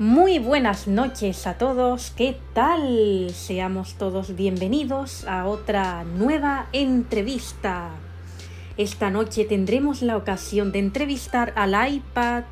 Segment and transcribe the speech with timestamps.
[0.00, 3.28] Muy buenas noches a todos, ¿qué tal?
[3.34, 7.90] Seamos todos bienvenidos a otra nueva entrevista.
[8.78, 12.44] Esta noche tendremos la ocasión de entrevistar al iPad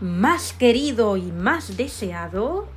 [0.00, 2.68] más querido y más deseado.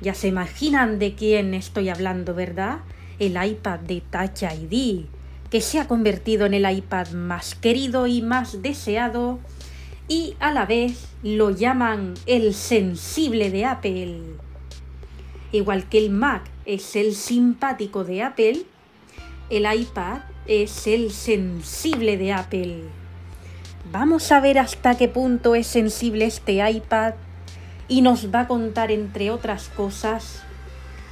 [0.00, 2.82] Ya se imaginan de quién estoy hablando, ¿verdad?
[3.18, 5.06] El iPad de Touch ID,
[5.50, 9.40] que se ha convertido en el iPad más querido y más deseado
[10.08, 14.20] y a la vez lo llaman el sensible de Apple.
[15.52, 18.62] Igual que el Mac es el simpático de Apple,
[19.50, 22.82] el iPad es el sensible de Apple.
[23.90, 27.14] Vamos a ver hasta qué punto es sensible este iPad
[27.88, 30.42] y nos va a contar, entre otras cosas,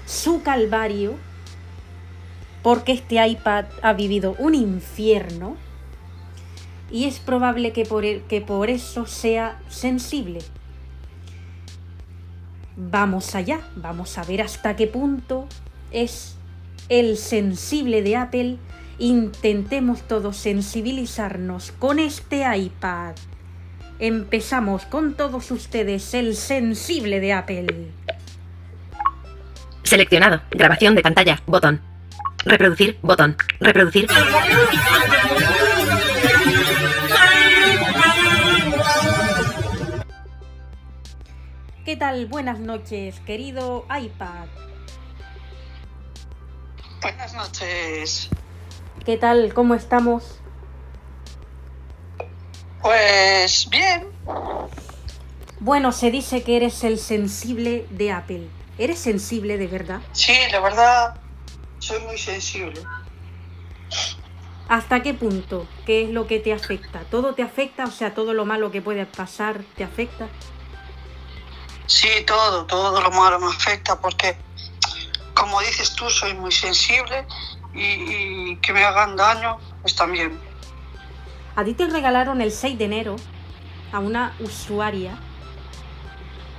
[0.06, 1.14] su calvario,
[2.62, 5.56] porque este iPad ha vivido un infierno
[6.92, 10.40] y es probable que por, que por eso sea sensible.
[12.76, 15.48] Vamos allá, vamos a ver hasta qué punto
[15.90, 16.36] es
[16.88, 18.58] el sensible de Apple.
[18.98, 23.14] Intentemos todos sensibilizarnos con este iPad.
[23.98, 27.90] Empezamos con todos ustedes el sensible de Apple.
[29.82, 30.42] Seleccionado.
[30.50, 31.40] Grabación de pantalla.
[31.46, 31.80] Botón.
[32.44, 32.98] Reproducir.
[33.02, 33.36] Botón.
[33.60, 34.08] Reproducir.
[41.84, 42.26] ¿Qué tal?
[42.26, 44.46] Buenas noches, querido iPad.
[47.00, 48.28] Buenas noches.
[49.04, 49.52] ¿Qué tal?
[49.52, 50.38] ¿Cómo estamos?
[52.80, 54.06] Pues bien.
[55.58, 58.46] Bueno, se dice que eres el sensible de Apple.
[58.78, 60.00] ¿Eres sensible de verdad?
[60.12, 61.16] Sí, la verdad,
[61.80, 62.80] soy muy sensible.
[64.68, 65.66] ¿Hasta qué punto?
[65.84, 67.00] ¿Qué es lo que te afecta?
[67.10, 67.84] ¿Todo te afecta?
[67.84, 70.28] O sea, todo lo malo que puede pasar te afecta.
[71.86, 74.36] Sí, todo, todo lo malo me afecta porque,
[75.34, 77.26] como dices tú, soy muy sensible
[77.74, 80.38] y, que me hagan daño, pues también.
[81.56, 83.16] A ti te regalaron el 6 de enero
[83.92, 85.18] a una usuaria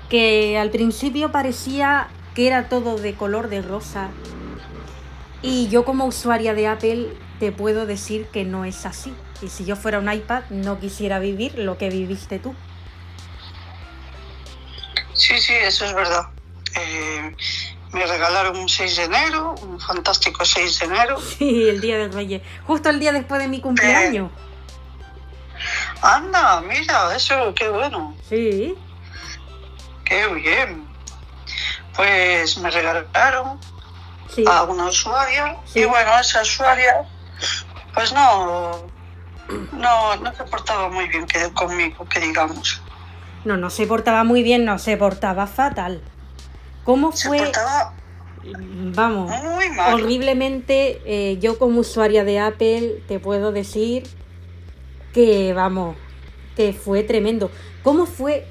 [0.10, 4.10] que al principio parecía que era todo de color de rosa.
[5.42, 9.14] Y yo como usuaria de Apple te puedo decir que no es así.
[9.42, 12.54] Y si yo fuera un iPad no quisiera vivir lo que viviste tú.
[15.14, 16.28] Sí, sí, eso es verdad.
[16.76, 17.36] Eh,
[17.92, 21.18] me regalaron un 6 de enero, un fantástico 6 de enero.
[21.38, 22.42] Sí, el día de Reyes.
[22.66, 24.32] Justo el día después de mi cumpleaños.
[26.02, 28.76] Anda, mira, eso, qué bueno, Sí.
[30.04, 30.88] qué bien.
[31.96, 33.60] Pues me regalaron
[34.28, 34.44] Sí.
[34.48, 35.82] a una usuaria Sí.
[35.82, 37.04] y bueno, esa usuaria
[37.94, 38.88] pues no,
[39.74, 42.82] no, no se portaba muy bien conmigo, que digamos.
[43.46, 46.02] No, no se portaba muy bien, no, se portaba fatal.
[46.84, 47.38] ¿Cómo Se fue?
[47.40, 47.94] portaba
[48.96, 49.32] Vamos.
[49.44, 49.94] muy mal.
[49.94, 54.04] horriblemente eh, yo como usuaria de Apple te puedo decir
[55.14, 55.96] que vamos
[56.58, 57.50] que fue tremendo
[57.84, 58.46] cómo fue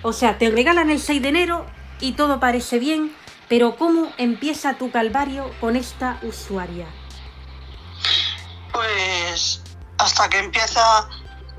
[0.00, 1.66] o sea te regalan el 6 de enero
[2.00, 3.12] y todo parece bien
[3.46, 6.86] pero cómo empieza tu calvario con esta usuaria
[8.72, 9.62] Pues
[9.98, 10.80] hasta que empieza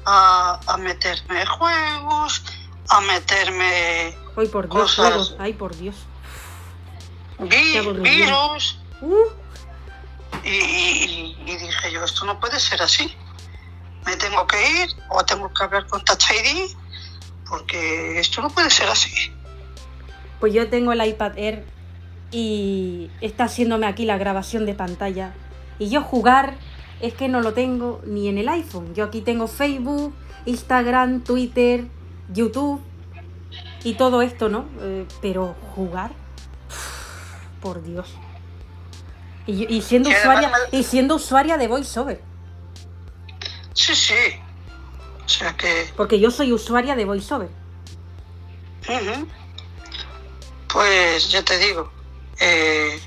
[0.06, 2.44] a, a meterme juegos,
[2.90, 4.96] a meterme ay por dios Cosas.
[5.08, 5.96] juegos, ay por dios
[7.40, 9.28] vi- virus Uh,
[10.46, 13.14] y, y- y dije yo, esto no puede ser así.
[14.06, 16.72] Me tengo que ir o tengo que hablar con Touch ID
[17.50, 19.12] porque esto no puede ser así.
[20.40, 21.66] pues yo tengo el iPad Air
[22.32, 25.34] y está haciéndome aquí la grabación de pantalla
[25.80, 26.56] y yo jugar
[27.04, 28.94] es que no lo tengo ni en el iPhone.
[28.96, 30.14] Yo aquí tengo Facebook,
[30.46, 31.86] Instagram, Twitter,
[32.34, 32.82] YouTube
[33.84, 34.66] y todo esto, ¿no?
[34.82, 36.12] Eh, pero jugar,
[37.62, 38.10] por Dios.
[39.46, 42.22] Y, y siendo Y usuaria me- y siendo usuaria de VoiceOver,
[43.74, 44.14] Sí, sí.
[45.26, 47.50] O sea que porque yo soy usuaria de VoiceOver.
[50.72, 51.92] Pues ya te digo,
[52.40, 53.00] eh,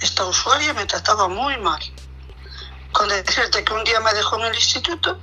[0.00, 1.80] esta usuaria me trataba muy mal.
[2.92, 5.18] Con decirte que un día me dejó en el instituto,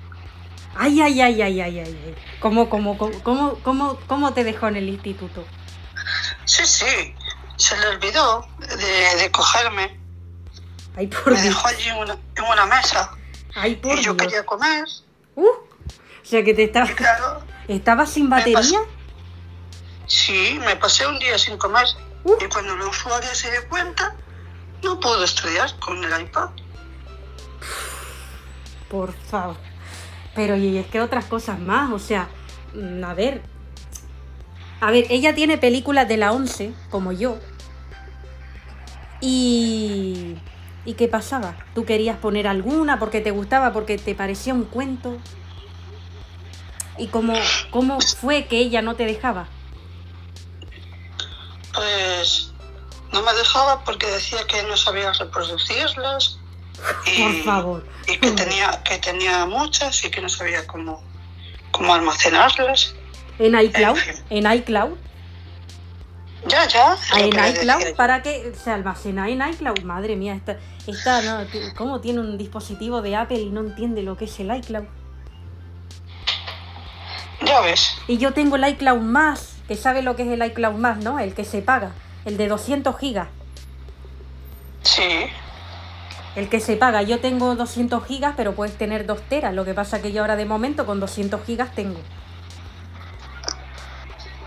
[0.78, 2.02] Ay, ay, ay, ay, ay, ay.
[2.06, 2.16] ay.
[2.42, 5.46] ¿Cómo, cómo, cómo, cómo, cómo, cómo te dejó en el instituto?
[6.44, 7.16] sí, sí,
[7.56, 9.98] se le olvidó de, de cogerme.
[10.98, 11.44] Ay, por Me Dios.
[11.56, 13.10] dejó allí en una, en una mesa
[13.56, 14.28] Ay, por y yo Dios.
[14.28, 14.86] quería comer.
[15.36, 15.58] Uh, o
[16.24, 18.80] sea que te estabas, claro, estabas sin batería.
[20.08, 21.86] sí, me pasé un día sin comer.
[22.24, 22.34] Uh.
[22.44, 24.16] Y cuando la usuaria se dio cuenta,
[24.84, 26.50] no pudo estudiar con el iPad.
[28.90, 29.58] Por favor.
[30.36, 32.30] Pero y es que otras cosas más, o sea,
[32.74, 33.42] mm, a ver.
[34.82, 37.38] A ver, ella tiene películas de la 11, como yo.
[39.22, 40.38] Y...
[40.86, 41.56] ¿Y qué pasaba?
[41.74, 45.18] ¿Tú querías poner alguna porque te gustaba, porque te parecía un cuento?
[46.98, 47.34] ¿Y cómo,
[47.72, 49.48] cómo fue que ella no te dejaba?
[51.74, 52.54] Pues
[53.12, 56.38] no me dejaba porque decía que no sabía reproducirlas
[57.06, 57.88] y, Por favor.
[58.08, 61.04] y que tenía que tenía muchas y que no sabía cómo
[61.72, 62.96] cómo almacenarlas.
[63.40, 63.98] ¿En iCloud?
[63.98, 64.24] En fin.
[64.30, 64.98] ¿En iCloud?
[66.48, 66.96] Ya, ya.
[67.12, 67.96] lo ¿En que iCloud?
[67.96, 69.82] ¿Para qué se almacena en iCloud?
[69.82, 70.58] Madre mía, esta,
[70.88, 71.46] esta no,
[71.76, 74.86] ¿cómo tiene un dispositivo de Apple y no entiende lo que es el iCloud?
[77.46, 77.98] Ya ves.
[78.08, 81.20] Y yo tengo el iCloud más, que sabe lo que es el iCloud más, ¿no?
[81.20, 81.92] El que se paga,
[82.26, 83.28] el de 200 gigas.
[84.84, 85.28] Sí.
[86.36, 89.54] El que se paga, yo tengo 200 gigas, pero puedes tener 2 teras.
[89.54, 92.00] Lo que pasa que yo ahora de momento con 200 gigas tengo.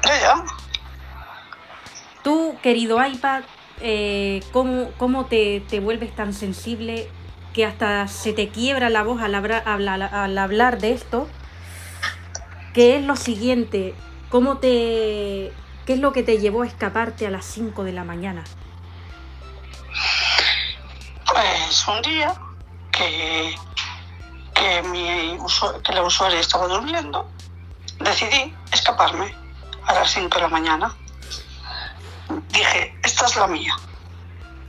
[0.04, 0.44] Ya, ya.
[2.22, 3.42] Tú, querido iPad,
[3.80, 7.08] eh, ¿cómo, cómo te, te vuelves tan sensible
[7.54, 11.26] que hasta se te quiebra la voz al, habra- habla- al hablar de esto?
[12.74, 13.94] ¿Qué es lo siguiente?
[14.28, 15.52] ¿Cómo te,
[15.86, 18.44] ¿Qué es lo que te llevó a escaparte a las 5 de la mañana?
[21.32, 22.34] Pues un día
[22.92, 23.54] que,
[24.54, 27.28] que, mi usu- que la usuaria estaba durmiendo,
[28.00, 29.34] decidí escaparme
[29.86, 30.94] a las 5 de la mañana.
[32.50, 33.74] Dije, esta es la mía.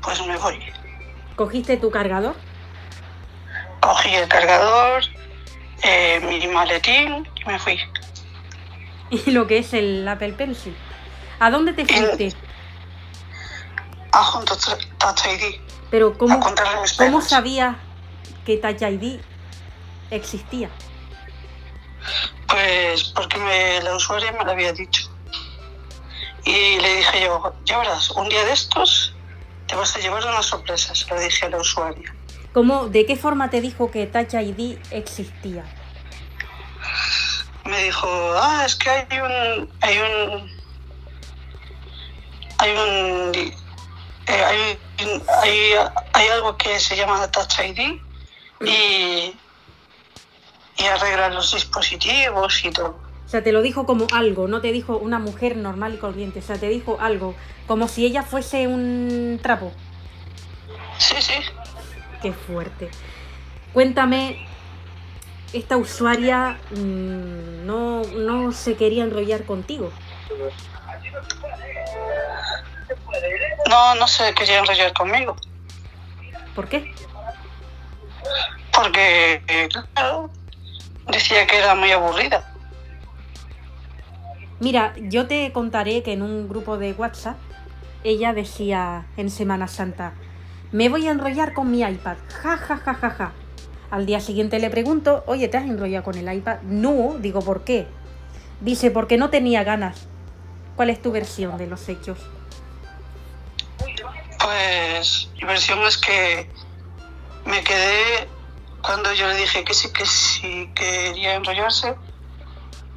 [0.02, 0.60] Pues me voy.
[1.36, 2.36] ¿Cogiste tu cargador?
[3.82, 5.04] Cogí el cargador,
[5.84, 7.80] eh, mi maletín y me fui.
[9.12, 10.76] Y lo que es el Apple Pencil.
[11.40, 12.36] ¿A dónde te fuiste?
[14.12, 15.56] A junto Touch ID.
[15.90, 16.40] Pero ¿cómo,
[16.98, 17.76] ¿cómo sabías
[18.46, 19.20] que Touch ID
[20.12, 20.70] existía?
[22.48, 25.10] Pues porque me- la usuaria me lo había dicho.
[26.46, 29.14] Y le dije yo, ya verás, un día de estos
[29.68, 32.16] te vas a llevar una sorpresa, se lo dije a la usuaria.
[32.54, 35.64] ¿Cómo, ¿De qué forma te dijo que Touch ID existía?
[37.66, 40.60] Me dijo, ah, es que hay un, hay un,
[42.58, 43.54] hay un,
[44.30, 44.80] eh, hay,
[45.44, 45.72] hay,
[46.14, 48.00] hay algo que se llama Touch ID
[48.62, 49.34] y,
[50.78, 53.00] y arregla los dispositivos y todo.
[53.26, 56.40] O sea, te lo dijo como algo, no te dijo una mujer normal y corriente,
[56.40, 57.36] o sea, te dijo algo,
[57.68, 59.72] como si ella fuese un trapo.
[60.98, 61.34] Sí, sí.
[62.22, 62.90] Qué fuerte.
[63.74, 64.46] Cuéntame,
[65.54, 69.92] esta usuaria mm, no, no se quería enrollar contigo.
[73.70, 75.36] No, no se quería enrollar conmigo.
[76.56, 76.94] ¿Por qué?
[78.74, 80.30] Porque, eh, claro,
[81.08, 82.54] decía que era muy aburrida.
[84.60, 87.38] Mira, yo te contaré que en un grupo de WhatsApp
[88.04, 90.14] ella decía en Semana Santa,
[90.72, 93.32] me voy a enrollar con mi iPad, ja, ja, ja, ja, ja.
[93.90, 96.60] Al día siguiente le pregunto, oye, ¿te has enrollado con el iPad?
[96.64, 97.88] No, digo, ¿por qué?
[98.62, 100.08] Dice, porque no tenía ganas.
[100.76, 102.20] ¿Cuál es tu versión de los hechos?
[104.40, 106.50] Pues mi versión es que
[107.46, 108.28] me quedé
[108.82, 111.96] cuando yo le dije que sí, que sí quería enrollarse.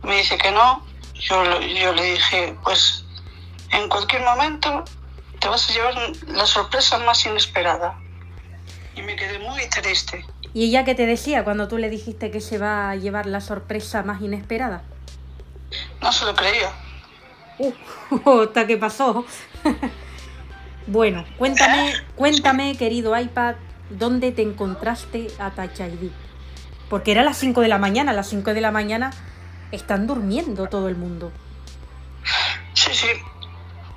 [0.02, 0.84] Me dice que no.
[1.14, 3.04] Yo, le- yo le dije, pues
[3.70, 4.84] en cualquier momento
[5.40, 5.94] te vas a llevar
[6.28, 7.98] la sorpresa más inesperada.
[8.94, 10.24] Y me quedé muy triste.
[10.54, 13.40] ¿Y ella qué te decía cuando tú le dijiste que se va a llevar la
[13.40, 14.82] sorpresa más inesperada?
[16.00, 16.70] No se lo creía.
[18.10, 19.24] Uh, hasta que pasó.
[20.92, 23.54] bueno, cuéntame, cuéntame, querido iPad,
[23.88, 25.80] ¿dónde te encontraste a Touch?
[26.90, 29.10] Porque era las 5 de la mañana, a las 5 de la mañana
[29.70, 31.32] están durmiendo todo el mundo.
[32.74, 33.06] Sí, sí.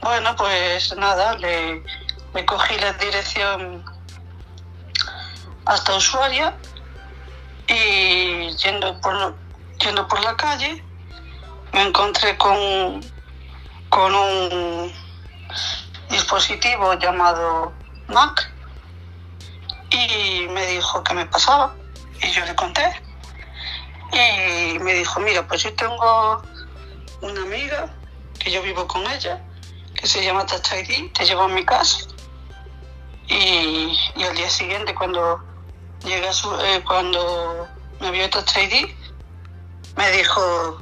[0.02, 1.84] Bueno, pues nada, le,
[2.46, 3.84] cogí la dirección
[5.66, 6.56] hasta usuaria
[7.68, 9.36] y yendo por,
[9.84, 10.82] yendo por la calle
[11.74, 13.02] me encontré con,
[13.90, 14.94] con un
[16.10, 17.74] dispositivo llamado
[18.08, 18.52] Mac
[19.90, 21.76] y me dijo que me pasaba
[22.22, 23.06] y yo le conté
[24.12, 26.42] y me dijo, mira, pues yo tengo
[27.22, 27.94] una amiga
[28.40, 29.42] que yo vivo con ella,
[29.94, 32.00] que se llama Touch ID, te llevo a mi casa.
[33.28, 35.44] Y, y al día siguiente, cuando
[36.04, 37.68] llega su, eh, cuando
[38.00, 38.88] me vio Touch ID,
[39.98, 40.82] me dijo,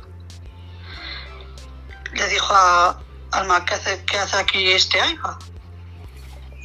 [2.13, 2.99] le dijo a
[3.33, 5.35] Alma, ¿qué hace, qué hace aquí este iPad?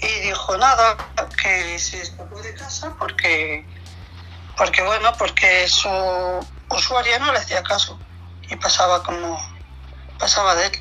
[0.00, 0.96] Y dijo, nada,
[1.42, 3.66] que se escapó de casa porque,
[4.56, 5.88] porque bueno, porque su
[6.70, 7.98] usuaria no le hacía caso
[8.48, 9.38] y pasaba como
[10.18, 10.72] pasaba de él.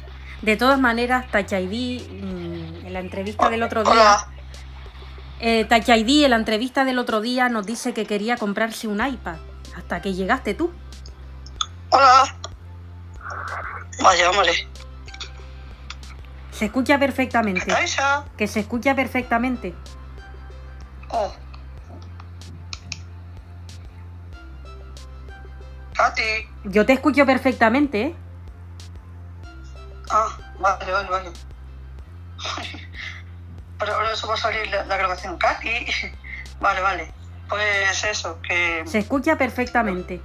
[0.41, 4.27] De todas maneras, Touch ID, mm, en la entrevista del otro día, Hola.
[5.39, 9.38] eh, en la entrevista del otro día nos dice que quería comprarse un iPad
[9.75, 10.72] hasta que llegaste tú.
[11.89, 12.36] Hola.
[14.01, 14.67] Vaya, hombre.
[16.57, 17.67] Se escucha ¿Qué perfectamente.
[18.35, 19.75] Que se escucha perfectamente.
[21.09, 21.31] Oh.
[25.93, 26.49] Katy.
[26.63, 28.15] Yo te escucho perfectamente, ¿eh?
[30.09, 31.31] Ah, vale, vale, vale.
[33.77, 35.37] Pero ahora eso va a salir la, la grabación.
[35.37, 35.85] Katy.
[36.59, 37.13] Vale, vale.
[37.47, 38.81] Pues eso, que...
[38.87, 40.19] Se escucha perfectamente.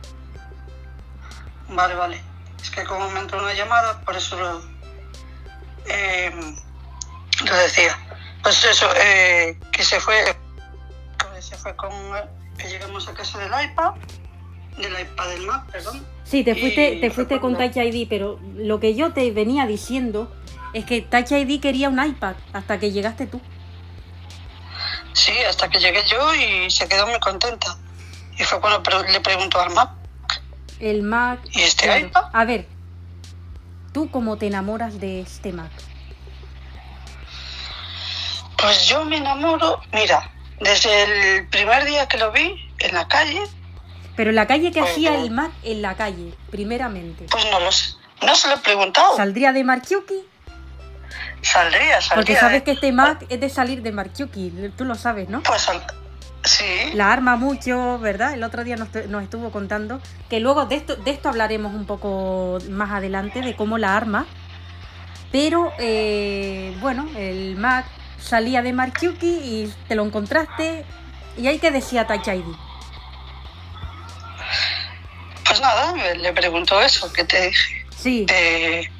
[1.68, 2.22] Vale, vale.
[2.62, 4.62] Es que como me entró una llamada, por eso lo,
[5.86, 6.32] eh,
[7.44, 7.98] lo decía.
[8.42, 10.36] Pues eso, eh, que se fue,
[11.40, 11.90] se fue con,
[12.58, 13.94] que llegamos a casa del iPad,
[14.78, 16.04] del iPad del Mac, perdón.
[16.24, 20.32] Sí, te fuiste, te fuiste con Touch ID, pero lo que yo te venía diciendo
[20.72, 23.40] es que Touch ID quería un iPad hasta que llegaste tú.
[25.12, 27.76] Sí, hasta que llegué yo y se quedó muy contenta.
[28.38, 29.90] Y fue cuando le preguntó al Mac,
[30.80, 31.40] El Mac.
[31.50, 32.24] ¿y este iPad?
[32.32, 32.66] A ver,
[33.92, 35.70] ¿tú cómo te enamoras de este Mac?
[38.58, 40.30] Pues yo me enamoro, mira,
[40.60, 43.42] desde el primer día que lo vi en la calle,
[44.14, 47.26] Pero en la calle que Pues hacía el Mac en la calle, primeramente.
[47.30, 47.94] pues no lo sé.
[48.24, 49.16] No se lo he preguntado.
[49.16, 50.14] ¿Saldría de Marchuki?
[51.40, 52.14] Saldría, saldría.
[52.14, 55.42] Porque sabes que este Mac es de salir de Marchuki, tú lo sabes, ¿no?
[55.42, 55.84] Pues sal-
[56.44, 56.64] sí.
[56.94, 58.34] La arma mucho, ¿verdad?
[58.34, 61.86] El otro día nos, nos estuvo contando que luego de esto, de esto hablaremos un
[61.86, 64.26] poco más adelante, de cómo la arma.
[65.30, 67.86] Pero, eh, bueno, el Mac
[68.20, 70.84] salía de Marchuki y te lo encontraste
[71.38, 72.44] y hay que decía Touch ID.
[75.46, 77.86] Pues nada, le preguntó eso, que te dije.
[77.96, 78.90] Sí, Eh,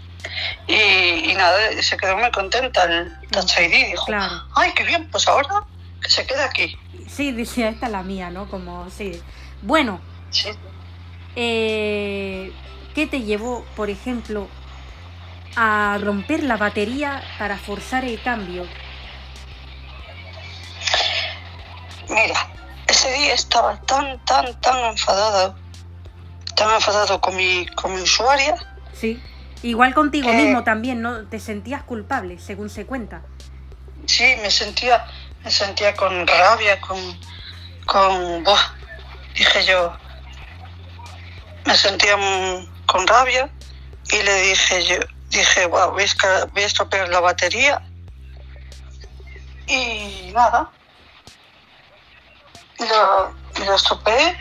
[0.67, 3.89] y, y nada, se quedó muy contenta el Touch ID.
[3.91, 4.45] Dijo, claro.
[4.55, 5.65] ay, qué bien, pues ahora
[6.03, 6.77] que se quede aquí.
[7.09, 8.49] Sí, decía, esta es la mía, ¿no?
[8.49, 9.21] Como, sí.
[9.63, 10.49] Bueno, Sí.
[11.37, 12.53] eh,
[12.95, 14.49] ¿qué te llevó, por ejemplo,
[15.57, 18.67] a romper la batería para forzar el cambio?
[22.09, 22.49] Mira,
[22.87, 25.55] ese día estaba tan, tan, tan enfadada,
[26.57, 28.55] tan enfadado con mi, con mi usuaria.
[28.93, 29.21] Sí.
[29.63, 30.35] Igual contigo Eh.
[30.35, 31.27] mismo también, ¿no?
[31.29, 33.23] Te sentías culpable, según se cuenta.
[34.07, 35.05] Sí, me sentía,
[35.45, 36.99] me sentía con rabia, con,
[37.87, 38.75] con, buah,
[39.35, 39.97] dije yo,
[41.65, 42.17] me sentía
[42.87, 43.51] con rabia
[44.11, 44.97] y le dije yo,
[45.31, 47.83] dije, wow, voy a, voy a estropear la batería
[49.67, 50.71] y nada,
[52.79, 53.35] lo,
[53.65, 54.37] lo estropeé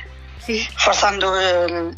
[0.45, 0.67] Sí.
[0.75, 1.95] forzando el-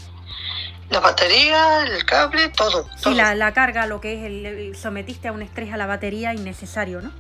[0.90, 2.84] la batería, el cable, todo.
[2.98, 3.14] Sí, todo.
[3.16, 6.34] la, la carga, lo que es el, el- sometiste a un estrés a la batería
[6.34, 7.12] innecesario, ¿no?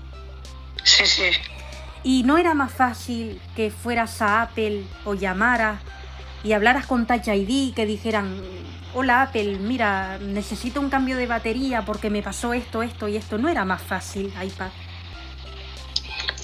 [0.83, 1.31] Sí, sí.
[2.03, 5.79] ¿Y no era más fácil que fueras a Apple o llamaras
[6.43, 8.41] y hablaras con Touch ID que dijeran,
[8.93, 13.37] hola Apple, mira, necesito un cambio de batería porque me pasó esto, esto y esto?
[13.37, 14.69] ¿No era más fácil, iPad?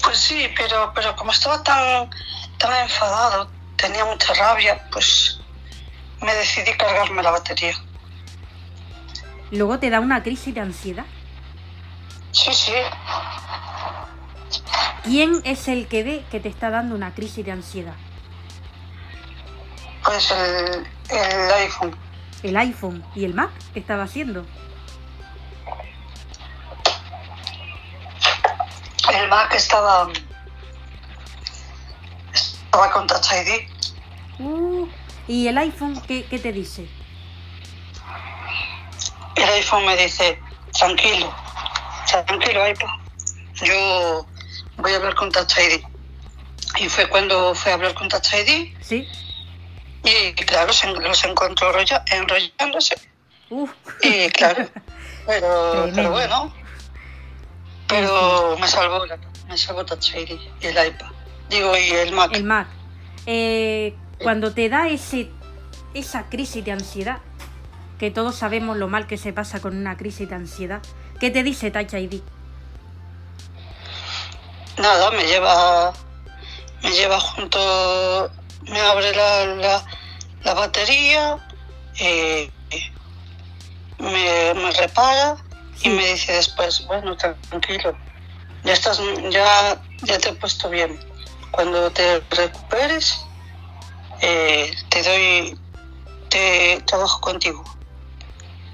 [0.02, 2.08] Pues sí, pero, pero como estaba tan,
[2.56, 5.40] tan enfadado, tenía mucha rabia, pues
[6.22, 7.74] me decidí cargarme la batería.
[9.50, 11.04] Luego te da una crisis de ansiedad.
[12.32, 12.72] Sí, sí.
[15.04, 17.94] ¿Quién es el que ve que te está dando una crisis de ansiedad?
[20.04, 21.96] Pues el, el iPhone.
[22.42, 23.50] ¿El iPhone y el Mac?
[23.72, 24.46] ¿Qué estaba haciendo?
[29.12, 30.08] El Mac estaba,
[32.32, 33.68] estaba con Touch ID.
[34.38, 34.86] Uh,
[35.26, 36.88] ¿Y el iPhone qué, qué te dice?
[39.36, 40.38] El iPhone me dice,
[40.72, 41.34] tranquilo,
[42.26, 42.88] tranquilo iPad.
[43.62, 44.26] Yo
[44.80, 45.82] voy a hablar con Touch ID.
[46.78, 49.08] Y fue cuando fue a hablar con Touch ID ¿Sí?
[50.04, 51.72] y claro, se, los encontró
[52.10, 52.96] enrollándose.
[53.50, 53.70] Uf,
[54.02, 54.68] Y claro,
[55.26, 56.54] pero, pero bueno,
[57.88, 59.04] pero me salvó,
[59.48, 61.10] me salvó Touch ID y el iPad.
[61.50, 62.30] Digo, y el Mac.
[62.34, 62.68] el Mac.
[63.26, 65.28] Eh, cuando te da ese,
[65.94, 67.18] esa crisis de ansiedad,
[67.98, 70.80] que todos sabemos lo mal que se pasa con una crisis de ansiedad,
[71.18, 72.22] ¿qué te dice Touch ID?
[74.80, 75.92] Nada, me lleva,
[76.82, 78.30] me lleva junto,
[78.62, 79.84] me abre la, la,
[80.42, 81.36] la batería,
[81.98, 82.50] eh,
[83.98, 85.36] me, me repara
[85.82, 87.94] y me dice después, bueno, tranquilo,
[88.64, 90.98] ya estás, ya, ya te he puesto bien.
[91.50, 93.20] Cuando te recuperes,
[94.22, 95.60] eh, te doy,
[96.30, 97.62] te trabajo contigo.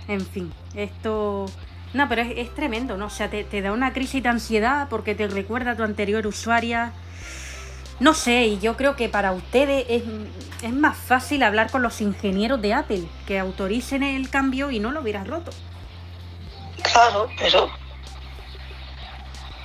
[0.06, 1.46] En fin, esto
[1.95, 3.07] No, pero es, es tremendo, ¿no?
[3.07, 6.26] O sea, te, te da una crisis de ansiedad porque te recuerda a tu anterior
[6.26, 6.93] usuaria.
[7.99, 10.02] No sé, y yo creo que para ustedes es,
[10.62, 14.90] es más fácil hablar con los ingenieros de Apple, que autoricen el cambio y no
[14.90, 15.50] lo hubieras roto.
[16.83, 17.71] Claro, pero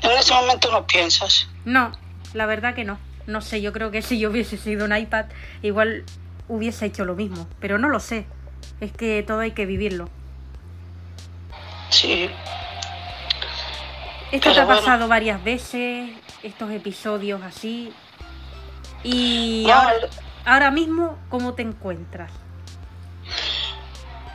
[0.03, 1.47] en ese momento no piensas.
[1.65, 1.91] No,
[2.33, 2.97] la verdad que no.
[3.27, 5.25] No sé, yo creo que si yo hubiese sido un iPad,
[5.61, 6.03] igual
[6.47, 7.47] hubiese hecho lo mismo.
[7.59, 8.25] Pero no lo sé.
[8.79, 10.09] Es que todo hay que vivirlo.
[11.91, 12.29] Sí,
[14.31, 14.79] Esto Pero te ha bueno.
[14.81, 16.09] pasado varias veces,
[16.41, 17.91] estos episodios así.
[19.03, 19.93] Y No, ahora,
[20.45, 22.31] ahora mismo, ¿cómo te encuentras?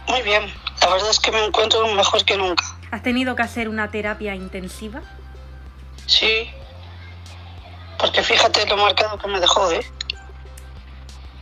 [0.08, 0.42] muy bien.
[0.82, 2.64] La verdad es que me encuentro mejor que nunca.
[2.92, 5.00] ¿Has tenido que hacer una terapia intensiva?
[6.06, 6.48] Sí.
[7.98, 9.84] Porque fíjate lo marcado que me dejó, ¿eh?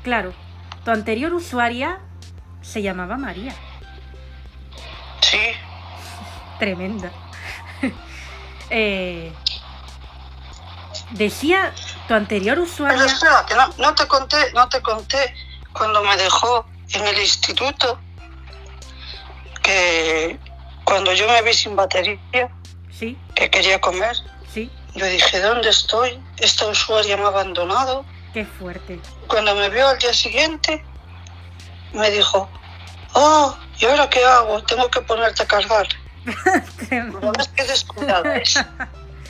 [0.02, 0.32] Claro,
[0.84, 1.98] tu anterior usuaria
[2.62, 3.52] se llamaba María.
[5.20, 5.38] Sí.
[6.58, 7.10] Tremenda.
[8.70, 9.30] Eh,
[11.10, 11.72] decía
[12.08, 13.04] tu anterior Pero usuaria.
[13.04, 15.34] espera, que no, no te conté, no te conté
[15.74, 17.98] cuando me dejó en el instituto
[19.62, 20.38] que
[20.84, 22.18] cuando yo me vi sin batería,
[22.90, 24.16] Sí, que quería comer,
[24.52, 26.18] sí, yo dije, ¿dónde estoy?
[26.38, 28.04] Esta usuaria me ha abandonado.
[28.32, 28.98] qué fuerte.
[29.28, 30.84] Cuando me vio al día siguiente,
[31.92, 32.48] me dijo,
[33.14, 34.62] oh, ¿y ahora qué hago?
[34.62, 35.86] Tengo que ponerte a cargar.
[37.20, 38.54] ¿No ves qué descuidada es?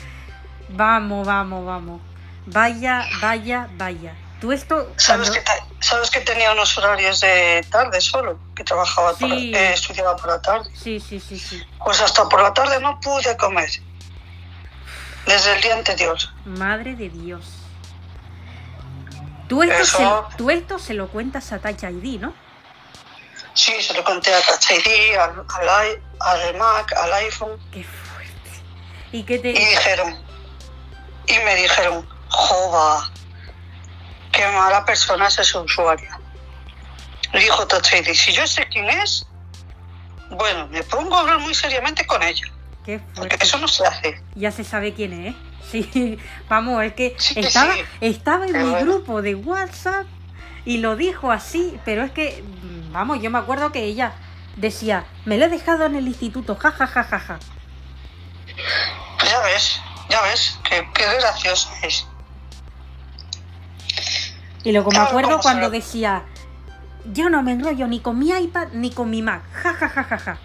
[0.69, 2.01] vamos, vamos, vamos.
[2.47, 4.15] Vaya, vaya, vaya.
[4.39, 4.93] Tú esto.
[4.97, 8.39] ¿Sabes cuando- que, ¿Sabes que tenía unos horarios de tarde solo?
[8.55, 9.51] Que trabajaba, Sí.
[9.51, 10.69] que estudiaba por la tarde.
[10.75, 11.61] Sí, sí, sí, sí.
[11.83, 13.69] Pues hasta por la tarde no pude comer.
[15.25, 16.17] Desde el día anterior.
[16.45, 17.45] Madre de Dios.
[19.47, 22.33] Tú esto, Eso- se, lo- tú esto se lo cuentas a Touch ID, ¿no?
[23.55, 25.31] Sí, se lo conté a Touch ID, al,
[25.69, 27.57] al, i- al Mac, al iPhone.
[27.71, 28.51] Qué fuerte.
[29.11, 29.53] ¿Y qué Y te.?
[29.53, 30.15] dijeron,
[31.27, 33.09] y me dijeron, jova,
[34.31, 36.19] qué mala persona es esa usuaria.
[37.33, 39.25] Le dijo Touch ID, si yo sé quién es,
[40.31, 42.45] bueno, me pongo a hablar muy seriamente con ella.
[42.85, 43.45] Qué Porque fuerte.
[43.45, 44.21] eso no se hace.
[44.35, 45.35] Ya se sabe quién es.
[45.71, 47.81] Sí, vamos, es que Sí, estaba, sí.
[47.99, 48.85] estaba en mi bueno.
[48.85, 50.05] grupo de WhatsApp
[50.65, 52.43] y lo dijo así, pero es que,
[52.91, 54.13] vamos, yo me acuerdo que ella
[54.55, 57.39] decía, me lo he dejado en el instituto, ja, ja, ja, ja, ja.
[59.19, 62.07] Pues ya ves, ya ves, qué, qué gracioso es.
[64.63, 66.23] Y luego me acuerdo cuando decía,
[67.13, 70.03] yo no me enrollo ni con mi iPad ni con mi Mac, ja, ja, ja,
[70.03, 70.37] ja, ja.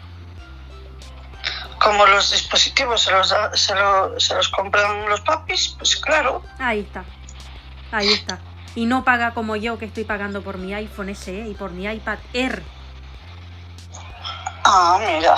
[1.82, 6.42] Como los dispositivos se los, da- se, lo- se los compran los papis, pues claro.
[6.58, 7.04] Ahí está,
[7.90, 8.38] ahí está.
[8.74, 11.86] Y no paga como yo que estoy pagando por mi iPhone SE y por mi
[11.86, 12.62] iPad Air.
[14.64, 15.36] Ah, mira.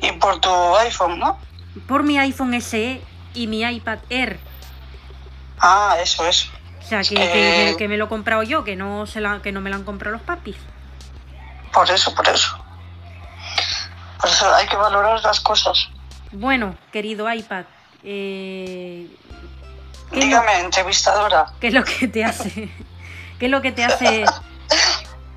[0.00, 1.38] Y por tu iPhone, ¿no?
[1.86, 3.00] Por mi iPhone SE
[3.34, 4.38] y mi iPad Air.
[5.58, 6.48] Ah, eso, eso.
[6.80, 7.70] O sea, que, Eh.
[7.72, 9.76] que- que me lo he comprado yo, que no, se la, que no me lo
[9.76, 10.56] han comprado los papis.
[11.72, 12.56] Por eso, por eso.
[14.20, 15.88] Por eso hay que valorar las cosas.
[16.32, 17.64] Bueno, querido iPad,
[18.02, 19.06] eh,
[20.10, 21.46] ¿qué, es lo, Dígame, entrevistadora.
[21.60, 22.70] qué es lo que te hace?
[23.38, 24.24] ¿Qué es lo que te hace?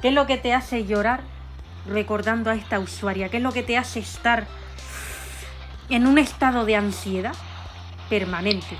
[0.02, 1.22] ¿Qué es lo que te hace llorar
[1.88, 3.30] recordando a esta usuaria?
[3.30, 4.48] ¿Qué es lo que te hace estar
[5.90, 7.34] en un estado de ansiedad
[8.10, 8.78] permanente?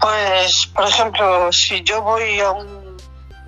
[0.00, 2.96] Pues, por ejemplo, si yo voy a, un,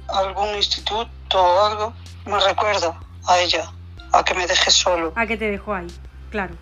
[0.09, 1.95] a algún instituto o algo,
[2.27, 2.95] me recuerda
[3.27, 3.71] a ella,
[4.13, 5.13] a que me deje solo.
[5.17, 5.87] ¿A qué te dejó ahí?
[6.31, 6.55] Claro.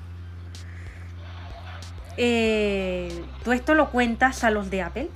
[2.16, 5.08] Eh, ¿Tú esto lo cuentas a los de Apple?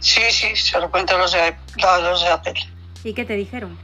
[0.00, 2.54] Sí, sí, se lo cuento a los de, a los de Apple.
[3.04, 3.78] ¿Y qué te dijeron?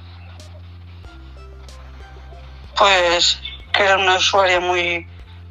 [2.76, 3.38] Pues
[3.72, 5.06] que era una usuaria muy,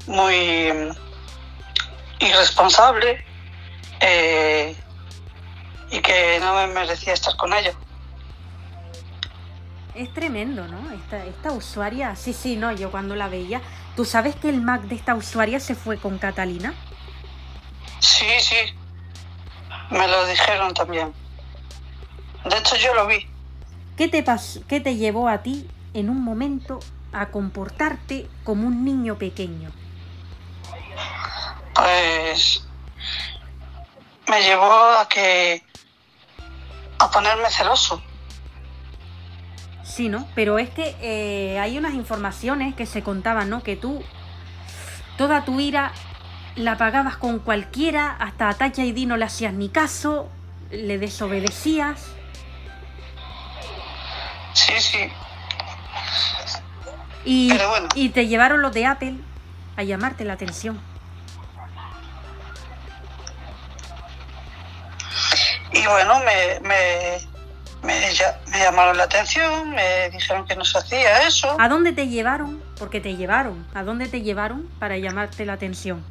[0.08, 0.92] muy mm,
[2.20, 3.24] irresponsable
[4.00, 4.76] eh,
[5.92, 7.74] y que no me merecía estar con ella.
[9.94, 10.92] Es tremendo, ¿no?
[10.92, 13.62] Esta, esta usuaria, sí, sí, no, yo cuando la veía,
[13.96, 16.74] ¿tú sabes que el Mac de esta usuaria se fue con Catalina?
[18.00, 18.56] Sí, sí,
[19.90, 21.14] me lo dijeron también.
[22.46, 23.28] De hecho, yo lo vi.
[23.98, 26.80] ¿Qué te, pasó, ¿Qué te llevó a ti en un momento
[27.14, 29.72] a comportarte como un niño pequeño?
[31.74, 32.68] Pues
[34.28, 35.64] me llevó a que
[37.00, 38.02] a ponerme celoso.
[39.96, 40.28] Sí, ¿no?
[40.36, 43.64] Pero es que eh, hay unas informaciones que se contaban, ¿no?
[43.64, 44.04] Que tú
[45.18, 45.94] toda tu ira
[46.58, 50.30] la pagabas con cualquiera, hasta a Touch ID no le hacías ni caso,
[50.70, 52.08] le desobedecías.
[54.52, 55.10] Sí, Sí, sí.
[57.24, 57.88] Y, Pero bueno.
[57.96, 59.16] y te llevaron los de Apple
[59.78, 60.78] a llamarte la atención.
[65.72, 67.35] Y bueno, me, me,
[67.86, 71.56] me, lla- me llamaron la atención, me dijeron que no se hacía eso.
[71.60, 72.62] ¿A dónde te llevaron?
[72.78, 73.66] Porque te llevaron.
[73.74, 76.04] ¿A dónde te llevaron para llamarte la atención?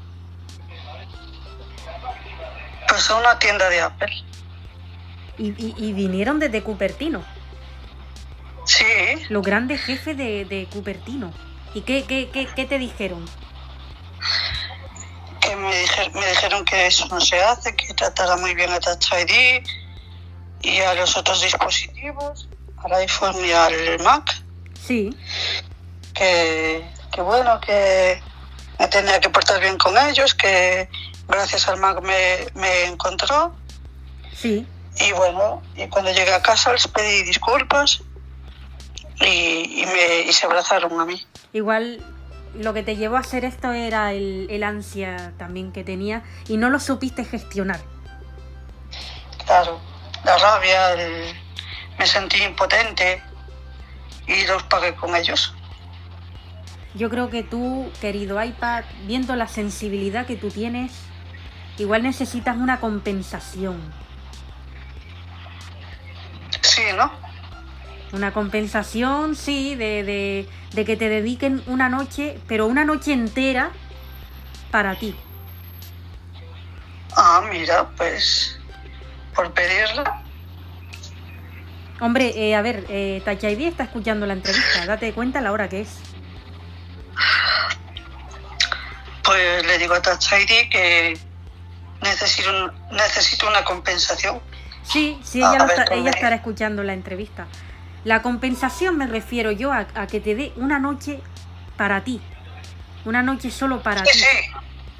[2.88, 4.12] Pues a una tienda de Apple.
[5.36, 7.24] Y, y- y vinieron desde Cupertino,
[8.66, 8.84] Sí,
[9.28, 11.32] los grandes jefes de, de Cupertino.
[11.74, 13.24] ¿Y qué, qué, qué, qué te dijeron?
[15.40, 18.80] que me, dije- me dijeron que eso no se hace, que tratara muy bien a
[18.80, 19.62] Touch ID
[20.64, 22.48] y a los otros dispositivos,
[22.82, 24.42] al iPhone y al Mac.
[24.80, 25.16] Sí,
[26.14, 28.20] que, que bueno, que
[28.78, 30.88] me tenía que portar bien con ellos, que
[31.28, 33.54] gracias al Mac me, me encontró.
[34.32, 34.66] sí.
[34.96, 38.00] Y bueno, y cuando llegué a casa les pedí disculpas
[39.20, 41.20] y, y me, y se abrazaron a mí.
[41.52, 42.00] Igual
[42.54, 46.58] lo que te llevó a hacer esto era el, el ansia también que tenía y
[46.58, 47.80] no lo supiste gestionar.
[49.44, 49.80] Claro,
[50.24, 51.34] la rabia, el-
[51.98, 53.22] me sentí impotente
[54.26, 55.54] y los pagué con ellos.
[56.94, 60.92] Yo creo que tú, querido iPad, viendo la sensibilidad que tú tienes,
[61.76, 63.80] igual necesitas una compensación.
[66.60, 67.10] Sí, ¿no?
[68.12, 73.70] Una compensación, sí, de, de, de que te dediquen una noche, pero una noche entera
[74.70, 75.16] para ti.
[77.16, 78.58] Ah, mira, pues
[79.34, 80.22] por pedirla.
[82.00, 85.68] Hombre, eh, a ver, eh, Touch ID está escuchando la entrevista, date cuenta la hora
[85.68, 85.98] que es.
[89.22, 91.18] Pues le digo a Touch ID que
[92.02, 94.40] necesito, necesito una compensación.
[94.82, 96.16] Sí, sí, ella, lo está- ¿cómo ella es?
[96.16, 97.46] estará escuchando la entrevista.
[98.04, 101.20] La compensación me refiero yo a, a que te dé una noche
[101.78, 102.20] para ti.
[103.06, 104.18] Una noche solo para Sí, ti.
[104.18, 104.26] sí,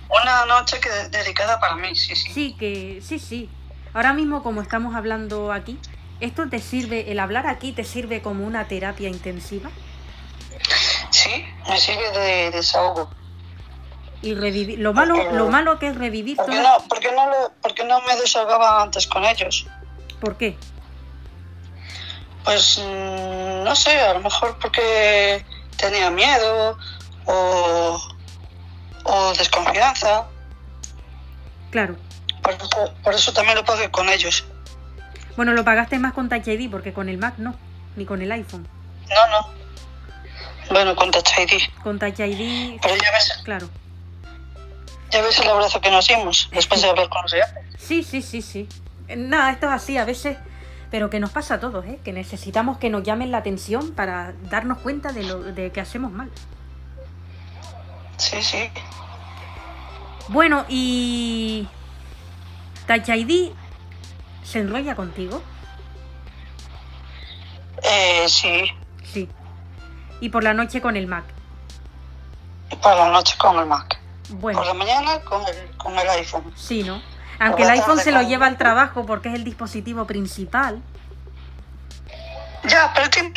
[0.09, 2.33] una noche que dedicada para mí, sí, sí.
[2.33, 3.51] Sí, que sí, sí.
[3.95, 5.79] Ahora mismo como estamos hablando aquí,
[6.21, 9.71] ¿esto te sirve, el hablar aquí te sirve como una terapia intensiva?
[11.11, 13.09] Sí, me sirve de desahogo.
[14.21, 16.63] Y revivir, lo malo, Porque- lo malo que es revivir ¿Por qué todo.
[16.63, 19.67] no, por qué no, lo- por qué no me desahogaba antes con ellos?
[20.21, 20.57] ¿Por qué?
[22.43, 25.45] Pues mm, no sé, a lo mejor porque
[25.77, 26.77] tenía miedo
[27.27, 28.01] o,
[29.05, 30.27] o desconfianza.
[31.71, 31.97] Claro.
[32.45, 34.45] Por eso, por eso también lo pagué con ellos.
[35.37, 37.55] Bueno, lo pagaste más con Touch ID porque con el Mac no,
[37.97, 38.69] ni con el iPhone.
[39.09, 39.65] No, no.
[40.71, 41.63] Bueno, con Touch ID.
[41.83, 43.69] Con Touch ID, Pero ya ves, claro.
[45.11, 47.35] ya ves el abrazo que nos dimos después de hablar con los.
[47.79, 48.69] Sí, sí, sí, sí.
[49.09, 50.37] Eh, Nada, esto es así a veces,
[50.91, 51.99] pero que nos pasa a todos, ¿eh?
[52.05, 56.13] Que necesitamos que nos llamen la atención para darnos cuenta de lo de que hacemos
[56.13, 56.31] mal.
[58.17, 58.71] Sí, sí.
[60.29, 61.69] Bueno, y
[62.87, 63.53] Touch ID
[64.43, 65.43] se enrolla contigo,
[67.83, 68.65] Eh, sí.
[69.13, 69.29] sí.
[70.21, 71.25] Y por la noche con el Mac.
[72.71, 73.99] Y por la noche con el Mac.
[74.31, 76.53] Bueno, Por la mañana con el, con el iPhone.
[76.57, 77.01] sí, ¿no?
[77.41, 80.81] Aunque el iPhone se lo lleva al trabajo porque es el dispositivo principal
[82.67, 83.31] Ya, pero tiene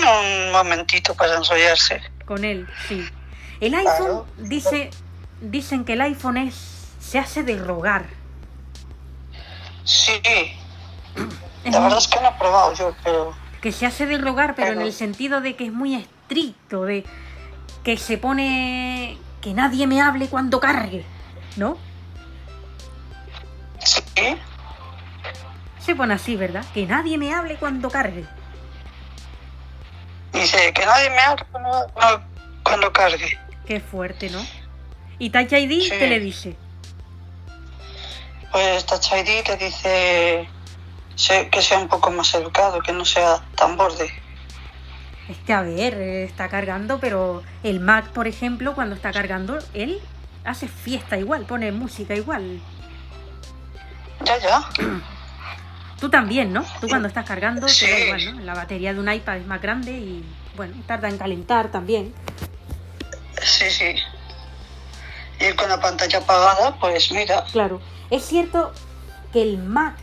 [0.45, 2.01] un momentito para enrollarse.
[2.25, 3.05] con él, sí.
[3.59, 4.27] El iPhone Claro.
[4.37, 4.91] dice,
[5.41, 6.55] dicen que el iPhone es
[6.99, 8.05] se hace de rogar.
[9.87, 10.11] Sí,
[11.63, 14.73] la verdad es que no he probado yo, pero que se hace de rogar, pero
[14.73, 17.05] en el sentido de que es muy estricto, de
[17.83, 21.05] que se pone que nadie me hable cuando cargue,
[21.55, 21.77] ¿no?
[23.79, 24.01] sí,
[25.79, 26.65] Se pone así, ¿verdad?
[26.73, 28.25] Que nadie me hable cuando cargue.
[30.33, 31.45] dice que nadie me hable
[32.63, 33.39] cuando cargue.
[33.65, 34.45] Qué fuerte, ¿no?
[35.17, 35.89] Y Touch ID, Sí.
[35.89, 36.57] ¿qué le dice?
[38.51, 40.49] Pues Touch ID te dice
[41.51, 44.11] que sea un poco más educado, que no sea tan borde.
[45.29, 49.99] Es que a ver, está cargando, pero el Mac, por ejemplo, cuando está cargando, él
[50.45, 52.61] hace fiesta igual, pone música igual.
[54.23, 54.69] Ya, ya.
[55.99, 56.63] Tú también, ¿no?
[56.79, 57.85] Tú cuando estás cargando, Sí.
[57.85, 58.41] te da igual, ¿no?
[58.43, 60.23] La batería de un iPad es más grande y,
[60.55, 62.13] bueno, tarda en calentar también.
[63.41, 63.95] Sí, sí.
[65.39, 67.81] Y con la pantalla apagada, pues mira, Claro.
[68.09, 68.71] Es cierto
[69.33, 69.95] que el Mac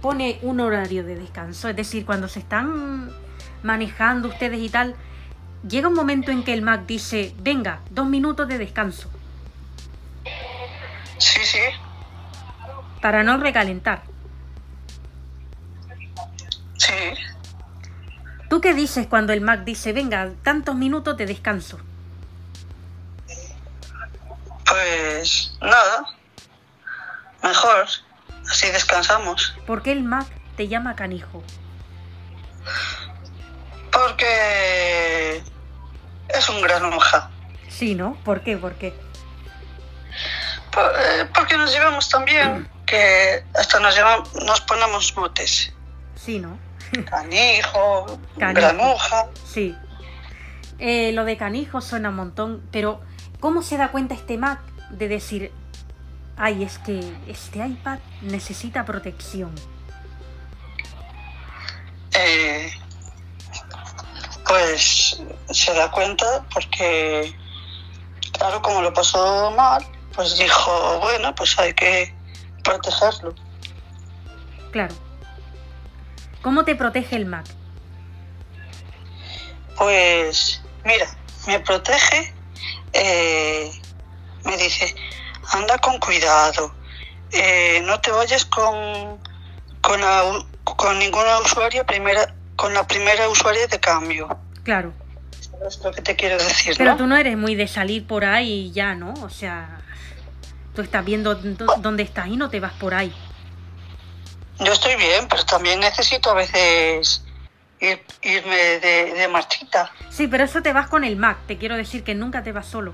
[0.00, 3.12] pone un horario de descanso, es decir, cuando se están
[3.62, 4.94] manejando ustedes y tal,
[5.68, 9.10] llega un momento en que el Mac dice, venga, dos minutos de descanso,
[11.18, 11.58] sí, sí.
[13.02, 14.02] para no recalentar.
[16.78, 16.94] Sí.
[18.48, 21.78] ¿Tú qué dices cuando el Mac dice, venga, tantos minutos de descanso?
[24.64, 26.06] Pues nada,
[27.42, 27.86] mejor,
[28.50, 29.54] así descansamos.
[29.66, 30.26] ¿Por qué el Mac
[30.56, 31.42] te llama canijo?
[33.92, 35.42] Porque
[36.28, 37.30] es un gran hoja.
[37.68, 38.14] Sí, ¿no?
[38.24, 38.56] ¿Por qué?
[38.56, 38.94] ¿Por qué?
[40.72, 45.72] Por- eh, porque nos llevamos tan bien que hasta nos, llevamos, nos ponemos motes.
[46.14, 46.58] Sí, ¿no?
[47.08, 48.60] Canijo, Canijo.
[48.60, 49.26] granuja.
[49.46, 49.76] Sí.
[50.78, 53.00] Eh, lo de canijo suena un montón, pero
[53.38, 55.52] ¿cómo se da cuenta este Mac de decir,
[56.40, 59.54] ay, es que este iPad necesita protección?
[62.12, 62.72] Eh,
[64.48, 67.36] pues se da cuenta porque,
[68.32, 72.14] claro, como lo pasó mal, pues dijo, bueno, pues hay que
[72.64, 73.34] protegerlo.
[74.72, 74.94] Claro.
[76.40, 77.44] ¿Cómo te protege el Mac?
[79.76, 81.06] Pues mira,
[81.46, 82.32] me protege,
[82.94, 83.70] eh,
[84.44, 84.94] me dice,
[85.52, 86.72] anda con cuidado,
[87.32, 89.18] eh, no te vayas con,
[89.80, 94.38] con, la u- con ninguna usuaria primera, con la primera usuaria de cambio.
[94.64, 94.92] Claro.
[95.40, 96.74] ¿Sabes lo que te quiero decir?
[96.78, 96.96] Pero no?
[96.96, 99.12] tú no eres muy de salir por ahí y ya, ¿no?
[99.22, 99.80] O sea,
[100.74, 103.14] tú estás viendo dó- dónde estás y no te vas por ahí.
[104.58, 107.24] Yo estoy bien, pero también necesito a veces
[107.80, 109.90] ir- irme de, de marchita.
[110.10, 111.38] Sí, pero eso te vas con el Mac.
[111.46, 112.92] Te quiero decir que nunca te vas solo.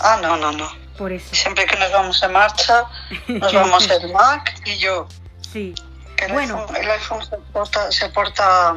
[0.00, 0.68] Ah, no, no, no.
[0.96, 1.34] Por eso.
[1.34, 2.84] Siempre que nos vamos de marcha,
[3.28, 5.08] nos vamos el Mac y yo.
[5.52, 5.74] Sí.
[6.18, 6.60] El, Bueno.
[6.60, 8.74] iPhone, el iPhone se porta, se porta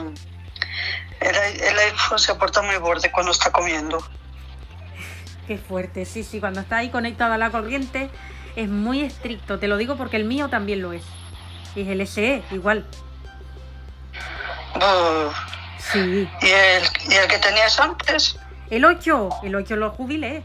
[1.20, 3.98] el, iPhone se porta muy borde cuando está comiendo.
[5.48, 6.06] Qué fuerte.
[6.06, 6.40] Sí, sí.
[6.40, 8.10] Cuando está ahí conectado a la corriente
[8.56, 9.60] es muy estricto.
[9.60, 11.04] Te lo digo porque el mío también lo es.
[11.76, 12.86] Y es el SE, igual.
[14.76, 15.36] Uf.
[15.78, 16.28] Sí.
[16.42, 18.38] ¿Y el, ¿Y el que tenías antes?
[18.70, 19.30] El 8.
[19.44, 20.44] El 8 lo jubilé.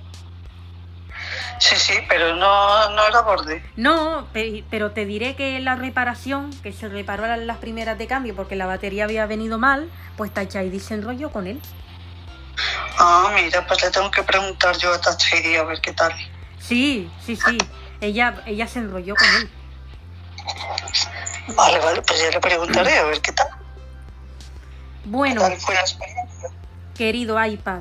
[1.61, 3.62] Sí, sí, pero no, no era borde.
[3.77, 8.35] No, pe- pero te diré que la reparación, que se reparó las primeras de cambio
[8.35, 11.61] porque la batería había venido mal, pues ID se enrolló con él.
[12.99, 15.01] Ah, mira, pues le tengo que preguntar yo a
[15.37, 16.12] ID a ver qué tal.
[16.59, 17.59] Sí, sí, sí.
[18.01, 19.51] Ella, ella se enrolló con él.
[21.55, 23.49] Vale, vale, pues ya le preguntaré a ver qué tal.
[25.05, 26.49] Bueno, ¿Qué tal fue la experiencia?
[26.96, 27.81] querido iPad,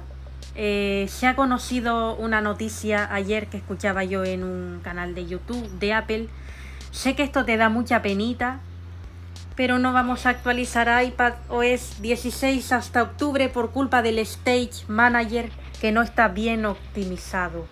[0.61, 5.69] eh, se ha conocido una noticia ayer que escuchaba yo en un canal de YouTube
[5.79, 6.27] de Apple.
[6.91, 8.59] Sé que esto te da mucha penita,
[9.55, 15.49] pero no vamos a actualizar iPad OS 16 hasta octubre por culpa del Stage Manager
[15.79, 17.65] que no está bien optimizado.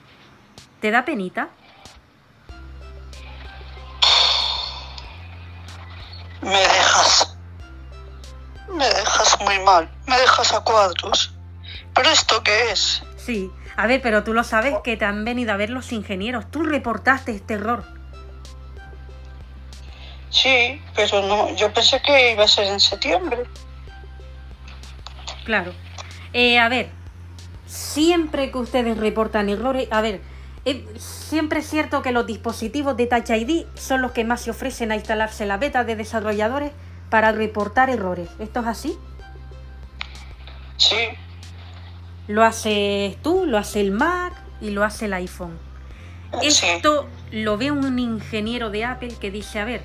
[0.79, 1.49] ¿Te da penita?
[6.41, 7.35] Me dejas.
[8.71, 9.91] Me dejas muy mal.
[10.05, 11.36] Me dejas a cuadros.
[11.97, 13.03] ¿Pero esto qué es?
[13.17, 13.51] Sí.
[13.75, 16.49] A ver, pero tú lo sabes que te han venido a ver los ingenieros.
[16.51, 17.83] Tú reportaste este error.
[20.29, 21.55] Sí, pero no.
[21.55, 23.43] Yo pensé que iba a ser en septiembre.
[25.43, 25.73] Claro.
[26.33, 26.89] Eh, a ver,
[27.65, 30.21] siempre que ustedes reportan errores, a ver,
[30.65, 34.51] eh, siempre es cierto que los dispositivos de Touch ID son los que más se
[34.51, 36.71] ofrecen a instalarse la beta de desarrolladores
[37.09, 38.29] para reportar errores.
[38.39, 38.97] ¿Esto es así?
[40.77, 40.95] Sí,
[42.27, 45.57] Lo haces tú, lo hace el Mac y lo hace el iPhone.
[46.49, 46.65] sí.
[46.75, 49.83] Esto lo ve un ingeniero de Apple que dice, a ver,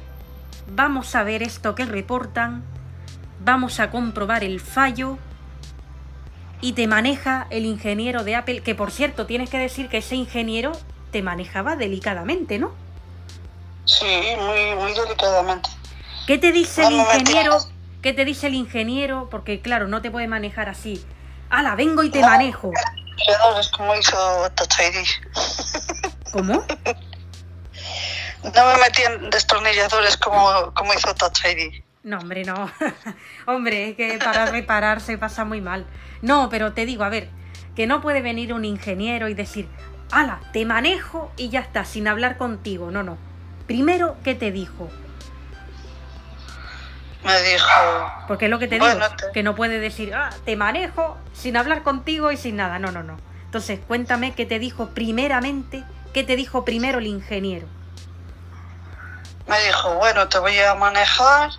[0.67, 2.65] vamos a ver esto que reportan,
[3.41, 5.19] vamos a comprobar el fallo
[6.61, 10.17] y te maneja el ingeniero de Apple, que por cierto tienes que decir que ese
[10.17, 10.73] ingeniero
[11.11, 12.79] te manejaba delicadamente, ¿no?
[13.85, 14.05] Sí,
[14.39, 15.69] muy, muy delicadamente.
[16.27, 17.59] ¿Qué te dice el No, ingeniero?
[18.01, 19.29] ¿Qué te dice el ingeniero?
[19.31, 21.05] Porque claro, no te puede manejar así.
[21.53, 22.73] ¡Hala, vengo y te manejo!
[23.27, 24.73] Creadores como hizo Touch.
[26.33, 26.65] ¿Cómo?
[28.43, 31.83] No me metí en destornilladores como, como hizo Touch ID.
[32.05, 32.71] No, hombre, no.
[33.47, 35.85] hombre, es que para reparar se pasa muy mal.
[36.23, 37.29] No, pero te digo, a ver,
[37.77, 39.69] que no puede venir un ingeniero y decir,
[40.11, 42.91] ala, te manejo y ya está, sin hablar contigo.
[42.91, 43.19] No, no.
[43.67, 44.88] Primero, ¿qué te dijo?
[47.25, 47.69] Me dijo,
[48.27, 51.17] Porque es lo que te Bueno, digo, te- que no puede decir, ah, te manejo
[51.33, 52.79] sin hablar contigo y sin nada.
[52.79, 53.17] No, no, no.
[53.45, 57.67] Entonces, cuéntame qué te dijo primeramente, qué te dijo primero el ingeniero.
[59.47, 61.51] me dijo, bueno, te voy a manejar,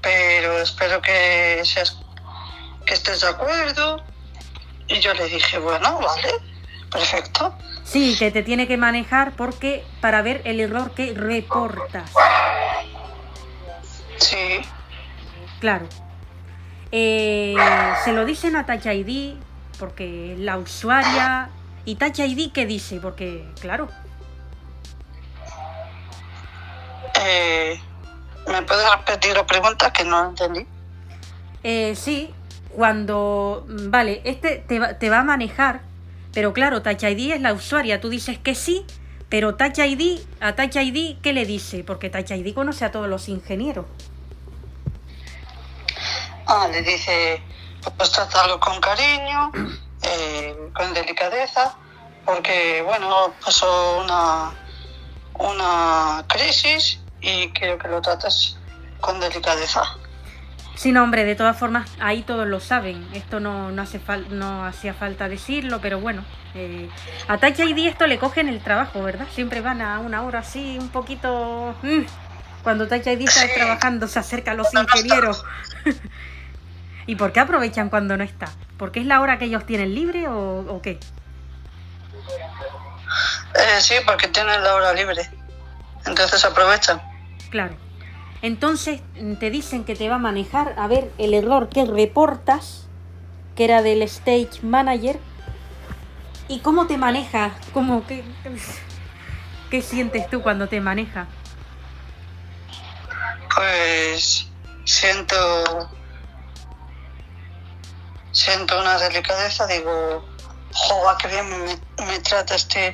[0.00, 1.98] pero espero que seas,
[2.86, 4.02] que estés de acuerdo.
[4.88, 6.28] Y yo le dije, bueno, vale,
[6.90, 7.54] perfecto.
[7.84, 12.10] Sí, que te tiene que manejar porque para ver el error que reportas.
[14.22, 14.62] Sí,
[15.60, 15.86] Claro.
[16.90, 17.54] Eh,
[18.04, 19.36] se lo dicen a Touch ID
[19.78, 21.50] porque la usuaria...
[21.84, 23.00] ¿Y Touch ID qué dice?
[23.00, 23.88] Porque, claro.
[27.24, 27.80] Eh,
[28.48, 30.66] ¿Me puedes repetir la pregunta que no entendí?
[31.62, 32.34] Eh, sí,
[32.70, 33.64] cuando...
[33.68, 35.80] Vale, este te va, te va a manejar,
[36.32, 38.00] pero claro, Touch ID es la usuaria.
[38.00, 38.84] Tú dices que sí,
[39.28, 41.84] pero Touch ID, a Touch ID, ¿qué le dice?
[41.84, 43.86] Porque Touch ID conoce a todos los ingenieros.
[46.54, 47.42] Ah, le dice,
[47.96, 49.50] pues trátalo con cariño,
[50.02, 51.74] eh, con delicadeza,
[52.26, 54.52] porque, bueno, pasó una,
[55.38, 58.58] una crisis y quiero que lo trates
[59.00, 59.82] con delicadeza.
[60.74, 63.08] Sí, no, hombre, de todas formas, ahí todos lo saben.
[63.14, 66.22] Esto no, no, hace fal no hacía falta decirlo, pero bueno.
[66.54, 66.88] Eh,
[67.28, 69.26] a Touch ID esto le cogen el trabajo, ¿verdad?
[69.34, 71.74] Siempre van a una hora así, un poquito...
[71.82, 72.02] mm,
[72.62, 73.48] Cuando Touch ID está Sí.
[73.54, 75.44] trabajando, se acerca a los ingenieros.
[77.06, 78.48] ¿Y por qué aprovechan cuando no está?
[78.76, 80.98] ¿Porque es la hora que ellos tienen libre o, o qué?
[83.54, 85.28] Eh, sí, porque tienen la hora libre.
[86.06, 87.00] Entonces aprovechan.
[87.50, 87.74] Claro.
[88.40, 92.86] Entonces mm, te dicen que te va a manejar a ver el error que reportas,
[93.56, 95.18] que era del stage manager,
[96.48, 98.24] y cómo te maneja, cómo qué,
[99.70, 101.26] qué sientes tú cuando te maneja.
[103.54, 104.48] Pues
[104.84, 105.90] siento
[108.32, 110.24] siento una delicadeza, digo,
[110.72, 112.92] joder, qué bien me, me trata este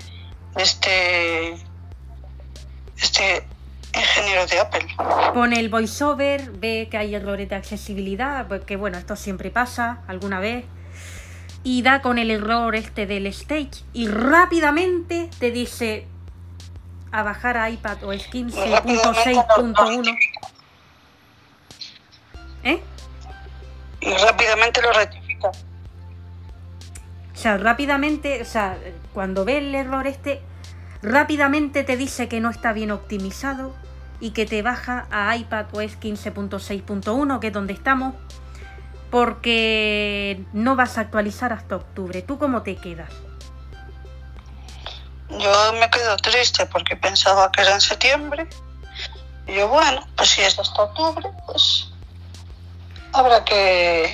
[0.57, 1.55] este
[2.97, 3.47] este
[3.95, 4.87] ingeniero de Apple.
[5.35, 10.01] Pone el voiceover, ve que hay errores de accesibilidad, pues que bueno, esto siempre pasa
[10.07, 10.65] alguna vez.
[11.65, 16.07] Y da con el error este del stage y rápidamente te dice
[17.11, 20.05] a bajar a iPad o es Rápidamente lo 15.6.1.
[20.05, 20.41] rectifica.
[22.65, 22.81] ¿Eh?
[24.01, 25.28] Y rápidamente lo rectifica.
[27.39, 28.77] O sea, rápidamente, o sea,
[29.15, 30.43] cuando ve el error este,
[31.03, 33.77] rápidamente te dice que no está bien optimizado
[34.19, 38.17] y que te baja a iPad OS 15.6.1, que es donde estamos,
[39.13, 42.23] porque no vas a actualizar hasta octubre.
[42.23, 43.13] ¿Tú cómo te quedas?
[45.31, 48.49] Yo me quedo triste porque pensaba que era en septiembre.
[49.47, 51.89] Y yo, bueno, pues si es hasta octubre, pues
[53.13, 54.13] habrá que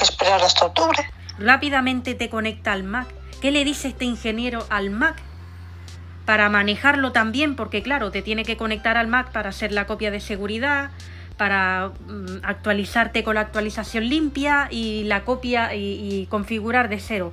[0.00, 1.17] esperar hasta octubre.
[1.38, 3.06] Rápidamente te conecta al Mac.
[3.40, 5.16] ¿Qué le dice este ingeniero al Mac?
[6.24, 10.10] Para manejarlo también, porque claro, te tiene que conectar al Mac para hacer la copia
[10.10, 10.90] de seguridad,
[11.36, 17.32] para mm, actualizarte con la actualización limpia y la copia y, configurar de cero.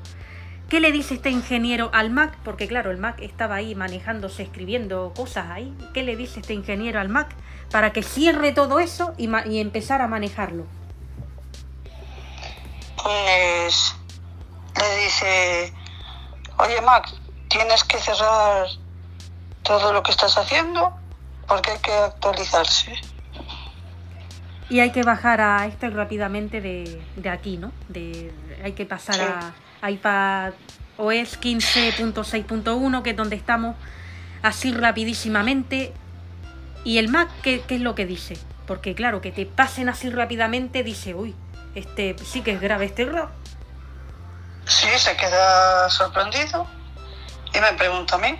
[0.70, 2.38] ¿Qué le dice este ingeniero al Mac?
[2.44, 5.74] Porque claro, el Mac estaba ahí manejándose, escribiendo cosas ahí.
[5.94, 7.36] ¿Qué le dice este ingeniero al Mac?
[7.72, 10.66] Para que cierre todo eso y, y empezar a manejarlo.
[13.06, 13.96] Pues
[14.82, 15.74] le dice,
[16.58, 17.14] oye Max,
[17.50, 18.66] tienes que cerrar
[19.62, 20.92] todo lo que estás haciendo
[21.48, 22.94] porque hay que actualizarse.
[24.72, 27.72] Y hay que bajar a esto rápidamente de, de aquí, ¿no?
[27.90, 29.22] De, hay que pasar Sí.
[29.84, 30.54] a iPad
[30.98, 33.76] OS 15.6.1, que es donde estamos,
[34.42, 35.94] así rapidísimamente.
[36.84, 38.36] ¿Y el Mac qué, qué es lo que dice?
[38.66, 41.36] Porque claro, que te pasen así rápidamente, dice, uy,
[41.76, 43.30] este sí que es grave este error.
[44.66, 46.68] Sí, se queda sorprendido
[47.54, 48.36] y me pregunta a mí.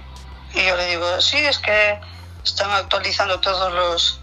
[0.54, 2.00] Y yo le digo, sí, es que
[2.44, 4.22] están actualizando todos los...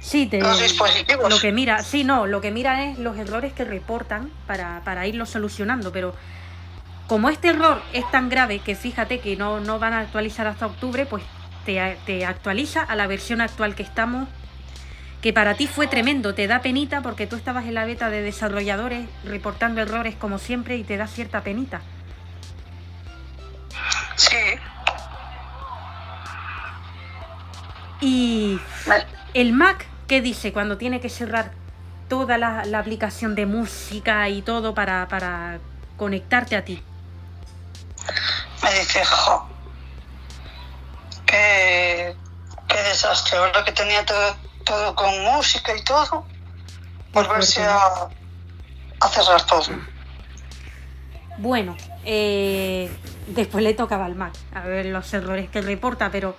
[0.00, 1.30] Sí, te, Los dispositivos.
[1.30, 5.06] lo que mira, sí, no, lo que mira es los errores que reportan para, para
[5.06, 6.14] irlos solucionando, pero
[7.06, 10.66] como este error es tan grave que fíjate que no, no van a actualizar hasta
[10.66, 11.22] octubre, pues
[11.64, 14.28] te, te actualiza a la versión actual que estamos,
[15.22, 18.22] que para ti fue tremendo, te da penita porque tú estabas en la beta de
[18.22, 21.80] desarrolladores reportando errores como siempre y te da cierta penita.
[24.16, 24.36] Sí,
[28.02, 28.58] Y
[29.32, 31.52] el Mac, ¿qué dice cuando tiene que cerrar
[32.08, 35.60] toda la, la aplicación de música y todo para, para
[35.96, 36.82] conectarte a ti?
[38.62, 39.48] me dice, jo,
[41.26, 42.16] qué,
[42.68, 46.24] qué desastre, ahora que tenía todo, todo con música y todo,
[47.12, 48.08] volverse a,
[49.00, 49.66] a cerrar todo.
[51.38, 52.90] Bueno, eh,
[53.28, 56.36] después le tocaba al Mac a ver los errores que reporta, pero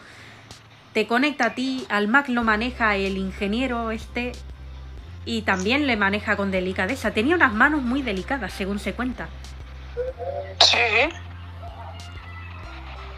[0.93, 4.33] te conecta a ti, al Mac lo maneja el ingeniero este
[5.25, 7.11] y también le maneja con delicadeza.
[7.11, 9.27] Tenía unas manos muy delicadas, según se cuenta.
[10.59, 10.77] Sí,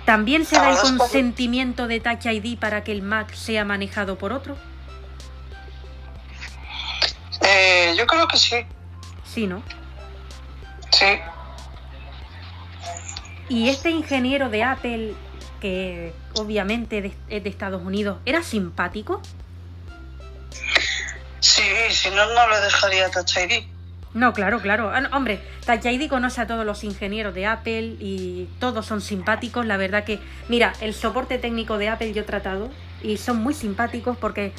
[0.05, 4.33] ¿También se da el consentimiento de Touch ID para que el Mac sea manejado por
[4.33, 4.55] otro?
[7.97, 8.55] Yo creo que sí.
[9.23, 9.61] Sí, ¿no?
[10.91, 11.05] Sí.
[13.49, 15.13] Y este ingeniero de Apple,
[15.61, 19.21] que obviamente de- es de Estados Unidos, ¿era simpático?
[21.39, 23.65] Sí, si no, no le dejaría Touch ID.
[24.13, 24.91] No, claro, claro.
[24.93, 29.65] Ah, hombre, Touch ID conoce a todos los ingenieros de Apple y todos son simpáticos.
[29.65, 32.71] La verdad que, mira, el soporte técnico de Apple yo he tratado
[33.03, 34.53] y son muy simpáticos porque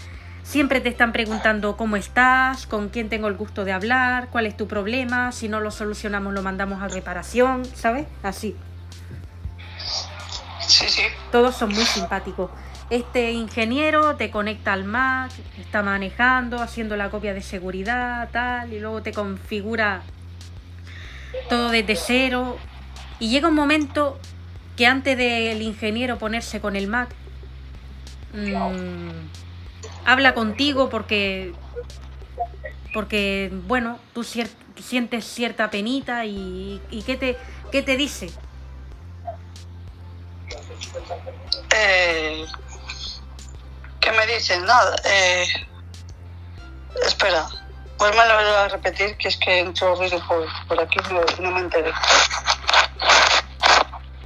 [0.46, 4.56] siempre te están preguntando cómo estás, con quién tengo el gusto de hablar, cuál es
[4.56, 8.06] tu problema, si no lo solucionamos lo mandamos a reparación, ¿sabes?
[8.22, 8.56] Así.
[10.60, 11.02] Sí, sí.
[11.32, 12.50] Todos son muy simpáticos.
[12.90, 18.78] Este ingeniero te conecta al Mac, está manejando, haciendo la copia de seguridad, tal, y
[18.78, 20.02] luego te configura
[21.48, 22.56] todo desde cero.
[23.18, 24.20] Y llega un momento
[24.76, 27.08] que antes del ingeniero ponerse con el Mac,
[28.32, 29.45] mm,
[30.06, 31.52] habla contigo porque,
[32.94, 34.50] porque bueno, tú cier-
[34.80, 37.36] sientes cierta penita y, y ¿qué, te,
[37.72, 38.30] ¿qué te dice?
[41.76, 42.44] Eh,
[44.00, 44.64] ¿Qué me dicen?
[44.64, 44.96] Nada.
[45.04, 45.46] Eh,
[47.04, 47.46] espera,
[47.98, 51.92] vuelve a repetir que es que entró ruido por, por aquí no, no me enteré.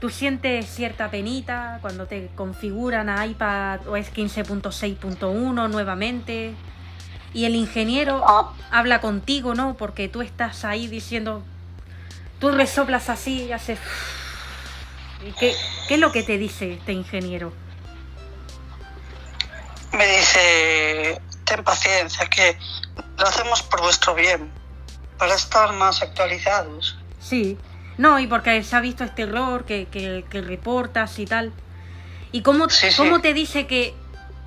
[0.01, 6.55] ¿Tú sientes cierta penita cuando te configuran a iPad OS 15.6.1 nuevamente?
[7.35, 9.75] Y el ingeniero Ah, habla contigo, ¿no?
[9.75, 11.43] Porque tú estás ahí diciendo,
[12.39, 13.79] tú resoplas así y haces...
[15.27, 15.55] ¿Y qué,
[15.87, 17.53] qué es lo que te dice este ingeniero?
[19.93, 22.57] me dice, ten paciencia, que
[23.19, 24.51] lo hacemos por vuestro bien,
[25.19, 26.97] para estar más actualizados.
[27.21, 27.59] Sí,
[28.01, 31.53] no, y porque se ha visto este error que, que, que reportas y tal.
[32.33, 32.97] ¿Y cómo, Sí, sí.
[32.97, 33.95] cómo te dice que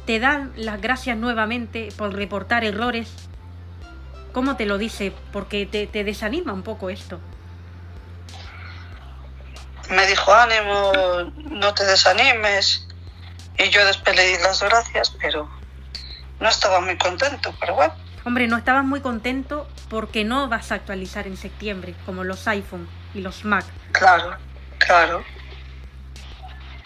[0.08, 3.12] te dan las gracias nuevamente por reportar errores?
[4.32, 5.14] ¿Cómo te lo dice?
[5.32, 7.20] Porque te, te desanima un poco esto.
[9.92, 10.92] Me dijo, ánimo,
[11.52, 12.88] no te desanimes.
[13.60, 15.48] Y yo después le di las gracias, pero
[16.40, 17.94] no estaba muy contento, pero bueno.
[18.26, 22.88] Hombre, no estabas muy contento porque no vas a actualizar en septiembre, como los iPhone
[23.14, 23.66] y los Mac.
[23.92, 24.36] Claro,
[24.80, 25.24] claro.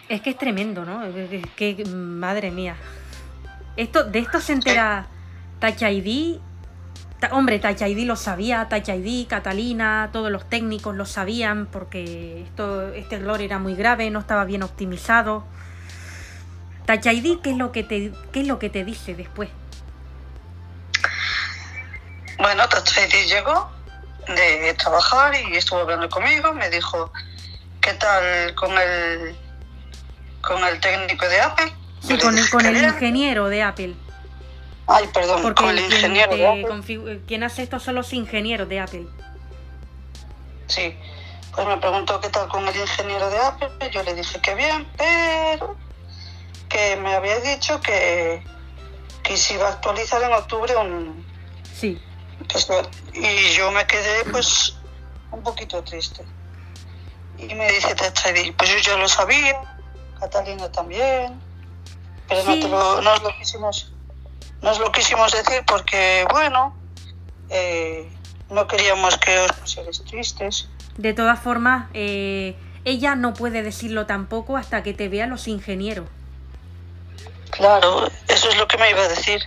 [0.10, 1.04] Es que es tremendo, ¿no?
[1.04, 2.76] Es que, madre mía.
[3.76, 5.08] Esto, de esto se entera
[5.60, 6.40] Touch ID.
[7.20, 12.44] Ta- hombre, Touch ID lo sabía, Touch ID, Catalina, todos los técnicos lo sabían porque
[12.44, 15.46] esto, este error era muy grave, no estaba bien optimizado.
[16.86, 19.50] Touch ID, ¿qué es lo que te, qué es lo que te dice después?
[22.40, 23.70] Bueno, Touch ID llegó
[24.28, 26.54] de trabajar y estuvo hablando conmigo.
[26.54, 27.12] Me dijo,
[27.82, 29.36] ¿qué tal con el,
[30.42, 31.74] con el técnico de Apple?
[32.02, 33.94] Sí, con el, con el ingeniero de Apple.
[34.88, 37.22] Ay, perdón, Porque con el ingeniero de Apple.
[37.28, 39.08] quien hace esto son los ingenieros de Apple.
[40.68, 40.96] Sí,
[41.54, 43.70] pues me preguntó qué tal con el ingeniero de Apple.
[43.92, 45.76] Yo le dije que bien, pero
[46.70, 48.42] que me había dicho que,
[49.24, 51.26] que se iba a actualizar en octubre un...
[51.74, 52.02] Sí.
[53.14, 54.76] Y yo me quedé pues
[55.32, 56.24] un poquito triste.
[57.38, 59.62] Y me dice ID, pues yo ya lo sabía,
[60.20, 61.40] Catalina también,
[62.28, 63.92] pero no, te lo, no os lo quisimos
[64.62, 66.76] no os lo quisimos decir porque, bueno,
[67.50, 68.10] eh,
[68.50, 70.70] no queríamos que os pusierais tristes.
[70.98, 72.56] De todas formas, eh,
[72.86, 76.08] ella no puede decirlo tampoco hasta que te vean los ingenieros.
[77.52, 79.42] Claro, eso es lo que me iba a decir,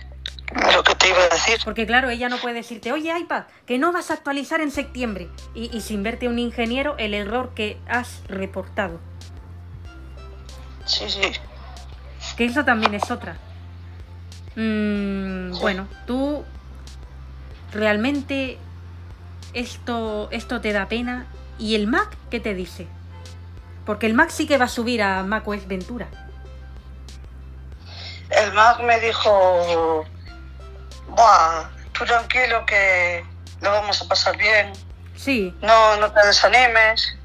[0.73, 1.59] lo que te iba a decir.
[1.63, 5.29] Porque claro, ella no puede decirte, oye iPad, que no vas a actualizar en septiembre.
[5.53, 8.99] Y, y sin verte un ingeniero, el error que has reportado.
[10.85, 11.21] Sí, sí.
[12.37, 13.37] Que eso también es otra.
[14.55, 15.59] Mm, Sí.
[15.61, 16.43] Bueno, tú
[17.73, 18.57] realmente
[19.53, 21.27] esto, esto te da pena.
[21.59, 22.87] ¿Y el Mac qué te dice?
[23.85, 26.07] Porque el Mac sí que va a subir a macOS Ventura.
[28.29, 30.05] El Mac me dijo,
[31.15, 33.23] Buah, tú tranquilo que
[33.61, 34.73] lo vamos a pasar bien,
[35.15, 37.15] Sí, no, no te desanimes.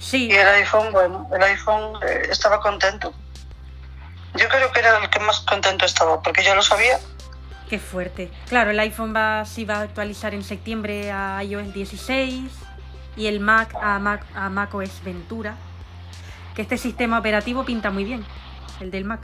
[0.00, 0.28] sí.
[0.30, 3.12] Y el iPhone, bueno, el iPhone eh, estaba contento.
[4.34, 6.98] Yo creo que era el que más contento estaba, porque ya lo sabía.
[7.68, 8.30] Qué fuerte.
[8.48, 12.50] Claro, el iPhone va, sí va a actualizar en septiembre a iOS 16
[13.16, 15.54] y el Mac a, Mac a macOS Ventura.
[16.54, 18.24] Que este sistema operativo pinta muy bien,
[18.80, 19.20] el del Mac.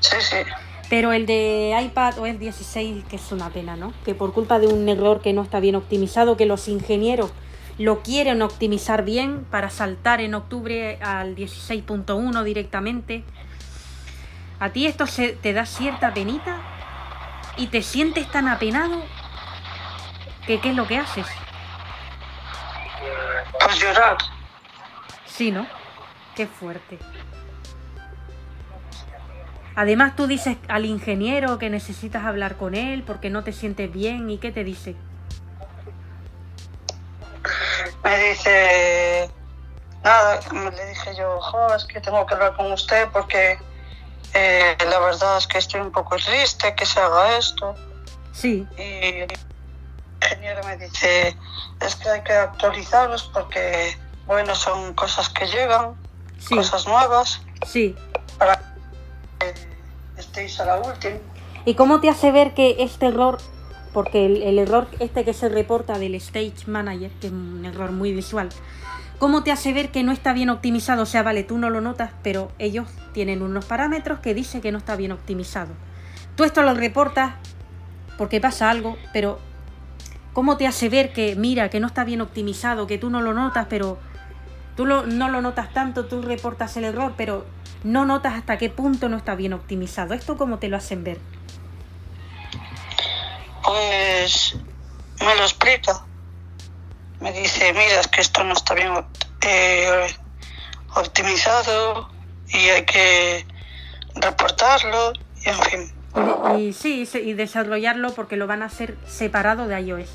[0.00, 0.36] Sí, sí.
[0.88, 3.92] Pero el de iPad OS 16, que es una pena, ¿no?
[4.04, 7.32] Que por culpa de un error que no está bien optimizado, que los ingenieros
[7.78, 13.24] lo quieren optimizar bien para saltar en octubre al 16.1 directamente.
[14.60, 16.76] ¿A ti esto se, te da cierta penita?
[17.56, 19.02] y te sientes tan apenado
[20.46, 21.26] que ¿qué es lo que haces?
[23.58, 24.16] Pues llorar.
[25.24, 25.66] Sí, ¿no?
[26.34, 26.98] Qué fuerte.
[29.76, 34.30] Además tú dices al ingeniero que necesitas hablar con él porque no te sientes bien
[34.30, 34.96] y ¿qué te dice?
[38.02, 39.30] Me dice,
[40.02, 43.58] nada, le dije yo, jo, es que tengo que hablar con usted porque
[44.32, 47.74] eh, la verdad es que estoy un poco triste que se haga esto.
[48.32, 48.66] Sí.
[48.78, 49.32] Y el
[50.22, 51.36] ingeniero me dice,
[51.80, 53.96] es que hay que actualizarlos porque,
[54.26, 55.94] bueno, son cosas que llegan,
[56.38, 56.54] Sí.
[56.54, 57.94] cosas nuevas, Sí.
[58.38, 58.60] para
[61.64, 63.38] ¿Y cómo te hace ver que este error,
[63.92, 68.12] porque el, error este que se reporta del Stage Manager, que es un error muy
[68.12, 68.50] visual,
[69.18, 71.02] ¿cómo te hace ver que no está bien optimizado?
[71.02, 74.70] O sea, vale, tú no lo notas, pero ellos tienen unos parámetros que dice que
[74.72, 75.72] no está bien optimizado.
[76.36, 77.34] Tú esto lo reportas
[78.18, 79.38] porque pasa algo, pero
[80.32, 83.34] ¿cómo te hace ver que, mira, que no está bien optimizado, que tú no lo
[83.34, 83.98] notas, pero
[84.76, 87.44] tú no lo notas tanto, tú reportas el error, pero
[87.86, 90.12] no notas hasta qué punto no está bien optimizado?
[90.14, 91.18] ¿Esto cómo te lo hacen ver?
[93.64, 94.56] Pues
[95.20, 96.04] me lo explica.
[97.20, 98.92] Me dice, mira, es que esto no está bien
[99.42, 100.06] eh,
[100.94, 102.10] optimizado
[102.48, 103.46] y hay que
[104.16, 105.12] reportarlo
[105.44, 105.92] y en fin.
[106.58, 110.08] Y, sí, y desarrollarlo porque lo van a hacer separado de iOS.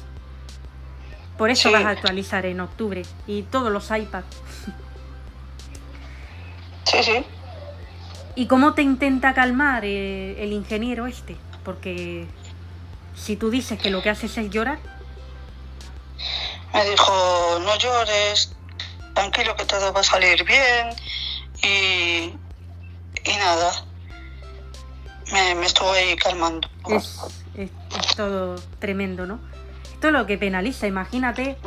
[1.38, 1.74] Por eso Sí.
[1.74, 3.04] vas a actualizar en octubre.
[3.28, 4.26] Y todos los iPads.
[6.86, 7.26] Sí, sí.
[8.42, 11.36] ¿Y cómo te intenta calmar eh, el ingeniero este?
[11.64, 12.26] Porque
[13.16, 14.80] si tú dices que lo que haces es llorar,
[16.74, 18.56] Me dijo, no llores,
[19.14, 20.88] tranquilo que todo va a salir bien
[21.62, 22.34] y,
[23.30, 23.86] y nada.
[25.32, 26.68] Me, me estuvo ahí calmando.
[26.90, 27.20] es,
[27.54, 27.70] es-
[28.00, 29.40] es todo tremendo, ¿no?
[29.94, 31.58] Esto es lo que penaliza, imagínate.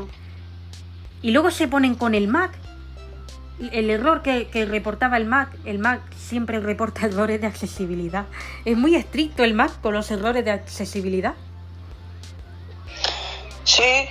[1.22, 2.50] Y luego se ponen con el Mac.
[3.60, 8.26] El error que, que reportaba el Mac, el Mac siempre reporta errores de accesibilidad.
[8.64, 11.34] Es muy estricto el Mac con los errores de accesibilidad.
[13.64, 14.08] Sí,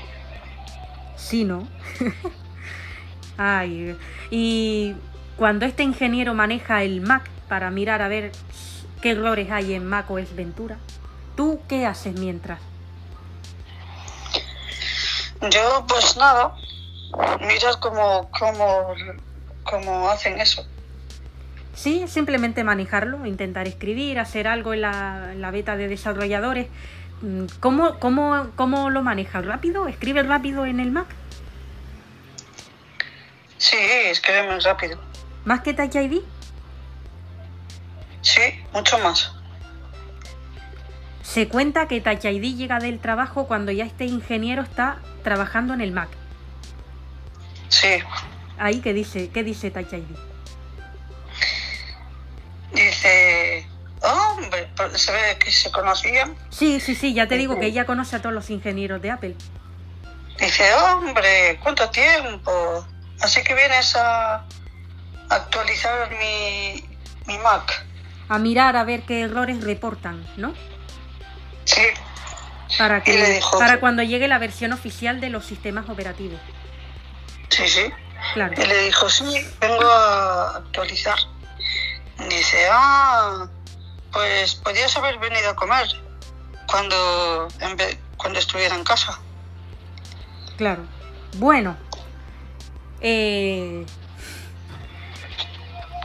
[1.24, 1.68] Sí, ¿no?
[3.38, 3.98] Ay,
[4.30, 4.94] y
[5.38, 8.32] cuando este ingeniero maneja el Mac para mirar a ver
[9.02, 10.78] qué errores hay en Mac OS Ventura,
[11.36, 12.60] ¿tú qué haces mientras?
[15.50, 16.54] yo pues nada.
[17.39, 18.94] Miras cómo, cómo,
[19.64, 20.66] cómo hacen eso.
[21.76, 26.68] Sí, simplemente manejarlo, intentar escribir, hacer algo en la, en la beta de desarrolladores.
[27.22, 29.45] Mm, ¿Cómo, cómo, ¿Cómo lo manejas?
[29.45, 29.88] ¿Rápido?
[29.88, 31.07] ¿Escribe rápido en el Mac?
[33.57, 34.99] Sí, escribe muy rápido.
[35.45, 36.22] ¿Más que Touch ID?
[38.22, 38.41] Sí,
[38.74, 39.34] mucho más.
[41.24, 45.82] Se cuenta que Touch ID llega del trabajo cuando ya este ingeniero está trabajando en
[45.82, 46.09] el Mac.
[47.70, 47.88] Sí.
[48.58, 49.30] Ahí, ¿qué dice?
[49.30, 50.04] ¿Qué dice Touch ID?
[52.74, 53.68] Dice,
[54.01, 56.36] hombre, pero se ve que se conocían.
[56.49, 59.36] Sí, sí, sí, ya te digo que ella conoce a todos los ingenieros de Apple.
[60.39, 62.86] Dice, hombre, ¿cuánto tiempo?
[63.22, 64.43] Así que vienes a
[65.30, 66.84] actualizar mi,
[67.28, 67.86] mi Mac.
[68.30, 70.54] A mirar a ver qué errores reportan, ¿no?
[71.66, 71.82] Sí,
[72.78, 76.39] Para que dijo para que- cuando llegue la versión oficial de los sistemas operativos.
[77.49, 77.82] sí, sí.
[78.34, 78.53] Claro.
[78.61, 79.26] Y le dijo, sí,
[79.59, 81.17] vengo a actualizar.
[82.30, 83.47] Dice, ah,
[84.11, 85.88] pues podías haber venido a comer
[86.67, 89.19] cuando, en vez- cuando estuviera en casa.
[90.57, 90.84] Claro.
[91.38, 91.76] Bueno.
[93.01, 93.86] eh,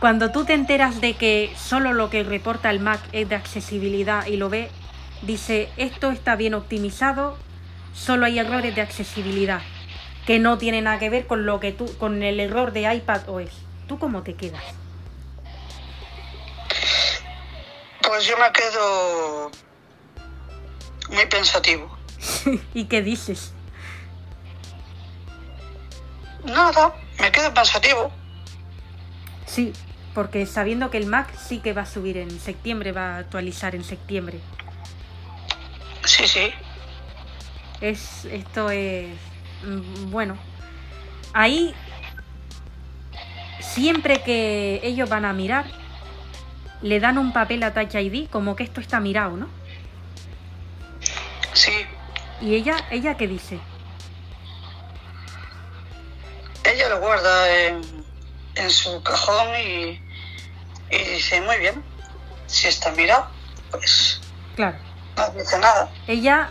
[0.00, 4.26] cuando tú te enteras de que solo lo que reporta el Mac es de accesibilidad
[4.26, 4.70] y lo ve,
[5.22, 7.36] dice, esto está bien optimizado,
[7.94, 9.60] solo hay errores de accesibilidad,
[10.28, 13.26] que no tiene nada que ver con lo que tú, con el error de iPad
[13.30, 13.48] OS.
[13.86, 14.62] ¿Tú cómo te quedas?
[18.02, 19.50] Pues yo me quedo
[21.08, 21.96] muy pensativo.
[22.74, 23.54] ¿Y qué dices?
[26.44, 28.12] Nada, me quedo pensativo.
[29.46, 29.72] Sí,
[30.12, 33.74] porque sabiendo que el Mac sí que va a subir en septiembre, va a actualizar
[33.74, 34.40] en septiembre.
[36.04, 36.52] Sí, sí.
[37.80, 39.27] Es, esto es.
[39.62, 40.36] Mm, Bueno.
[41.32, 41.74] Ahí.
[43.60, 45.66] Siempre que ellos van a mirar,
[46.82, 49.48] le dan un papel a Touch ID como que esto está mirado, ¿no?
[51.52, 51.72] Sí.
[52.40, 53.58] Y ella, ella qué dice?
[56.64, 57.82] Ella lo guarda en,
[58.56, 60.00] en su cajón y,
[60.90, 61.82] y dice, muy bien,
[62.46, 63.28] si está mirado,
[63.70, 64.20] pues
[64.56, 64.76] Claro.
[65.16, 65.88] No dice nada.
[66.06, 66.50] Ella,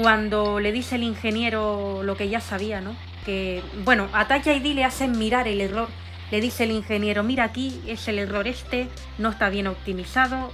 [0.00, 2.94] cuando le dice el ingeniero lo que ya sabía, ¿no?
[3.24, 5.88] Que, bueno, a Touch ID le hacen mirar el error.
[6.30, 8.88] Le dice el ingeniero, mira aquí, es el error este,
[9.18, 10.52] no está bien optimizado.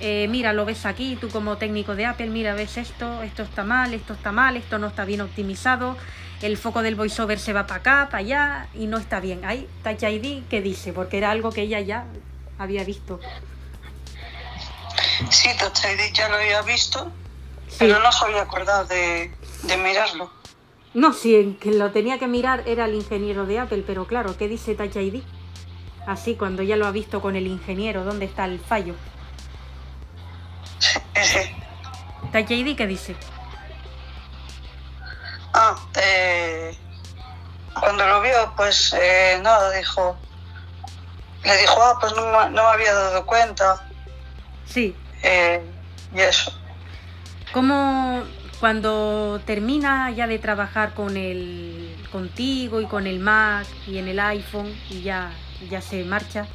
[0.00, 3.64] Eh, mira, lo ves aquí, tú como técnico de Apple, mira, ves esto, esto está
[3.64, 5.96] mal, esto está mal, esto no está bien optimizado,
[6.42, 9.44] el foco del voiceover se va para acá, para allá y no está bien.
[9.44, 10.92] Ahí Touch ID, ¿qué dice?
[10.92, 12.04] Porque era algo que ella ya
[12.58, 13.18] había visto.
[15.30, 17.10] Sí, Touch ID ya lo había visto.
[17.78, 20.30] Pero no se había acordado de, de mirarlo.
[20.94, 24.36] No, sí, el que lo tenía que mirar era el ingeniero de Apple, pero claro,
[24.36, 25.22] ¿qué dice Touch ID?
[26.06, 28.94] Así, cuando ya lo ha visto con el ingeniero, ¿dónde está el fallo?
[30.78, 31.38] Sí, sí.
[32.32, 33.16] Touch ID, ¿qué dice?
[35.52, 36.76] Ah, eh,
[37.80, 40.16] cuando lo vio, pues eh, nada, dijo.
[41.44, 43.86] Le dijo, ah, pues no, me- no me había dado cuenta.
[44.66, 45.62] Sí, eh,
[46.14, 46.52] y eso.
[47.56, 48.22] ¿Cómo
[48.60, 54.20] cuando termina ya de trabajar con el contigo y con el Mac y en el
[54.20, 55.32] iPhone y ya,
[55.70, 56.46] ya se marcha?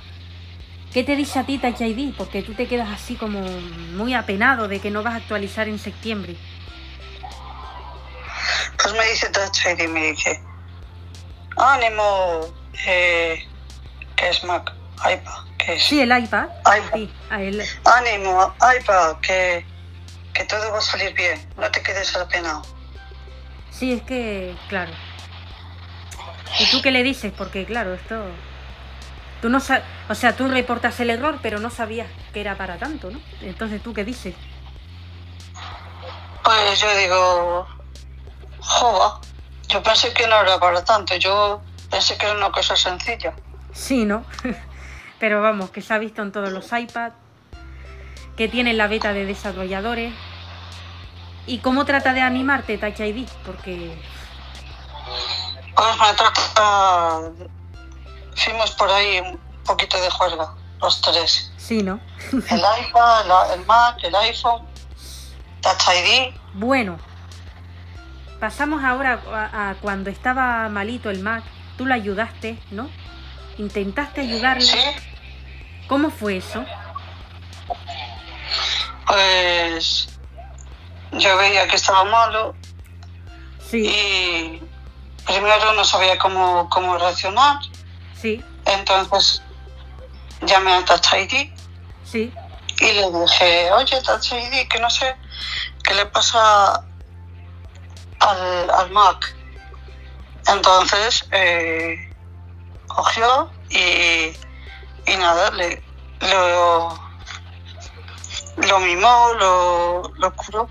[0.93, 2.13] ¿Qué te dice a ti Touch ID?
[2.15, 3.41] Porque tú te quedas así como
[3.95, 6.35] muy apenado de que no vas a actualizar en septiembre.
[8.83, 10.39] Pues me dice Touch ID, me dice,
[11.57, 12.41] ánimo,
[12.85, 13.43] eh,
[14.15, 16.45] que es Mac, iPad, que es Sí, el iPad.
[16.59, 16.93] iPad.
[16.93, 17.63] Sí, él.
[17.85, 19.65] Ánimo, iPad, que,
[20.33, 22.61] que todo va a salir bien, no te quedes apenado.
[23.69, 24.91] Sí, es que, claro.
[26.59, 27.31] ¿Y tú qué le dices?
[27.37, 28.23] Porque, claro, esto...
[29.41, 32.77] Tú no sa- O sea, tú reportas el error, pero no sabías que era para
[32.77, 33.19] tanto, ¿no?
[33.41, 34.35] Entonces, ¿tú qué dices?
[36.43, 37.67] Pues yo digo,
[38.59, 39.19] joda,
[39.69, 43.33] yo pensé que no era para tanto, yo pensé que era una cosa sencilla.
[43.73, 44.25] Sí, ¿no?
[45.19, 47.15] pero vamos, que se ha visto en todos los iPads,
[48.35, 50.13] que tiene la beta de desarrolladores.
[51.47, 53.27] ¿Y cómo trata de animarte Touch ID?
[53.45, 53.99] Porque...
[55.75, 57.31] Pues me trata,
[58.77, 61.51] por ahí un poquito de juerga, los tres.
[61.57, 61.99] Sí, ¿no?
[62.31, 64.63] El iPad, el Mac, el iPhone,
[65.61, 66.33] Touch ID.
[66.53, 66.97] Bueno,
[68.39, 71.43] pasamos ahora a, a cuando estaba malito el Mac.
[71.77, 72.89] Tú lo ayudaste, ¿no?
[73.57, 74.61] Intentaste ayudarle.
[74.61, 74.79] Sí,
[75.87, 76.63] ¿Cómo fue eso?
[79.11, 80.07] Pues
[81.11, 82.55] yo veía que estaba malo
[83.69, 84.61] Sí, y
[85.25, 87.57] primero no sabía cómo, cómo reaccionar.
[88.21, 89.41] sí, Entonces
[90.41, 91.51] llamé a Touch ID
[92.03, 92.33] sí.
[92.79, 95.15] y le dije, oye Touch ID, que no sé
[95.83, 96.83] qué le pasa
[98.19, 99.35] al, al Mac.
[100.47, 102.13] Entonces eh,
[102.87, 104.33] cogió y,
[105.09, 105.81] y nada, le,
[106.19, 106.99] lo,
[108.67, 110.69] lo mimó, lo, lo curó.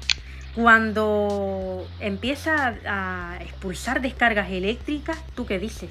[0.55, 5.91] Cuando empieza a expulsar descargas eléctricas, ¿tú qué dices?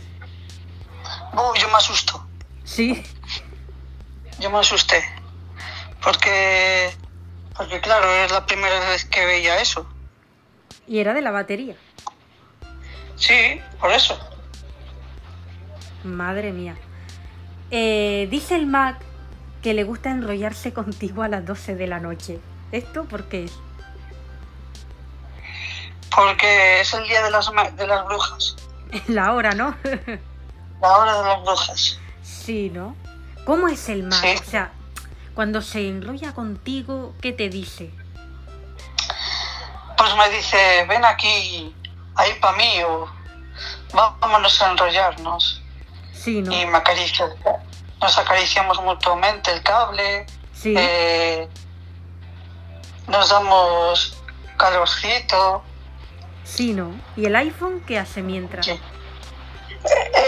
[1.33, 2.25] Uh, yo me asusto,
[2.63, 3.01] Sí,
[4.39, 5.03] yo me asusté.
[6.03, 6.91] Porque,
[7.57, 9.87] porque claro, es la primera vez que veía eso.
[10.87, 11.75] y era de la batería.
[13.15, 14.17] Sí, por eso.
[16.03, 16.75] Madre mía.
[17.71, 18.97] Eh, dice el Mac
[19.61, 22.39] que le gusta enrollarse contigo a las 12 de la noche.
[22.71, 23.53] ¿Esto por qué es?
[26.15, 28.55] Porque es el día de las, de las brujas.
[29.07, 29.75] La hora, ¿no?
[30.81, 31.99] La hora de las brujas.
[32.23, 32.95] sí, ¿no?
[33.45, 34.11] ¿Cómo es el?
[34.13, 34.35] Sí.
[34.39, 34.71] O sea,
[35.33, 37.91] cuando se enrolla contigo, ¿qué te dice?
[39.97, 41.75] Pues me dice, ven aquí,
[42.15, 43.07] ahí para mí, o
[43.93, 45.61] vámonos a enrollarnos.
[46.13, 46.53] Sí, ¿no?
[46.53, 47.25] Y me acaricia.
[48.01, 51.47] Nos acariciamos mutuamente el cable, Sí, eh,
[53.07, 54.17] nos damos
[54.57, 55.63] calorcito.
[56.43, 56.91] sí, ¿no?
[57.15, 58.65] ¿Y el iPhone qué hace mientras?
[58.65, 58.79] Sí.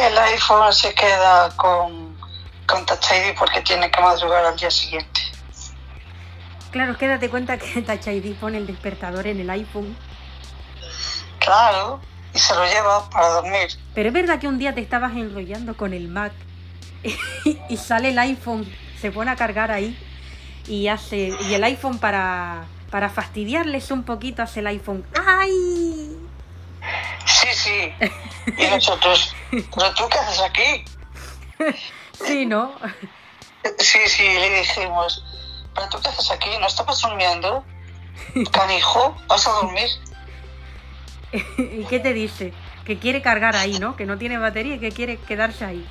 [0.01, 2.17] El iPhone se queda con,
[2.65, 5.19] con Touch ID porque tiene que madrugar al día siguiente.
[6.71, 9.97] Claro, es que date cuenta que Touch ID pone el despertador en el iPhone.
[11.39, 11.99] Claro,
[12.33, 13.67] y se lo lleva para dormir.
[13.93, 16.31] Pero es verdad que un día te estabas enrollando con el Mac
[17.69, 19.97] y sale el iPhone, se pone a cargar ahí
[20.67, 25.05] y hace y el iPhone para para fastidiarles un poquito hace el iPhone.
[25.25, 26.17] ¡Ay!
[27.25, 27.93] Sí, sí.
[28.57, 30.85] Y nosotros, ¿pero tú qué haces aquí?
[32.25, 32.75] Sí, ¿no?
[33.79, 35.25] Sí, sí, le dijimos,
[35.73, 36.49] ¿pero tú qué haces aquí?
[36.59, 37.65] ¿No estabas durmiendo?
[38.51, 39.89] Canijo, ¿vas a dormir?
[41.57, 42.53] ¿Y qué te dice?
[42.85, 43.95] Que quiere cargar ahí, ¿no?
[43.95, 45.87] Que no tiene batería y que quiere quedarse ahí.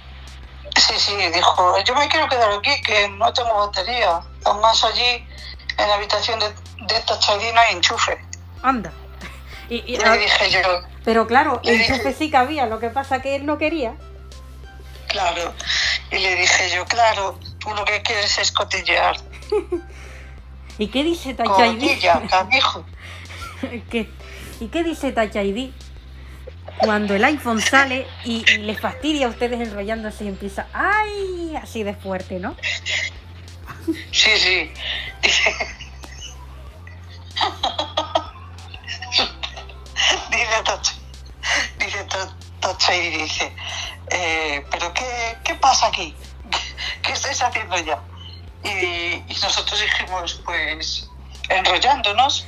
[0.80, 4.20] Sí, sí, dijo, yo me quiero quedar aquí, que no tengo batería.
[4.44, 5.26] Además allí
[5.78, 8.18] en la habitación de, de ID no hay enchufe.
[8.62, 8.92] Anda.
[9.68, 10.60] Y, le dije yo,
[11.04, 13.94] pero claro, el dije- jefe sí cabía, lo que pasa que él no quería.
[15.08, 15.54] claro.
[16.10, 19.16] Y le dije yo, claro, tú lo que quieres es cotillear.
[20.78, 21.80] ¿Y qué dice Touch ID?
[21.80, 22.84] Cotilla, canijo.
[23.90, 24.10] ¿Qué-
[24.58, 25.70] ¿Y qué dice Touch ID?
[26.80, 31.54] Cuando el iPhone sale y, y les fastidia a ustedes enrollándose y empieza, ¡ay!
[31.62, 32.56] Así de fuerte, ¿no?
[34.12, 34.72] Sí, sí.
[35.22, 35.54] Dice,
[40.30, 40.88] dice Touch,
[41.78, 43.52] dice To- Touch ID, dice,
[44.10, 46.14] eh, pero qué, ¿qué pasa aquí?
[47.02, 47.98] ¿Qué estáis haciendo ya?
[48.64, 48.68] Y,
[49.28, 51.08] y nosotros dijimos, pues,
[51.48, 52.46] enrollándonos.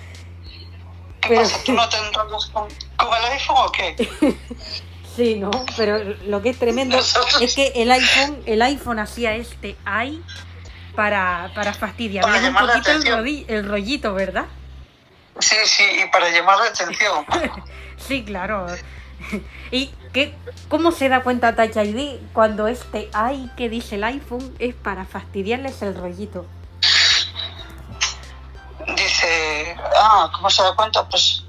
[1.21, 1.59] ¿Qué Pero- pasa?
[1.65, 2.69] ¿Tú no te enrollas con,
[3.09, 4.09] con el iPhone o qué?
[5.15, 5.51] Sí, ¿no?
[5.77, 10.23] Pero lo que es tremendo Nosotros- es que el iPhone, el iPhone hacía este ¡ay!
[10.97, 12.25] para, para fastidiar.
[12.25, 14.47] Para un poquito el, el rollito, ¿verdad?
[15.39, 17.27] Sí, sí, y para llamar la atención.
[17.99, 18.67] Sí, claro.
[19.71, 20.35] ¿Y qué,
[20.71, 25.05] cómo se da cuenta Touch ID cuando este ay que dice el iPhone es para
[25.05, 26.47] fastidiarles el rollito?
[28.97, 31.07] dice, ah, ¿cómo se da cuenta?
[31.09, 31.45] Pues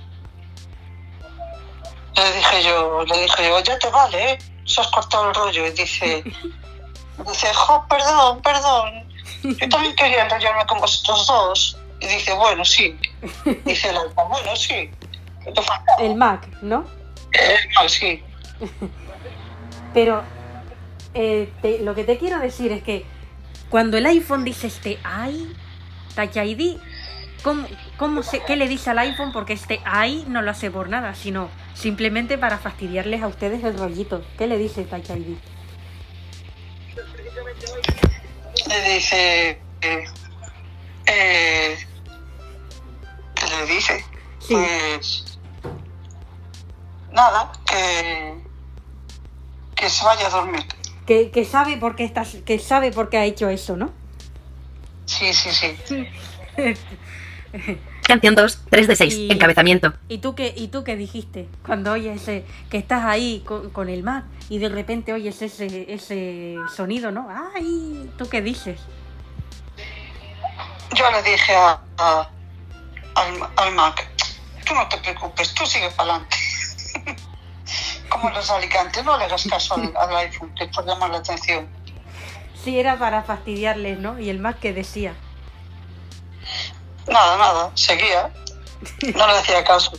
[2.15, 4.37] le dije yo, le dije yo, ya te vale, ¿eh?
[4.65, 5.67] Se has cortado el rollo.
[5.67, 6.23] Y dice,
[7.27, 9.07] dice, jo, perdón, perdón.
[9.43, 11.77] Yo también quería enrollarme con vosotros dos.
[11.99, 12.97] Y dice, bueno, sí.
[13.65, 14.89] Dice el alfa, bueno, sí.
[15.99, 16.85] El Mac, ¿no?
[17.33, 18.23] Eh, no, sí.
[19.93, 20.23] Pero
[21.13, 23.05] eh, te- lo que te quiero decir es que
[23.69, 25.53] cuando el iPhone dice este ay,
[26.15, 26.77] Touch ID,
[27.43, 27.67] ¿cómo,
[27.97, 29.31] cómo se, ¿qué le dice al iPhone?
[29.31, 33.77] Porque este ay no lo hace por nada, sino simplemente para fastidiarles a ustedes el
[33.77, 34.25] rollito.
[34.37, 35.37] ¿Qué le dice Touch ID?
[38.67, 40.05] Le dice, eh,
[41.05, 41.77] eh,
[43.35, 44.05] ¿qué le dice?
[44.39, 44.55] Sí.
[44.55, 45.39] Pues
[47.11, 48.41] nada, que,
[49.75, 50.63] que se vaya a dormir.
[51.05, 53.91] Que, que sabe por qué estás, que sabe por qué ha hecho eso, ¿no?
[55.05, 56.07] Sí, sí, sí.
[58.07, 59.13] Canción 2, 3 de 6.
[59.13, 59.93] Y- Encabezamiento.
[60.09, 63.89] ¿Y tú qué, y tú qué dijiste cuando oyes ese, que estás ahí con, con
[63.89, 67.27] el Mac y de repente oyes ese, ese sonido, ¿no?
[67.55, 68.09] ¡Ay!
[68.17, 68.79] ¿Tú qué dices?
[70.95, 72.29] Yo le dije a, a-
[73.15, 74.07] al, al Mac,
[74.65, 76.37] tú no te preocupes, tú sigue para adelante.
[78.09, 81.17] Como los alicantes, no le hagas caso al, al iPhone, que es por llamar la
[81.17, 81.67] atención.
[82.63, 84.19] Sí, era para fastidiarles, ¿no?
[84.19, 85.13] Y el Mac que decía.
[87.07, 88.31] Nada, nada, seguía.
[89.15, 89.91] No le hacía caso.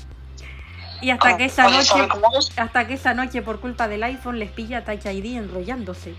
[1.00, 2.08] Y hasta Ah, que esa noche,
[2.56, 6.14] hasta que esa noche por culpa del iPhone les pilla Touch ID enrollándose.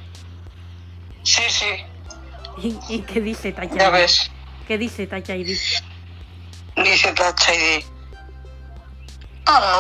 [1.24, 1.66] Sí, sí,
[2.58, 3.92] ¿Y, y qué dice Touch ya ID?
[3.94, 4.32] ves.
[4.68, 5.58] ¿Qué dice Touch ID?
[6.76, 7.84] Dice Touch ID.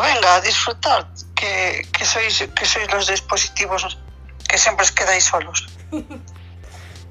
[0.02, 3.98] Venga, a disfrutar, que, que, sois, que sois los dispositivos
[4.48, 5.68] que siempre os quedáis solos.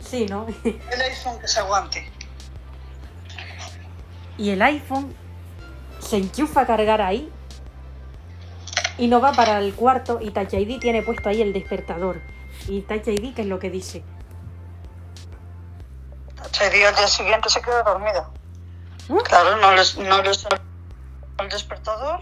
[0.01, 0.47] Sí, ¿no?
[0.65, 2.13] El iPhone que se aguante.
[4.39, 5.15] Y el iPhone
[6.01, 7.31] se enchufa a cargar ahí
[8.99, 12.21] y no va para el cuarto y Touch ID tiene puesto ahí el despertador.
[12.69, 14.03] Y Touch ID, ¿qué es lo que dice?
[16.37, 18.31] Touch ID al día siguiente se quedó dormida.
[19.09, 19.17] ¿Mm?
[19.19, 20.57] Claro, no les, no le sonó
[21.41, 22.21] el despertador,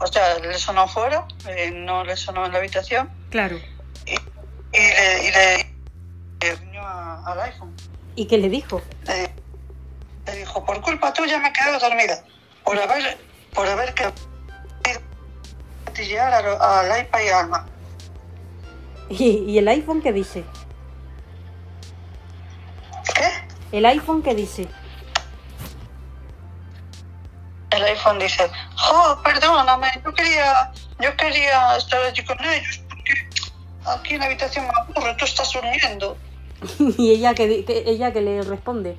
[0.00, 3.56] o sea, le sonó fuera, eh, no le sonó en la habitación Claro.
[4.06, 4.16] y
[4.72, 7.72] le, y le, a- al iPhone.
[8.16, 8.80] ¿Y qué le dijo?
[9.06, 9.32] Le,
[10.26, 12.24] le dijo, por culpa tuya me he quedado dormida,
[12.64, 13.18] por haber,
[13.54, 14.10] por haber que
[15.84, 17.66] cotillear al, iPad y al Mac.
[19.10, 20.44] ¿Y, y el iPhone qué dice?
[23.14, 23.76] ¿Qué?
[23.76, 24.66] ¿El iPhone qué dice?
[27.70, 28.50] El iPhone dice,
[28.92, 33.12] oh, perdóname, yo quería, yo quería estar allí con ellos porque
[33.84, 36.16] aquí en la habitación me aburro, tú estás durmiendo.
[36.98, 38.96] y ella que- ella que le responde.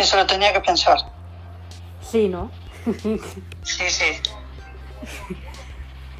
[0.00, 0.96] Que se lo tenía que pensar.
[2.00, 2.50] Sí, ¿no?
[3.62, 4.06] Sí, sí.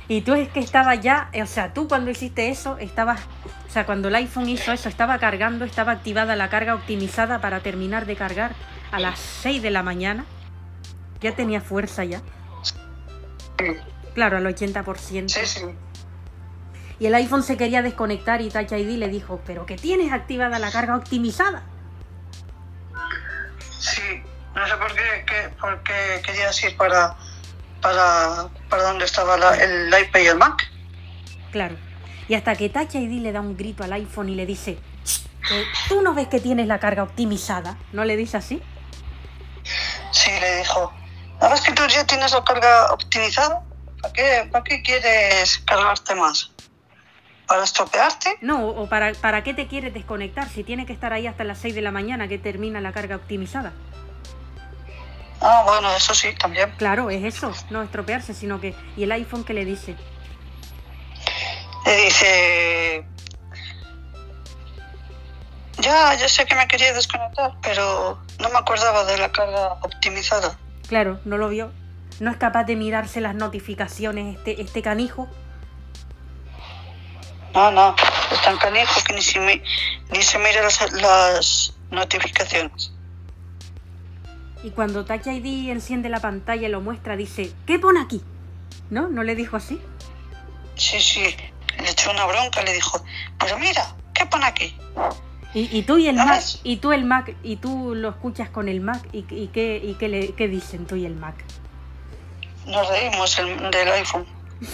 [0.07, 3.21] Y tú es que estaba ya, o sea, tú cuando hiciste eso, estabas,
[3.67, 7.61] o sea, cuando el iPhone hizo eso, estaba cargando, estaba activada la carga optimizada para
[7.61, 8.55] terminar de cargar
[8.93, 10.27] a las 6 de la mañana.
[11.23, 12.21] Ya tenía fuerza ya.
[14.13, 15.29] Claro, al 80%.
[15.29, 15.65] Sí, sí.
[16.99, 20.59] Y el iPhone se quería desconectar y Touch ID le dijo, pero que tienes activada
[20.59, 21.63] la carga optimizada.
[23.81, 24.23] Sí.
[24.55, 27.17] No sé por qué, qué- por qué querías ir para,
[27.81, 30.71] para, para donde estaba la- el iPad y el Mac.
[31.53, 31.77] Claro.
[32.29, 35.23] Y hasta que Touch ID le da un grito al iPhone y le dice, "Shh,
[35.49, 38.63] que tú no ves que tienes la carga optimizada, ¿no le dice así?
[40.13, 40.93] Sí, le dijo,
[41.41, 43.63] ¿no ves que tú ya tienes la carga optimizada?
[44.03, 46.51] ¿Para qué, ¿Para qué quieres cargarte más?
[47.51, 48.39] ¿Para estropearte?
[48.43, 51.59] No, o para, para qué te quieres desconectar si tiene que estar ahí hasta las
[51.59, 53.73] 6 de la mañana que termina la carga optimizada.
[55.41, 56.71] Ah, bueno, eso sí, también.
[56.79, 58.77] Claro, es eso, no estropearse, sino que...
[58.97, 59.97] ¿Y el iPhone qué le dice?
[61.87, 63.05] Le dice,
[65.79, 70.57] ya, ya sé que me quería desconectar, pero no me acordaba de la carga optimizada.
[70.87, 71.73] Claro, no lo vio.
[72.21, 75.29] No es capaz de mirarse las notificaciones este, este canijo.
[77.55, 77.95] No, no,
[78.33, 79.63] es tan canijo que ni se, mi-
[80.13, 82.93] ni se mira las, las notificaciones.
[84.63, 88.23] Y cuando Touch ID enciende la pantalla y lo muestra, dice, ¿qué pone aquí?
[88.91, 89.09] ¿No?
[89.09, 89.81] ¿No le dijo así?
[90.77, 91.23] Sí, sí,
[91.79, 93.03] le echó una bronca, le dijo,
[93.39, 94.77] pero mira, ¿qué pone aquí?
[95.55, 96.61] Y, y tú y el ¿No Mac, ves?
[96.63, 99.95] y tú el Mac, y tú lo escuchas con el Mac, y, y qué, y
[99.95, 101.35] qué, le, qué dicen tú y el Mac.
[102.67, 104.27] Nos reímos el- del iPhone.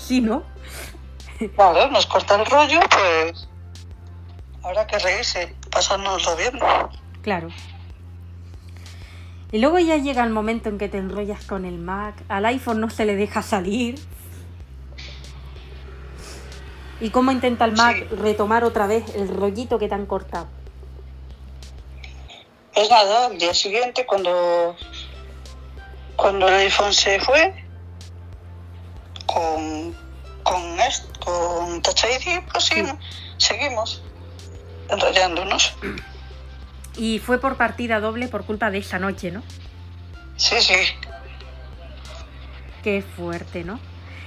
[0.00, 0.42] Sí, ¿no?
[1.56, 3.48] Claro, nos corta el rollo, pues
[4.62, 6.58] habrá que reírse, pasárnoslo bien.
[7.22, 7.48] Claro.
[9.52, 12.80] Y luego ya llega el momento en que te enrollas con el Mac, al iPhone
[12.80, 13.98] no se le deja salir.
[17.00, 18.04] ¿Y cómo intenta el Mac Sí.
[18.16, 20.46] retomar otra vez el rollito que te han cortado?
[22.74, 24.76] Pues nada, al día siguiente, cuando,
[26.16, 27.54] cuando el iPhone se fue,
[29.26, 29.96] con,
[30.42, 32.82] con, est- con Touch ID, pues sí,
[33.38, 34.02] seguimos
[34.88, 35.74] enrollándonos.
[36.96, 39.42] Y fue por partida doble por culpa de esa noche, ¿no?
[40.36, 40.74] Sí, sí.
[42.82, 43.78] Qué fuerte, ¿no?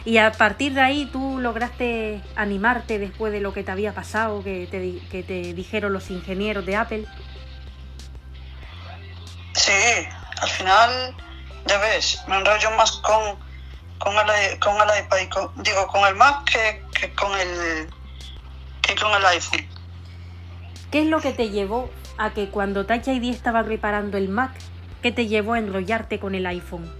[0.06, 4.44] Y a partir de ahí tú lograste animarte después de lo que te había pasado,
[4.44, 7.06] que te, que te dijeron los ingenieros de Apple.
[9.54, 9.72] Sí,
[10.42, 11.16] al final,
[11.66, 13.40] ya ves, me enrollo más con,
[14.00, 17.90] con, el, con el iPad, y con- digo, con el Mac que, que con el
[18.82, 19.66] que con el iPhone.
[20.92, 24.52] ¿Qué es lo que te llevó a que cuando Touch ID estaba reparando el Mac,
[25.02, 26.92] qué te llevó a enrollarte con el iPhone?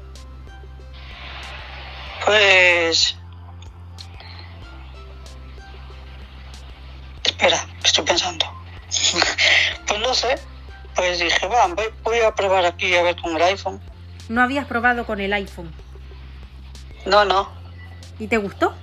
[2.26, 3.18] Pues.
[7.26, 8.46] Espera, estoy pensando.
[9.88, 10.36] pues no sé.
[10.96, 13.82] Pues dije, va, voy, voy a probar aquí a ver con el iPhone.
[14.30, 15.74] No habías probado con el iPhone
[17.06, 17.50] No, no.
[18.20, 18.74] y te gustó.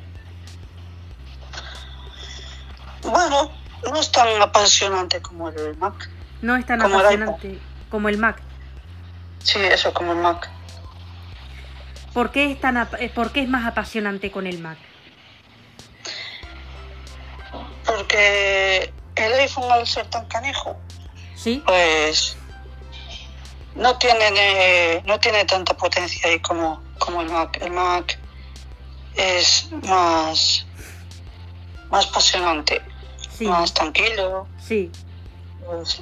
[3.02, 3.50] Bueno,
[3.90, 6.08] no es tan apasionante como el Mac.
[6.42, 7.58] No es tan Como el apasionante
[7.90, 8.40] como el Mac.
[9.42, 10.48] Sí, eso, como el Mac.
[12.14, 14.78] ¿Por qué es, tan eh, ¿Por qué es más apasionante con el Mac?
[17.84, 20.78] Porque el iPhone, al ser tan canijo,
[21.34, 21.62] ¿Sí?
[21.66, 22.36] pues
[23.74, 27.58] no tiene eh, no tiene tanta potencia ahí como, como el Mac.
[27.60, 28.16] El Mac
[29.16, 30.64] es más
[31.90, 32.80] más apasionante,
[33.36, 34.92] Sí, más tranquilo, sí.
[35.66, 36.00] pues,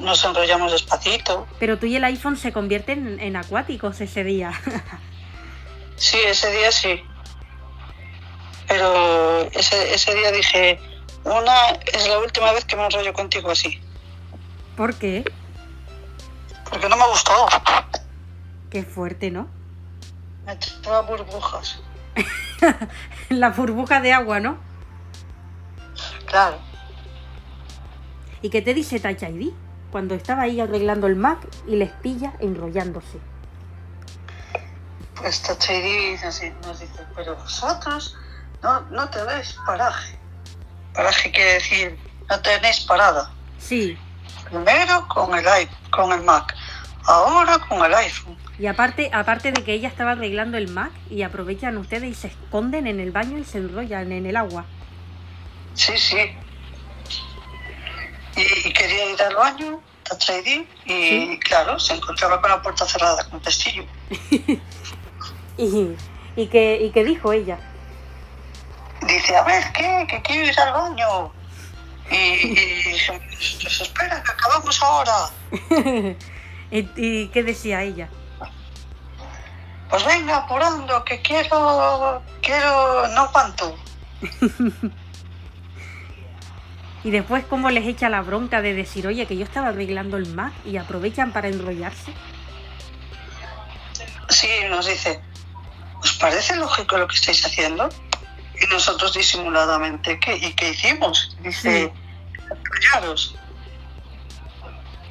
[0.00, 1.46] nos enrollamos despacito.
[1.58, 4.52] Pero tú y el iPhone se convierten en acuáticos ese día.
[6.00, 7.02] Sí, ese día sí.
[8.68, 10.78] Pero ese, ese día dije,
[11.24, 13.80] una es la última vez que me enrollo contigo así,
[14.76, 15.24] ¿Por qué?
[16.70, 17.32] porque no me gustó.
[18.70, 19.48] Qué fuerte, ¿no?
[20.48, 21.78] Me echaba burbujas.
[23.28, 24.56] La burbuja de agua, ¿no?
[26.24, 26.56] Claro.
[28.40, 29.50] ¿Y qué te dice Touch ID?
[29.92, 33.18] Cuando estaba ahí arreglando el Mac y les pilla enrollándose.
[35.16, 38.16] Pues Touch ID nos, di- nos dice, pero vosotros
[38.62, 40.18] no, no tenéis paraje.
[40.94, 41.98] Paraje quiere decir,
[42.30, 43.30] no tenéis parada.
[43.58, 43.98] Sí.
[44.46, 45.44] Primero con el,
[45.90, 46.54] con el Mac,
[47.04, 48.38] ahora con el iPhone.
[48.58, 52.26] Y aparte, aparte de que ella estaba arreglando el Mac y aprovechan ustedes y se
[52.28, 54.64] esconden en el baño y se enrollan en el agua.
[55.74, 56.16] Sí, sí.
[58.36, 61.40] Y, y quería ir al baño, Touch ID, y Sí.
[61.44, 63.84] claro, se encontraba con la puerta cerrada, con pestillo.
[65.56, 65.96] ¿Y,
[66.36, 67.58] y, qué, ¿Y qué dijo ella?
[69.02, 70.06] Dice, a ver, ¿qué?
[70.08, 71.32] Que quiero ir al baño.
[72.10, 73.20] Y, y dije,
[73.62, 75.30] pues espera, que acabamos ahora.
[76.70, 78.08] ¿Y, y qué decía ella?
[79.90, 83.76] Pues venga, apurando, que quiero, quiero, no aguanto.
[87.04, 90.26] Y después cómo les echa la bronca de decir, oye, que yo estaba arreglando el
[90.34, 92.12] Mac y aprovechan para enrollarse.
[94.28, 95.20] Sí, nos dice,
[96.02, 97.88] ¿os parece lógico lo que estáis haciendo?
[98.60, 101.36] Y nosotros disimuladamente, ¿qué, ¿y qué hicimos?
[101.40, 101.92] Dice,
[102.62, 103.36] callaros.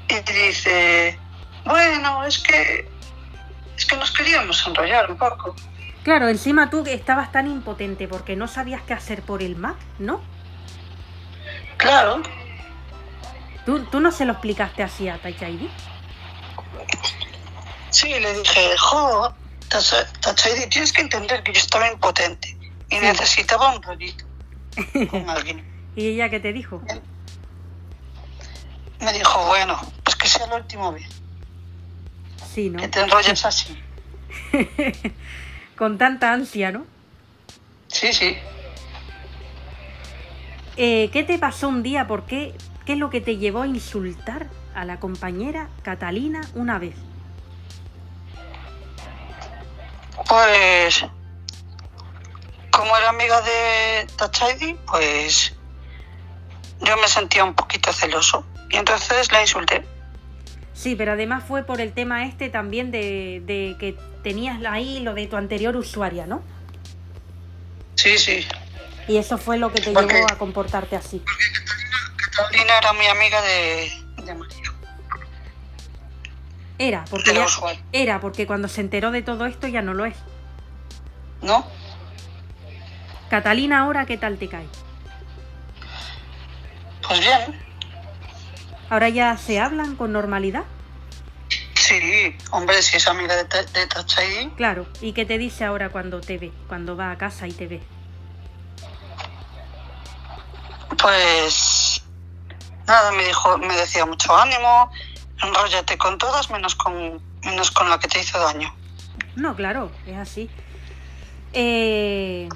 [0.09, 1.17] Y dice,
[1.65, 2.89] bueno, es que
[3.77, 5.55] es que nos queríamos enrollar un poco.
[6.03, 10.21] Claro, encima tú estabas tan impotente porque no sabías qué hacer por el Mac, ¿no?
[11.77, 12.21] Claro,
[13.65, 15.69] ¿Tú, tú no se lo explicaste así a Taichaidi?
[17.89, 19.33] sí, le dije, jo,
[20.21, 22.57] Tachaidi, tienes que entender que yo estaba impotente
[22.89, 23.01] y Sí.
[23.01, 24.23] necesitaba un rollito
[25.09, 25.65] con alguien.
[25.95, 26.81] ¿Y ella qué te dijo?
[29.01, 31.05] Me dijo, bueno, pues que sea la última vez
[32.53, 32.79] Sí, ¿no?
[32.79, 33.77] que te enrolles así.
[35.77, 36.85] Con tanta ansia, ¿no?
[37.87, 38.37] Sí, sí.
[40.75, 42.07] Eh, ¿Qué te pasó un día?
[42.07, 42.53] ¿Por qué?
[42.85, 46.95] ¿Qué es lo que te llevó a insultar a la compañera Catalina una vez?
[50.27, 51.05] Pues,
[52.71, 55.55] como era amiga de Tachaidi, pues
[56.81, 59.83] yo me sentía un poquito celoso y entonces la insulté.
[60.77, 65.15] Sí, pero además fue por el tema este también de, de que tenías ahí lo
[65.15, 66.43] de tu anterior usuaria, ¿no?
[67.95, 68.45] Sí, sí.
[69.07, 71.23] Y eso fue lo que te Porque- llevó a comportarte así.
[72.31, 73.91] Catalina era mi amiga de,
[74.23, 74.71] de María,
[76.77, 77.47] Era, porque ya,
[77.91, 80.15] era porque cuando se enteró de todo esto ya no lo es.
[81.41, 81.65] ¿No?
[83.31, 84.67] Catalina, ahora qué tal te cae?
[87.07, 87.66] Pues bien.
[88.89, 90.63] Ahora ya se hablan con normalidad,
[91.75, 94.87] Sí, hombre, si es amiga de, de claro.
[94.99, 97.81] ¿Y qué te dice ahora cuando te ve, cuando va a casa y te ve?
[101.01, 102.03] pues
[102.87, 104.91] nada, me dijo, me decía mucho ánimo,
[105.41, 108.73] enróllate con todas menos con menos con la que te hizo daño.
[109.35, 110.49] No, claro, es así.
[111.53, 112.49] Eh,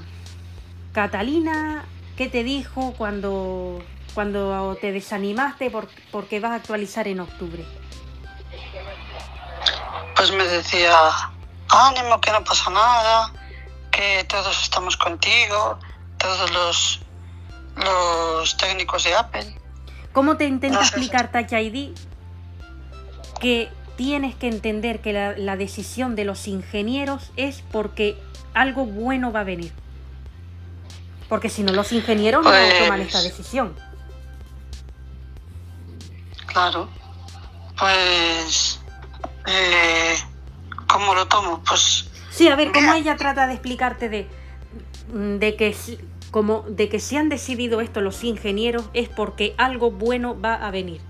[0.94, 1.86] Catalina,
[2.18, 3.84] ¿qué te dijo cuando,
[4.14, 7.66] cuando te desanimaste por- porque vas a actualizar en octubre?
[10.16, 10.94] Pues me decía,
[11.70, 13.32] ánimo, que no pasa nada,
[13.92, 15.80] que todos estamos contigo,
[16.18, 17.00] todos los,
[17.78, 19.56] los técnicos de Apple.
[20.14, 20.90] ¿Cómo te intenta No sé.
[20.90, 21.96] explicar Touch ID
[23.40, 28.22] que tienes que entender que la, la decisión de los ingenieros es porque
[28.54, 29.72] algo bueno va a venir?
[31.30, 33.76] Porque si no, los ingenieros Pues- no toman esta decisión.
[36.54, 36.90] Claro.
[37.78, 38.80] Pues,
[39.48, 40.16] eh,
[40.88, 41.64] ¿cómo lo tomo?
[41.68, 44.28] Pues, Sí, a ver, ¿cómo ella trata de explicarte de,
[45.14, 46.00] de que si-
[46.32, 50.72] como de que si han decidido esto los ingenieros es porque algo bueno va a
[50.72, 51.02] venir?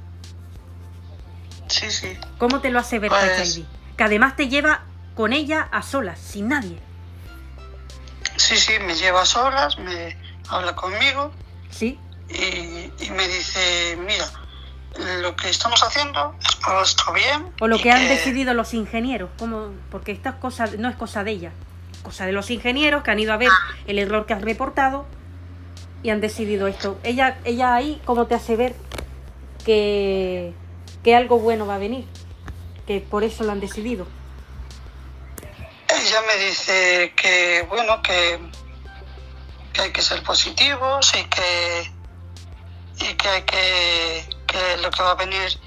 [1.68, 2.18] sí, sí.
[2.38, 3.62] ¿Cómo te lo hace ver Pues-?
[3.98, 4.82] Que además te lleva
[5.16, 6.80] con ella a solas, sin nadie.
[8.36, 10.18] Sí, sí, me lleva a solas, me
[10.50, 11.32] habla conmigo
[11.70, 12.00] ¿Sí?
[12.30, 14.26] y, y me dice, mira,
[14.98, 17.54] lo que estamos haciendo es por nuestro bien.
[17.60, 21.32] O lo que han decidido los ingenieros, como, porque esta cosa no es cosa de
[21.32, 21.52] ella,
[22.04, 23.50] cosa de los ingenieros que han ido a ver
[23.88, 25.06] el error que has reportado
[26.04, 27.00] y han decidido esto.
[27.04, 28.76] Ella, ella ahí, ¿cómo te hace ver
[29.64, 30.54] que,
[31.04, 32.06] que algo bueno va a venir?
[32.86, 34.08] Que por eso lo han decidido.
[35.88, 38.40] Ella me dice que, bueno, que,
[39.74, 41.92] que hay que ser positivos y que,
[43.10, 45.58] y que hay que, que lo que va a venir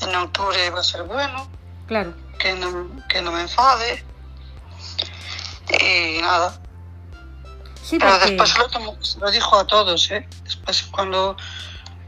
[0.00, 1.48] en octubre va a ser bueno,
[1.86, 2.14] Claro.
[2.38, 4.04] que no, que no me enfade.
[5.80, 6.58] Y nada,
[7.82, 10.26] Sí, pero porque después lo, lo dijo a todos, ¿eh?
[10.44, 11.36] Después cuando,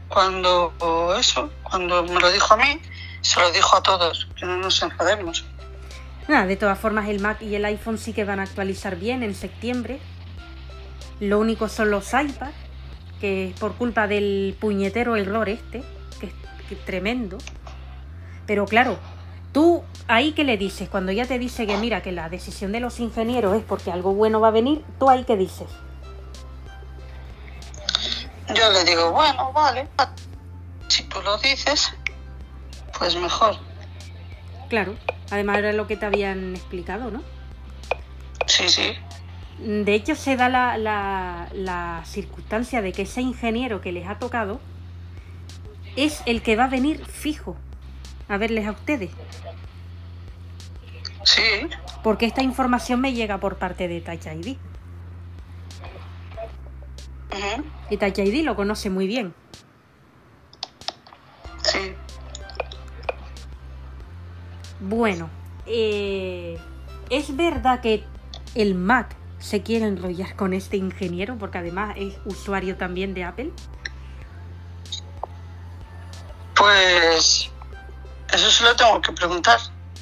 [0.07, 2.81] cuando eso, cuando me lo dijo a mí,
[3.21, 5.45] se lo dijo a todos, que no nos enfademos.
[6.27, 9.21] nada, de todas formas el Mac y el iPhone sí que van a actualizar bien
[9.23, 9.99] en septiembre.
[11.19, 12.53] Lo único son los iPads,
[13.19, 15.83] que es por culpa del puñetero error este,
[16.67, 17.37] que tremendo.
[18.45, 18.97] Pero claro,
[19.51, 22.79] tú ahí que le dices, cuando ya te dice que mira, que la decisión de
[22.79, 25.67] los ingenieros es porque algo bueno va a venir, tú ahí que dices.
[28.53, 29.87] Yo le digo, bueno, vale,
[30.87, 31.91] si tú lo dices,
[32.97, 33.55] pues mejor.
[34.69, 34.95] Claro,
[35.31, 37.21] además era lo que te habían explicado, ¿no?
[38.45, 38.93] Sí, sí,
[39.57, 44.19] De hecho, se da la, la- la circunstancia de que ese ingeniero que les ha
[44.19, 44.59] tocado
[45.95, 47.55] es el que va a venir fijo
[48.27, 49.11] a verles a ustedes.
[51.23, 51.41] sí,
[52.03, 54.57] Porque esta información me llega por parte de Touch ID.
[57.89, 59.33] Y Touch ID lo conoce muy bien.
[61.61, 61.93] sí.
[64.79, 65.29] Bueno,
[65.65, 66.59] eh,
[67.09, 68.03] ¿es verdad que
[68.55, 71.37] el Mac se quiere enrollar con este ingeniero?
[71.37, 73.51] Porque además es usuario también de Apple.
[76.55, 77.49] Pues
[78.33, 79.59] eso se lo tengo que preguntar.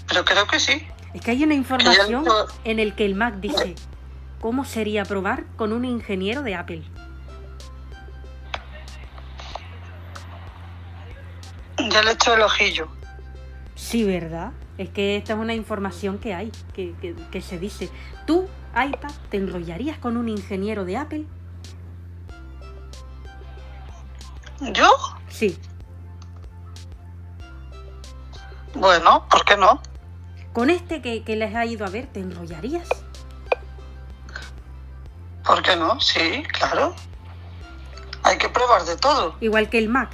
[0.07, 0.87] pero creo que sí.
[1.13, 2.25] Es que hay una información
[2.63, 3.75] en el que el Mac dice
[4.41, 6.83] cómo sería probar con un ingeniero de Apple.
[11.89, 12.87] Ya le he hecho el ojillo.
[13.75, 14.51] Sí, ¿verdad?
[14.77, 17.89] Es que esta es una información que hay, que, que- que se dice.
[18.25, 21.25] ¿Tú, iPad, te enrollarías con un ingeniero de Apple?
[24.73, 24.89] ¿Yo?
[25.29, 25.57] Sí.
[28.73, 29.81] Bueno, ¿por qué no?
[30.53, 32.87] ¿Con este que, que les ha ido a ver, te enrollarías?
[35.43, 35.99] ¿Por qué no?
[35.99, 36.95] Sí, claro.
[38.23, 39.35] Hay que probar de todo.
[39.41, 40.09] Igual que el Mac.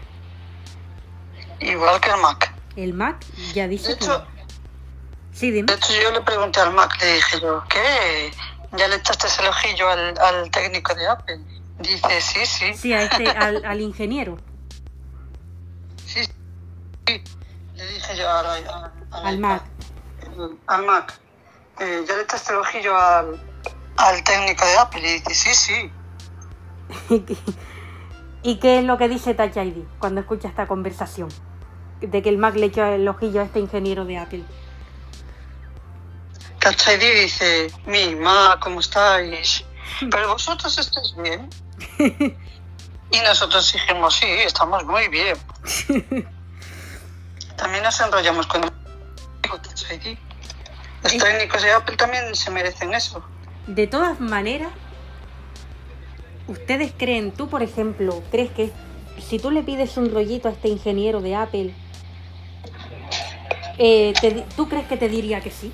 [1.60, 2.54] Igual que el Mac.
[2.76, 4.06] El Mac ya De dice que...
[4.06, 4.26] hecho,
[5.34, 5.72] Sí, dime.
[5.72, 8.32] de hecho yo le pregunté al Mac, le dije yo, ¿qué?
[8.78, 11.40] ¿Ya le echaste el ojillo al, al técnico de Apple?
[11.80, 12.74] Dice, sí, sí.
[12.76, 14.38] Sí, a este, al, al ingeniero.
[16.06, 16.24] Sí,
[17.08, 17.24] sí.
[17.80, 19.64] Le dije yo al, al, Al Mac.
[20.68, 21.18] Al Mac.
[21.80, 23.42] eh, ¿Ya le echaste el ojillo al,
[23.96, 25.00] al técnico de Apple?
[25.02, 25.92] Y dice, sí, sí.
[28.44, 31.30] ¿Y qué es lo que dice Touch ID cuando escucha esta conversación?
[32.02, 34.44] De que el Mac le echó el ojillo a este ingeniero de Apple.
[36.60, 39.64] Touch ID dice, mi Mac, ¿cómo estáis?
[40.12, 41.50] Pero vosotros estáis bien.
[43.12, 45.38] Y nosotros dijimos, sí, estamos muy bien.
[47.60, 50.18] También nos enrollamos con ID.
[51.04, 53.24] Los Es- técnicos de Apple también se merecen eso.
[53.68, 54.72] De todas maneras,
[56.48, 58.72] ¿ustedes creen, tú por ejemplo, crees que
[59.28, 61.74] si tú le pides un rollito a este ingeniero de Apple,
[63.78, 65.72] eh, te ¿tú crees que te diría que sí?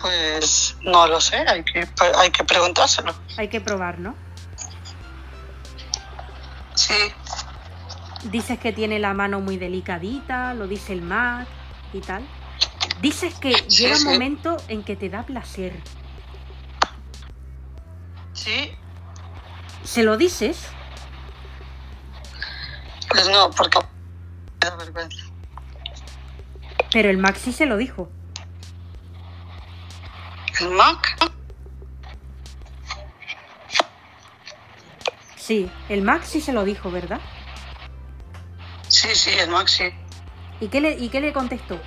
[0.00, 1.86] Pues no lo sé, hay que,
[2.16, 3.14] hay que preguntárselo.
[3.36, 4.14] Hay que probar, ¿no?
[6.74, 6.94] Sí,
[8.30, 11.46] Dices que tiene la mano muy delicadita, lo dice el Mac
[11.92, 12.22] y tal.
[13.00, 15.72] Dices que Sí, llega un momento en que te da placer.
[18.32, 18.72] sí.
[19.84, 20.68] ¿Se lo dices?
[23.08, 25.24] Pues no, porque me da vergüenza.
[26.92, 28.08] Pero el Mac sí se lo dijo.
[30.60, 31.16] El Mac,
[35.36, 37.20] Sí, el Mac sí se lo dijo, ¿verdad?
[39.02, 39.84] Sí, sí, el Mac sí.
[40.60, 41.80] ¿Y qué le, y qué le contestó?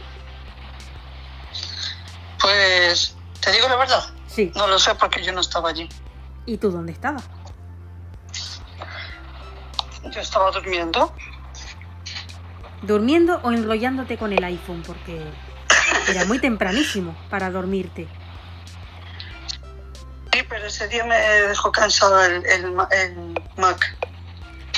[2.42, 4.52] Pues, te digo la verdad, Sí.
[4.56, 5.88] no lo sé porque yo no estaba allí.
[6.46, 7.24] ¿Y tú dónde estabas?
[10.12, 11.14] Yo estaba durmiendo.
[12.84, 14.84] ¿Durmiendo o enrollándote con el iPhone?
[14.86, 15.20] Porque
[16.10, 18.08] era muy tempranísimo para dormirte.
[20.32, 23.96] Sí, pero ese día me dejó cansado el, el, el Mac.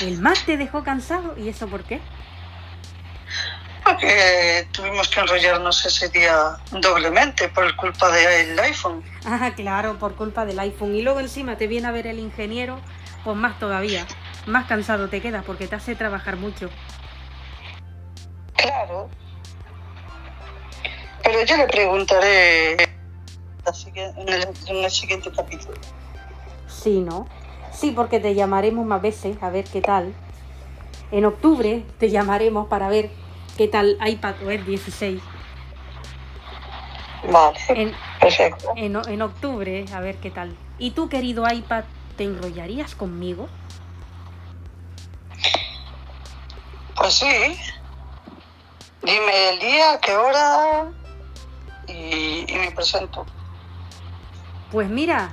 [0.00, 1.36] ¿El Mac te dejó cansado?
[1.36, 2.00] ¿Y eso por qué?
[3.88, 9.02] Porque tuvimos que enrollarnos ese día doblemente por culpa del iPhone.
[9.24, 10.94] Ah, claro, por culpa del iPhone.
[10.94, 12.78] Y luego encima te viene a ver el ingeniero,
[13.24, 14.06] pues más todavía.
[14.46, 16.68] Más cansado te quedas porque te hace trabajar mucho.
[18.56, 19.08] Claro.
[21.22, 22.88] Pero yo le preguntaré el,
[24.66, 25.78] en el siguiente capítulo.
[26.68, 27.26] Sí, ¿no?
[27.72, 30.12] Sí, porque te llamaremos más veces a ver qué tal.
[31.10, 33.10] En octubre te llamaremos para ver
[33.58, 35.20] qué tal iPadOS 16.
[37.30, 38.72] Vale, En, perfecto.
[38.76, 40.56] en, en octubre, a ver qué tal.
[40.78, 41.84] ¿Y tú, querido iPad,
[42.16, 43.48] te enrollarías conmigo?
[46.94, 47.26] Pues sí.
[49.02, 50.90] Dime el día, qué hora
[51.88, 53.26] y, y me presento.
[54.70, 55.30] Pues mira,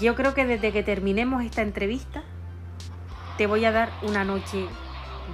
[0.00, 2.22] yo creo que desde que terminemos esta entrevista,
[3.36, 4.66] te voy a dar una noche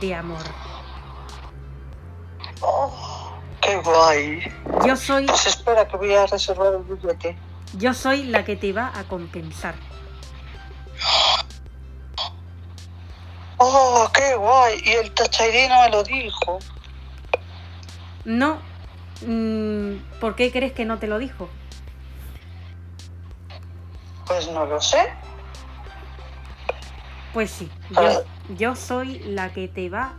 [0.01, 0.43] de amor.
[2.63, 4.53] Oh, qué guay.
[4.87, 7.37] Yo soy, Pues espera que voy a reservar el billete.
[7.77, 9.75] yo soy la que te va a compensar.
[13.59, 14.81] Oh, qué guay.
[14.85, 16.59] Y el Touch ID no me lo dijo.
[18.25, 18.59] No,
[19.27, 21.49] mm, ¿por qué crees que no te lo dijo?
[24.27, 25.13] Pues no lo sé.
[27.33, 28.23] Pues sí, yo,
[28.57, 30.13] yo soy la que te va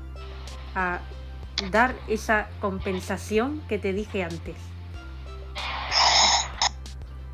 [0.76, 0.99] a
[1.72, 4.56] dar esa compensación que te dije antes.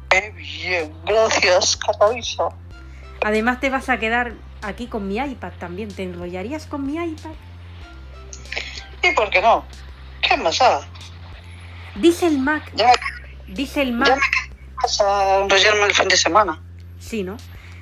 [0.10, 0.94] Qué bien.
[1.06, 2.50] Gracias, Catalisa.
[3.24, 5.94] Además te vas a quedar aquí con mi iPad también.
[5.94, 7.32] ¿Te enrollarías con mi iPad?
[9.04, 9.66] ¿Y por qué no?
[10.22, 10.82] ¿Qué más da?
[11.96, 12.92] Dice el Mac, Ya
[13.48, 16.62] dice el Ya Mac, me vas a enrollarme el fin de semana.
[17.00, 17.38] sí, ¿no?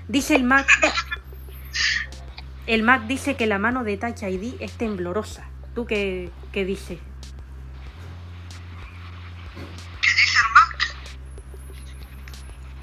[0.08, 0.68] Dice el Mac,
[2.68, 5.44] el Mac dice que la mano de Touch ID es temblorosa.
[5.78, 6.98] ¿Tú qué, qué dices?
[10.02, 10.40] ¿Qué dice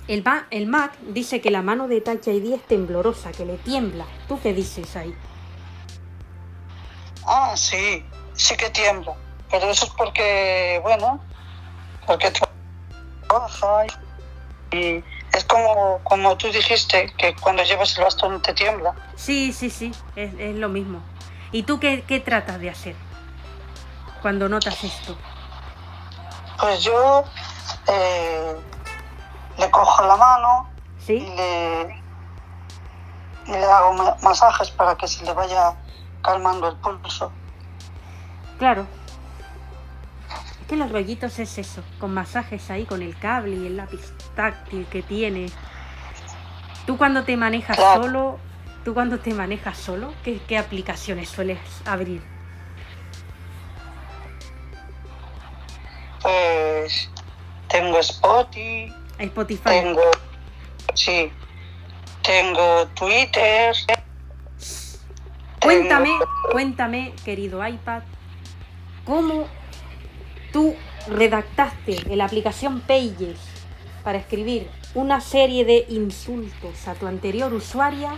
[0.07, 0.47] el Mac?
[0.53, 4.07] El, Mac dice que la mano de Touch ID es temblorosa, que le tiembla.
[4.29, 5.13] ¿Tú qué dices ahí?
[7.27, 9.15] Ah, sí, sí que tiembla.
[9.51, 11.21] Pero eso es porque, bueno,
[12.07, 13.87] porque trabaja
[14.71, 15.03] y
[15.33, 18.95] es como, como tú dijiste, que cuando llevas el bastón te tiembla.
[19.17, 21.03] Sí, sí, sí, es, es lo mismo.
[21.55, 22.97] ¿Y tú qué, qué tratas de hacer
[24.21, 25.17] cuando notas esto?
[26.59, 27.23] Pues yo
[27.87, 28.57] eh,
[29.59, 30.69] le cojo la mano
[31.07, 32.03] y le,
[33.47, 35.77] y le hago ma- masajes para que se le vaya
[36.23, 37.31] calmando el pulso.
[38.59, 38.85] Claro.
[40.61, 44.01] Es que los rollitos es eso, con masajes ahí, con el cable y el lápiz
[44.35, 45.53] táctil que tiene.
[46.85, 48.03] Tú cuando te manejas Claro.
[48.03, 48.39] solo,
[48.85, 52.21] tú cuando te manejas solo, ¿qué, qué aplicaciones sueles abrir?
[56.23, 57.11] Pues
[57.69, 59.63] tengo Spotify, Spotify.
[59.65, 60.01] tengo,
[60.95, 61.31] sí,
[62.23, 63.75] tengo Twitter.
[65.61, 68.03] Cuéntame, tengo- cuéntame, querido iPad,
[69.05, 69.49] cómo
[70.53, 70.75] tú
[71.09, 73.39] redactaste en la aplicación Pages
[74.03, 78.13] para escribir una serie de insultos a tu anterior usuaria.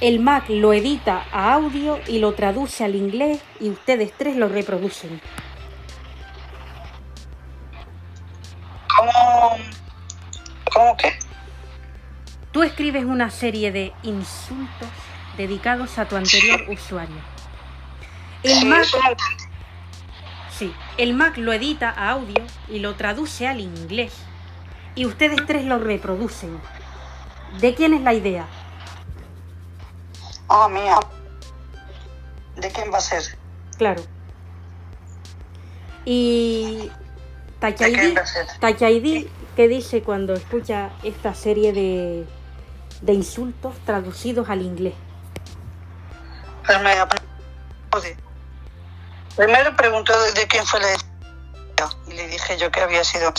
[0.00, 4.48] El Mac lo edita a audio y lo traduce al inglés y ustedes tres lo
[4.48, 5.20] reproducen.
[8.96, 9.58] ¿Cómo,
[10.72, 11.18] cómo qué?
[12.52, 14.88] Tú escribes una serie de insultos
[15.36, 17.16] dedicados a tu anterior usuario.
[18.44, 18.86] El Sí, Mac.
[20.48, 24.14] Sí, el Mac lo edita a audio y lo traduce al inglés.
[24.94, 26.60] Y ustedes tres lo reproducen.
[27.60, 28.46] ¿De quién es la idea?
[30.48, 30.98] Ah, mía.
[32.56, 33.22] ¿De quién va a ser?
[33.76, 34.02] Claro.
[36.04, 36.90] Y.
[37.60, 39.26] Touch ID,
[39.56, 42.24] ¿qué dice cuando escucha esta serie de,
[43.02, 44.94] de insultos traducidos al inglés?
[46.64, 48.16] Pues me aplaude.
[49.36, 50.88] Primero preguntó de, de quién fue la
[52.06, 53.32] y le dije yo que había sido.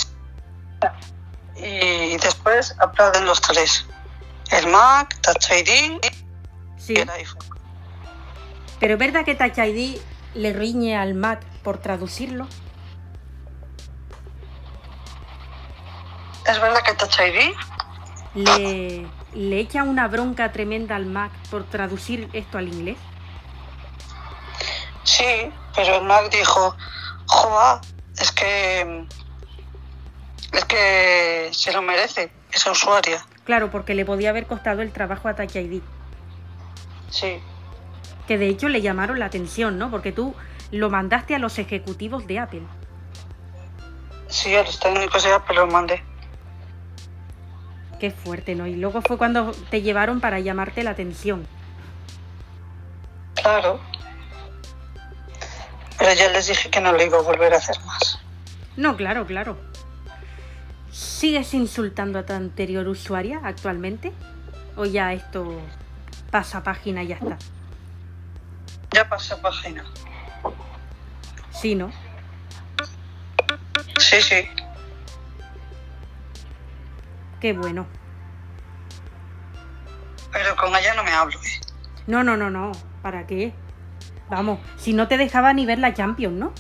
[1.56, 3.86] Y después aplauden los tres.
[4.52, 6.00] El Mac, Touch ID
[6.96, 7.46] Sí, iPhone.
[8.80, 10.00] pero ¿es verdad que Touch ID
[10.34, 12.48] le riñe al Mac por traducirlo?
[16.48, 17.54] ¿Es verdad que Touch ID?
[18.34, 22.98] le, le echa una bronca tremenda al Mac por traducir esto al inglés.
[25.04, 26.76] Sí, pero el Mac dijo,
[27.28, 27.82] joa,
[28.18, 29.06] es que
[30.52, 33.24] es que se lo merece esa usuaria.
[33.44, 35.82] Claro, porque le podía haber costado el trabajo a Touch ID.
[37.10, 37.40] Sí,
[38.28, 39.90] Que de hecho le llamaron la atención, ¿no?
[39.90, 40.36] Porque tú
[40.72, 42.62] lo mandaste a los ejecutivos de Apple.
[44.28, 46.04] sí, a los técnicos de Apple lo mandé.
[48.00, 48.68] Qué fuerte, ¿no?
[48.68, 51.46] Y luego fue cuando te llevaron para llamarte la atención.
[53.36, 53.80] Claro.
[55.98, 58.20] Pero ya les dije que no lo iba a volver a hacer más.
[58.78, 59.58] No, claro, claro.
[60.92, 64.14] ¿Sigues insultando a tu anterior usuaria actualmente?
[64.78, 65.60] ¿O ya esto
[66.30, 67.38] pasa página y ya está?
[68.92, 69.84] Ya pasé página.
[71.52, 71.92] Sí, ¿no?
[73.98, 74.48] Sí, sí.
[77.40, 77.86] Qué bueno.
[80.32, 81.38] Pero con ella no me hablo.
[81.40, 81.62] ¿eh?
[82.08, 82.72] No, no, no, no.
[83.02, 83.54] ¿Para qué?
[84.30, 86.54] Vamos, si no te dejaba ni ver la Champions, ¿no?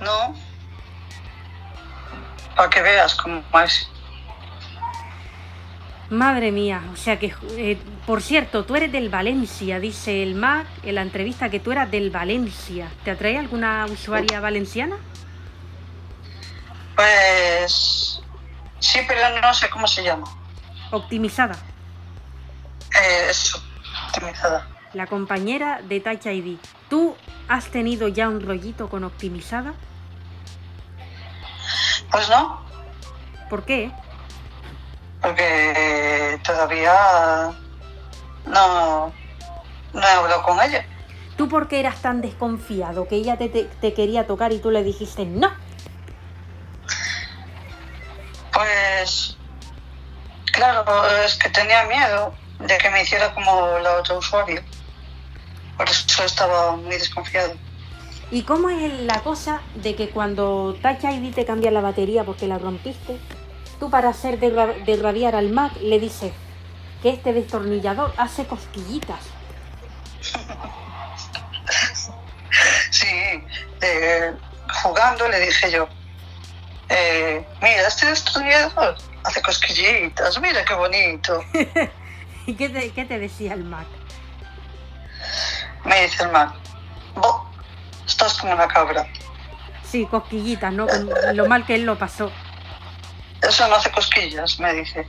[0.00, 0.34] No.
[2.56, 3.88] Para que veas cómo es.
[6.10, 7.76] Madre mía, o sea que, eh,
[8.06, 11.90] por cierto, tú eres del Valencia, dice el Mac en la entrevista que tú eras
[11.90, 12.88] del Valencia.
[13.04, 14.96] ¿Te atrae alguna usuaria valenciana?
[16.96, 18.20] Pues.
[18.78, 20.26] Sí, pero no sé cómo se llama.
[20.90, 21.56] Optimizada,
[22.94, 23.62] Eh, eso.
[24.06, 24.66] Optimizada.
[24.94, 26.56] la compañera de Touch ID.
[26.88, 27.14] ¿Tú
[27.48, 29.74] has tenido ya un rollito con Optimizada?
[32.10, 32.66] Pues no,
[33.50, 33.90] ¿Por qué?
[35.20, 37.50] Porque todavía
[38.46, 39.12] no,
[39.92, 40.84] no he hablado con ella.
[41.36, 44.70] ¿Tú por qué eras tan desconfiado que ella te, te- te quería tocar y tú
[44.70, 45.50] le dijiste no?
[48.52, 49.36] Pues.
[50.52, 50.84] Claro,
[51.24, 54.62] es que tenía miedo de que me hiciera como la otra usuaria.
[55.76, 57.54] Por eso estaba muy desconfiado.
[58.32, 62.48] ¿Y cómo es la cosa de que cuando Touch ID te cambia la batería porque
[62.48, 63.16] la rompiste,
[63.78, 66.32] tú para hacer derra- derrabiar al Mac le dices
[67.02, 69.20] que este destornillador hace cosquillitas?
[72.90, 73.06] Sí,
[73.82, 74.32] eh,
[74.82, 75.88] jugando le dije yo,
[76.88, 81.40] eh, mira, este destornillador hace cosquillitas, mira qué bonito.
[82.46, 83.86] ¿Y qué te, qué te decía el Mac?
[85.84, 86.54] Me dice el Mac,
[87.14, 87.42] vos
[88.06, 89.06] estás como una cabra.
[89.84, 90.86] Sí, cosquillitas, ¿no?
[90.86, 92.30] Con lo mal que él lo pasó.
[93.42, 95.06] Eso no hace cosquillas, me dice.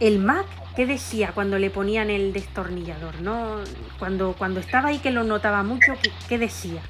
[0.00, 0.46] El Mac,
[0.76, 3.20] ¿qué decía cuando le ponían el destornillador?
[3.20, 3.58] ¿No?
[3.98, 6.82] Cuando, cuando estaba ahí que lo notaba mucho, ¿qué, qué decía?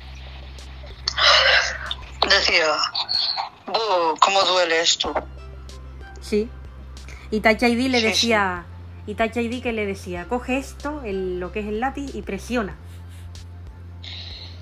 [2.29, 2.67] Decía,
[3.67, 5.13] "Buh, ¿cómo duele esto?
[6.21, 6.49] Sí.
[7.31, 8.65] Y Touch ID le Sí, decía,
[9.07, 12.23] y Touch ID que le decía, coge esto, el- lo que es el lápiz y
[12.23, 12.77] presiona.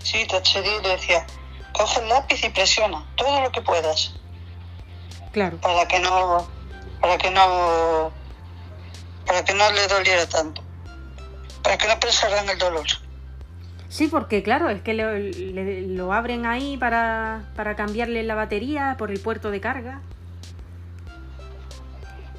[0.02, 1.24] Sí, Tachedi le decía,
[1.72, 4.14] coge el lápiz y presiona todo lo que puedas
[5.32, 5.56] Claro.
[5.58, 6.46] para que no,
[7.00, 8.12] para que no,
[9.26, 10.62] para que no le doliera tanto,
[11.62, 12.86] para que no pensara en el dolor.
[13.88, 18.96] Sí, porque claro, es que lo, le- lo abren ahí para, para cambiarle la batería
[18.98, 20.00] por el puerto de carga.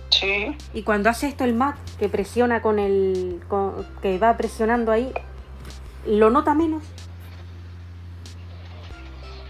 [0.09, 3.41] Sí, Y cuando hace esto el Mac, que presiona con el.
[3.47, 5.11] con- que va presionando ahí,
[6.05, 6.83] lo nota menos.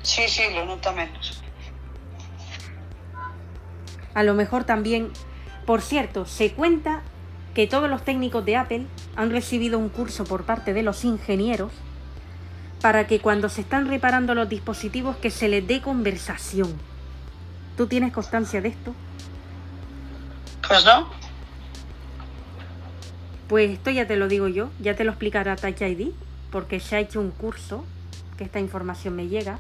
[0.02, 1.43] sí, sí, lo nota menos.
[4.14, 5.10] A lo mejor también.
[5.66, 7.02] Por cierto, se cuenta
[7.54, 8.86] que todos los técnicos de Apple
[9.16, 11.72] han recibido un curso por parte de los ingenieros
[12.82, 16.74] para que cuando se están reparando los dispositivos que se les dé conversación.
[17.78, 18.94] ¿Tú tienes constancia de esto?
[20.68, 21.08] Pues no,
[23.48, 26.10] Pues esto ya te lo digo yo, ya te lo explicará Touch ID,
[26.52, 27.86] porque se ha hecho un curso,
[28.38, 29.60] que esta información me llega,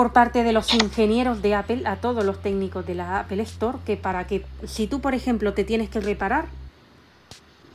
[0.00, 3.76] por parte de los ingenieros de Apple a todos los técnicos de la Apple Store,
[3.84, 6.46] que para que si tú, por ejemplo, te tienes que reparar,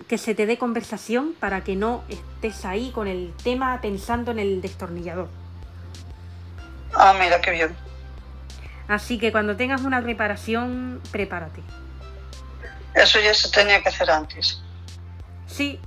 [0.08, 4.40] que se te dé conversación para que no estés ahí con el tema pensando en
[4.40, 5.28] el destornillador.
[6.96, 7.76] ah, mira qué bien.
[8.88, 11.62] Así que cuando tengas una reparación, prepárate.
[12.96, 14.64] Eso ya se tenía que hacer antes.
[15.46, 15.80] Sí,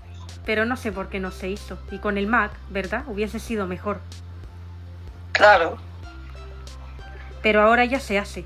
[0.46, 1.80] pero no sé por qué no se hizo.
[1.90, 3.02] Y con el Mac, ¿verdad?
[3.08, 4.00] Hubiese sido mejor.
[5.32, 5.78] Claro,
[7.42, 8.44] pero ahora ya se hace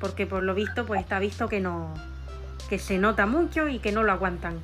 [0.00, 1.92] porque por lo visto pues está visto que no
[2.68, 4.60] que se nota mucho y que no lo aguantan.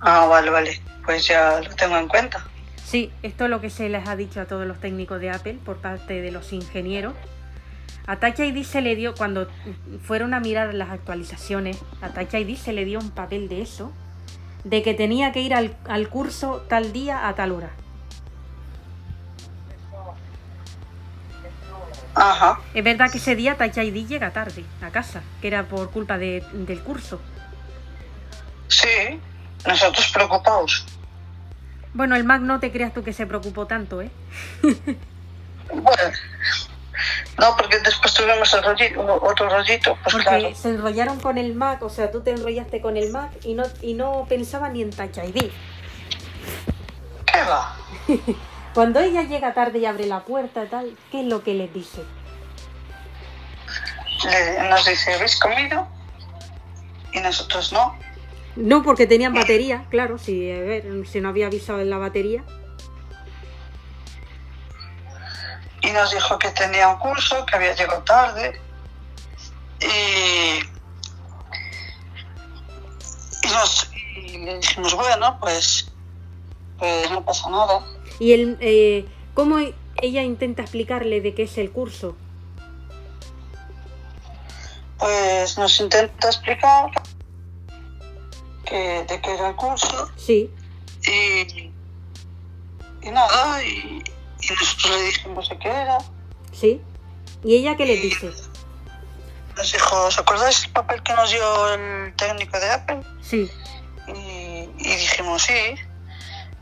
[0.00, 2.44] Ah, vale, vale, pues ya lo tengo en cuenta.
[2.84, 5.58] sí esto es lo que se les ha dicho a todos los técnicos de Apple
[5.64, 7.14] por parte de los ingenieros.
[8.06, 9.46] A Touch ID se le dio cuando
[10.02, 13.92] fueron a mirar las actualizaciones a Touch ID se le dio un papel de eso
[14.64, 17.70] de que tenía que ir al, al curso tal día a tal hora
[22.20, 26.18] Ajá, es verdad que ese día ID llega tarde a casa que era por culpa
[26.18, 27.20] de- del curso
[28.68, 29.18] sí,
[29.66, 30.84] nosotros preocupados.
[31.94, 34.10] bueno el Mac no te creas tú que se preocupó tanto eh
[35.72, 36.02] Bueno,
[37.38, 40.54] no, porque después tuvimos el rollito, otro rollito, pues Porque claro.
[40.54, 43.62] se enrollaron con el Mac, o sea, tú te enrollaste con el Mac y no,
[43.80, 45.50] y no pensaba ni en Touch ID.
[47.24, 47.76] ¿Qué va?
[48.74, 51.72] Cuando ella llega tarde y abre la puerta y tal, ¿qué es lo que les
[51.74, 52.02] dice?
[54.24, 55.88] Le- nos dice, ¿habéis comido?
[57.12, 57.98] Y nosotros no.
[58.56, 62.44] No, porque tenían batería, claro, si, a ver, si no había avisado en la batería.
[65.82, 68.60] Y nos dijo que tenía un curso, que había llegado tarde.
[69.80, 70.60] Y,
[73.46, 75.90] y, nos, y le dijimos, bueno, pues,
[76.78, 77.84] pues no pasa nada.
[78.20, 79.58] Y el, eh, ¿cómo
[80.00, 82.16] ella intenta explicarle de qué es el curso?
[84.98, 86.90] Pues nos intenta explicar
[88.66, 90.50] que, de qué era el curso Sí,
[91.06, 91.70] y,
[93.02, 94.02] y nada, y,
[94.42, 95.98] y nosotros le dijimos de qué era.
[96.52, 96.80] sí.
[97.42, 98.30] ¿Y ella qué les dice?
[99.56, 103.00] Nos dijo, ¿os acordáis el papel que nos dio el técnico de Apple?
[103.22, 103.50] Sí.
[104.08, 105.54] Y, y dijimos sí.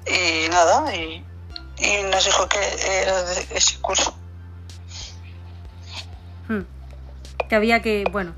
[0.07, 1.25] Y nada, y,
[1.79, 2.59] y nos dijo que
[3.03, 4.17] era de ese curso.
[6.49, 6.63] Hmm.
[7.49, 8.35] Que había que, bueno,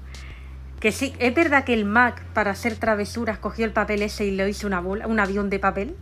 [0.80, 4.30] que sí, es verdad que el Mac para hacer travesuras cogió el papel ese y
[4.30, 5.96] le hizo una bola, un avión de papel.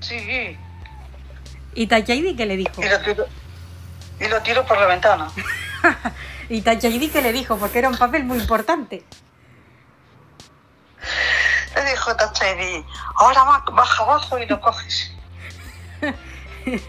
[0.00, 0.56] Sí,
[1.74, 2.82] ¿Y Touch ID qué le dijo?
[2.82, 3.26] y lo tiro,
[4.20, 5.28] y lo tiro por la ventana.
[6.48, 7.56] ¿Y Touch ID qué le dijo?
[7.56, 9.04] Porque era un papel muy importante.
[11.74, 12.84] Le dijo Touch ID,
[13.16, 15.12] ahora Mac, baja abajo y lo coges.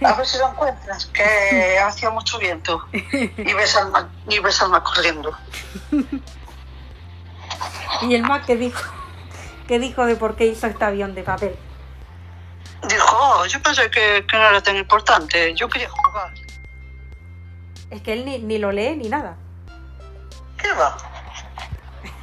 [0.03, 2.85] A ver si lo encuentras, que hacía mucho viento.
[2.91, 5.35] Y ves al y ves al Mac corriendo.
[8.01, 8.91] ¿Y el Mac qué dijo?
[9.67, 11.55] ¿Qué dijo de por qué hizo este avión de papel?
[12.87, 16.33] Dijo, "Oh, yo pensé que, que no era tan importante, yo quería jugar.
[17.89, 19.35] Es que él ni, ni lo lee ni nada.
[20.57, 20.97] ¿Qué va?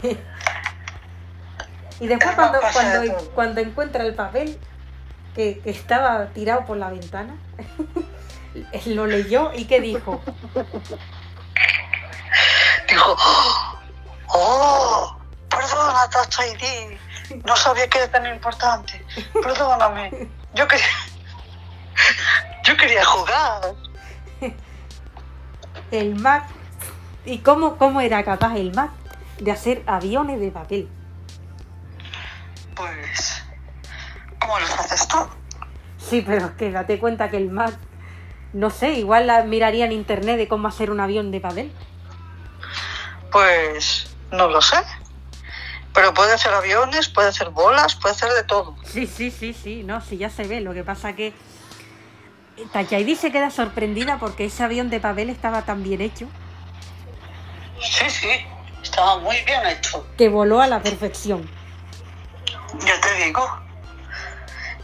[1.98, 4.58] Y después de cuando encuentra el papel
[5.36, 7.36] que, que estaba tirado por la ventana,
[8.86, 10.22] lo leyó y ¿qué dijo?
[12.88, 13.16] Dijo,
[14.28, 15.16] oh,
[15.50, 16.98] perdona, Touch ID.
[17.44, 19.04] No sabía que era tan importante.
[19.34, 20.28] Perdóname.
[20.54, 20.86] Yo quería,
[22.64, 23.74] yo quería jugar.
[25.90, 26.44] El Mac.
[27.26, 28.90] ¿Y cómo, cómo era capaz el Mac
[29.38, 30.88] de hacer aviones de papel?
[32.74, 33.35] Pues,
[34.46, 35.18] ¿cómo los haces tú?
[35.98, 37.74] Sí, pero es que date cuenta que el Mac,
[38.52, 41.72] no sé, igual la miraría en internet de cómo hacer un avión de papel.
[43.32, 44.76] Pues, no lo sé.
[45.92, 48.76] Pero puede hacer aviones, puede hacer bolas, puede hacer de todo.
[48.84, 50.60] Sí, sí, sí, sí, no, sí, ya se ve.
[50.60, 51.32] Lo que pasa que
[52.72, 56.26] Tachaidi se queda sorprendida porque ese avión de papel estaba tan bien hecho
[57.78, 58.28] Sí, sí,
[58.82, 60.06] estaba muy bien hecho.
[60.16, 61.48] que voló a la perfección.
[62.80, 63.65] Ya te digo.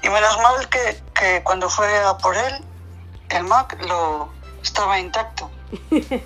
[0.03, 2.55] Y menos mal que, que cuando fue a por él,
[3.31, 4.31] el Mac lo
[4.63, 5.51] estaba intacto.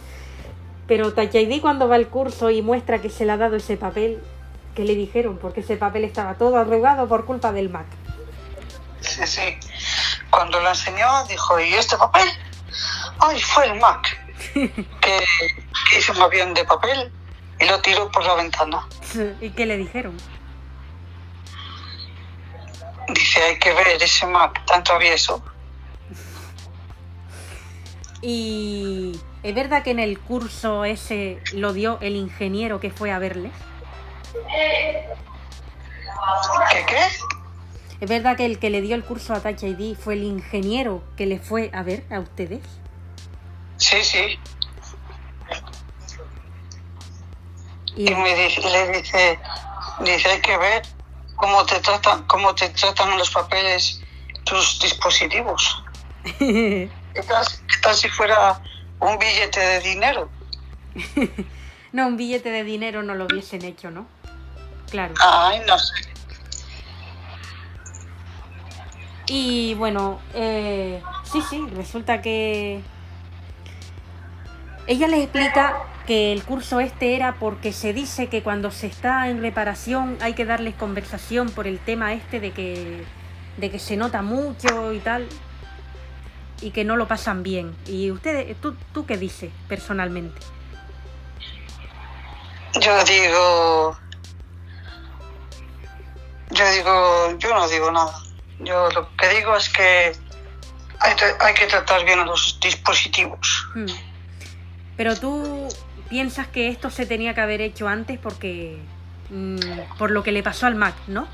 [0.86, 4.22] Pero Tachaidi cuando va al curso y muestra que se le ha dado ese papel,
[4.74, 5.38] ¿qué le dijeron?
[5.38, 7.86] Porque ese papel estaba todo arrugado por culpa del Mac.
[9.00, 9.58] Sí, sí.
[10.30, 12.28] Cuando lo enseñó, dijo, ¿y este papel?
[13.18, 14.16] Ay, fue el Mac.
[14.54, 14.70] que,
[15.00, 17.12] que hizo un avión de papel
[17.58, 18.86] y lo tiró por la ventana.
[19.40, 20.16] ¿Y qué le dijeron?
[23.08, 25.42] Dice, hay que ver ese Mac tan travieso.
[28.22, 33.18] Y es verdad que en el curso ese lo dio el ingeniero que fue a
[33.18, 33.52] verles.
[36.70, 37.06] ¿Qué qué?
[38.00, 41.02] Es verdad que el que le dio el curso a Touch ID fue el ingeniero
[41.16, 42.60] que le fue a ver a ustedes.
[43.76, 44.38] Sí, sí.
[47.94, 49.38] Y Y me dice, le dice,
[50.00, 50.82] dice, hay que ver
[51.36, 54.00] cómo te tratan, cómo te tratan los papeles
[54.44, 55.82] tus dispositivos.
[56.38, 56.90] ¿Qué
[57.26, 58.60] tal, qué tal si fuera
[59.00, 60.28] un billete de dinero?
[61.92, 64.06] no, un billete de dinero no lo hubiesen hecho, ¿no?
[64.90, 65.14] Claro.
[65.20, 65.94] Ay, no sé.
[69.28, 72.80] Y bueno, eh, sí, sí, resulta que
[74.86, 79.28] ella les explica que el curso este era porque se dice que cuando se está
[79.28, 83.04] en reparación hay que darles conversación por el tema este de que,
[83.56, 85.26] de que se nota mucho y tal
[86.62, 87.74] y que no lo pasan bien.
[87.86, 90.40] ¿Y ustedes, tú, tú qué dices personalmente?
[92.80, 93.98] Yo digo,
[96.50, 98.22] yo digo, yo no digo nada.
[98.60, 100.12] Yo lo que digo es que
[101.00, 103.66] hay, que- hay que tratar bien a los dispositivos.
[103.74, 103.86] Hmm.
[104.96, 105.68] Pero tú
[106.08, 108.78] piensas que esto se tenía que haber hecho antes porque
[109.30, 111.26] mm, por lo que le pasó al Mac, ¿no?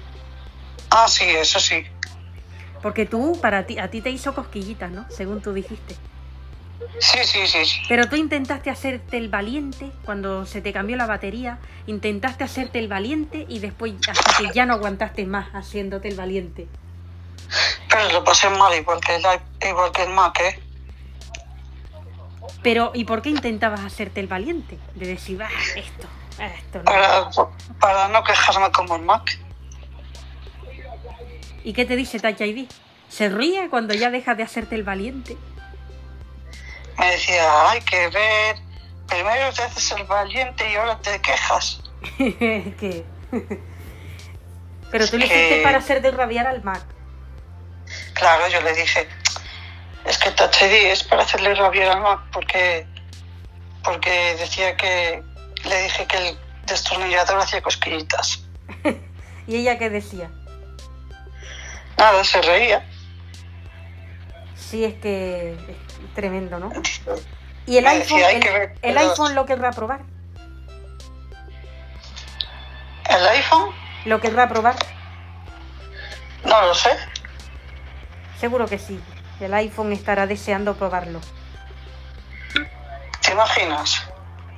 [0.91, 1.85] Ah, sí, eso sí.
[2.83, 5.07] Porque tú, para ti, a ti te hizo cosquillitas, ¿no?
[5.09, 5.97] Según tú dijiste.
[6.99, 7.81] Sí, sí, sí, sí.
[7.89, 12.89] Pero tú intentaste hacerte el valiente cuando se te cambió la batería, intentaste hacerte el
[12.89, 16.67] valiente y después hasta que ya no aguantaste más haciéndote el valiente.
[17.89, 19.23] Pero lo pasé mal igual que el,
[19.69, 20.61] igual que el Mac, ¿eh?
[22.63, 24.79] Pero ¿y por qué intentabas hacerte el valiente?
[24.95, 25.41] De decir,
[25.77, 26.09] esto,
[26.39, 26.85] esto no.
[26.85, 27.31] Para,
[27.81, 29.39] para no quejarme como el Mac.
[31.65, 32.69] ¿Y qué te dice Touch ID?
[33.09, 35.37] ¿Se ríe cuando ya dejas de hacerte el valiente?
[36.99, 38.57] Me decía, hay que ver,
[39.07, 41.81] primero te haces el valiente y ahora te quejas.
[42.19, 43.05] que...
[44.91, 46.83] Pero tú que- hiciste para hacer de rabiar al Mac.
[48.15, 49.07] Claro, yo le dije,
[50.05, 52.87] es que Touch ID es para hacerle rabiar al Mac porque,
[53.85, 55.23] porque decía que
[55.65, 58.45] le dije que el destornillador hacía cosquillitas.
[59.47, 60.31] ¿Y ella qué decía?
[61.97, 62.85] Nada, se reía.
[64.57, 66.73] Sí, es que es tremendo, ¿no?
[67.67, 70.01] ¿Y el iPhone, decía, el, que ver el iPhone lo querrá probar?
[73.09, 73.71] ¿El iPhone?
[74.05, 74.75] ¿Lo querrá probar?
[76.45, 76.91] No lo sé.
[78.41, 79.01] Seguro que sí.
[79.41, 81.21] El iPhone estará deseando probarlo.
[83.21, 84.03] ¿Te imaginas?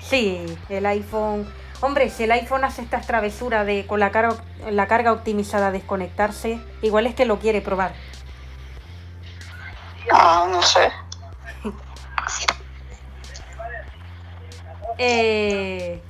[0.00, 1.46] Sí, el iPhone...
[1.80, 4.36] Hombre, si el iPhone hace estas travesuras de con la carga,
[4.70, 7.92] la carga optimizada desconectarse, igual es que lo quiere probar.
[10.10, 10.90] Ah, no sé.
[14.96, 16.00] Eh,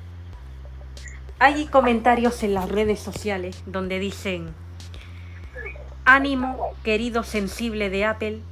[1.39, 4.55] hay comentarios en las redes sociales donde dicen,
[6.05, 8.43] ánimo, querido sensible de Apple,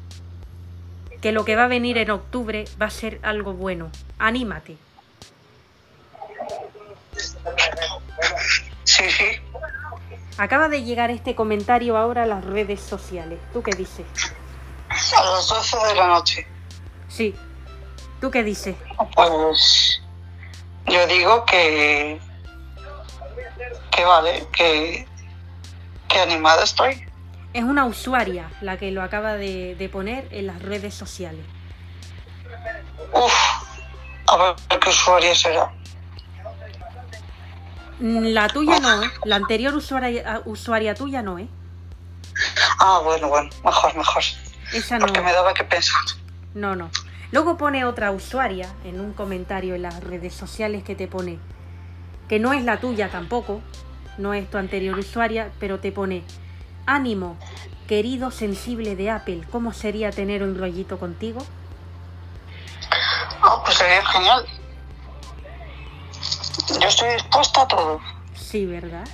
[1.23, 3.91] que lo que va a venir en octubre va a ser algo bueno.
[4.19, 4.77] Anímate.
[8.85, 9.25] Sí, sí.
[10.37, 13.39] Acaba de llegar este comentario ahora a las redes sociales.
[13.53, 14.05] ¿Tú qué dices?
[15.17, 16.47] A las 12 de la noche.
[17.09, 17.35] Sí.
[18.21, 18.77] ¿Tú qué dices?
[19.15, 20.03] Pues
[20.87, 22.21] yo digo que
[23.93, 25.07] que vale, que,
[26.09, 27.07] que animada estoy.
[27.53, 31.45] Es una usuaria la que lo acaba de, de poner en las redes sociales.
[33.13, 33.35] Uf,
[34.29, 35.71] a ver qué usuaria será.
[37.99, 39.11] Mm, La tuya no, ¿eh?
[39.25, 41.49] La anterior usuaria, usuaria tuya no, ¿eh?
[42.79, 44.23] Ah, bueno, bueno, mejor, mejor.
[44.73, 45.07] Esa no.
[45.07, 46.01] Porque me daba que pensar.
[46.55, 46.91] No, no.
[47.31, 51.39] Luego pone otra usuaria en un comentario en las redes sociales que te pone
[52.29, 53.61] que no es la tuya tampoco,
[54.17, 56.23] no es tu anterior usuaria, pero te pone
[56.87, 57.37] ánimo,
[57.89, 61.45] querido sensible de Apple, ¿cómo sería tener un rollito contigo?
[63.43, 64.47] Ah, pues sería genial.
[66.81, 68.01] Yo estoy dispuesta a todo.
[68.35, 69.05] Sí, ¿verdad?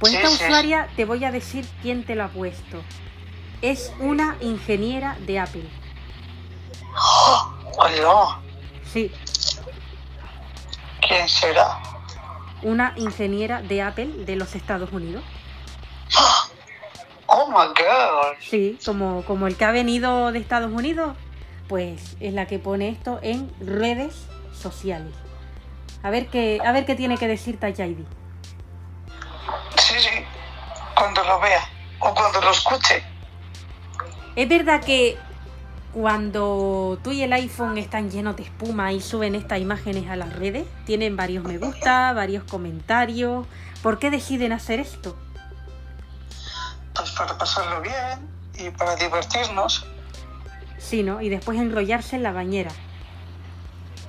[0.00, 2.82] Pues Sí, usuaria te voy a decir quién te lo ha puesto.
[3.62, 5.68] Es una ingeniera de Apple.
[7.76, 8.38] Hola,
[8.92, 9.10] Sí,
[11.06, 11.78] ¿quién será?
[12.62, 15.22] una ingeniera de Apple de los Estados Unidos.
[16.16, 16.43] Oh
[17.48, 18.36] my god.
[18.40, 21.16] Sí, como, como el que ha venido de Estados Unidos,
[21.68, 25.12] pues es la que pone esto en redes sociales.
[26.02, 28.04] A ver qué, a ver qué tiene que decir Tajaidi.
[29.76, 30.24] Sí, sí.
[30.94, 31.66] Cuando lo vea
[32.00, 33.02] o cuando lo escuche.
[34.36, 35.16] Es verdad que
[35.92, 40.34] cuando tú y el iPhone están llenos de espuma y suben estas imágenes a las
[40.34, 43.46] redes, tienen varios me gusta, varios comentarios.
[43.82, 45.16] ¿Por qué deciden hacer esto?
[46.94, 49.86] Pues para pasarlo bien y para divertirnos.
[50.78, 51.20] Sí, ¿no?
[51.20, 52.70] Y después enrollarse en la bañera.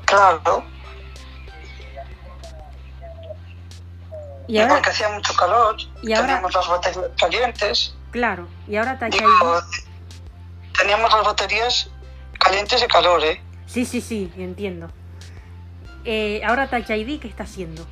[0.05, 0.63] Claro.
[4.47, 7.95] Y Y ahora, porque hacía mucho calor, y ahora- teníamos las baterías calientes.
[8.11, 9.17] claro, y ahora Tajaidi...
[9.25, 9.61] Digo,
[10.77, 11.89] teníamos las baterías
[12.37, 13.41] calientes de calor, ¿eh?
[13.65, 14.91] Sí, sí, sí, entiendo.
[16.03, 17.87] Eh, ahora Touch ID, ¿qué está haciendo?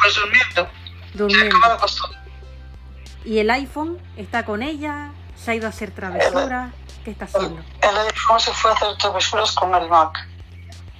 [0.00, 0.68] Pues durmiendo.
[1.12, 1.58] Durmiendo.
[3.24, 5.12] ¿Y el iPhone está con ella?
[5.36, 6.72] ¿Se ha ido a hacer travesuras?
[7.04, 7.62] ¿Qué está haciendo?
[7.82, 10.26] El iPhone se fue a hacer travesuras con el Mac.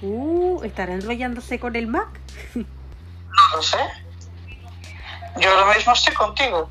[0.01, 2.19] Uh, ¿estará enrollándose con el Mac?
[2.55, 2.65] No
[3.55, 3.77] lo sé.
[5.39, 6.67] Yo ahora mismo estoy contigo.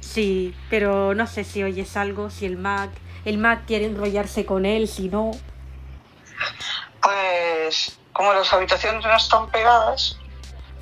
[0.00, 2.90] Sí, pero no sé si oyes algo, si el Mac...
[3.24, 5.32] El Mac quiere enrollarse con él, si no...
[7.02, 10.18] Pues como las habitaciones no están pegadas,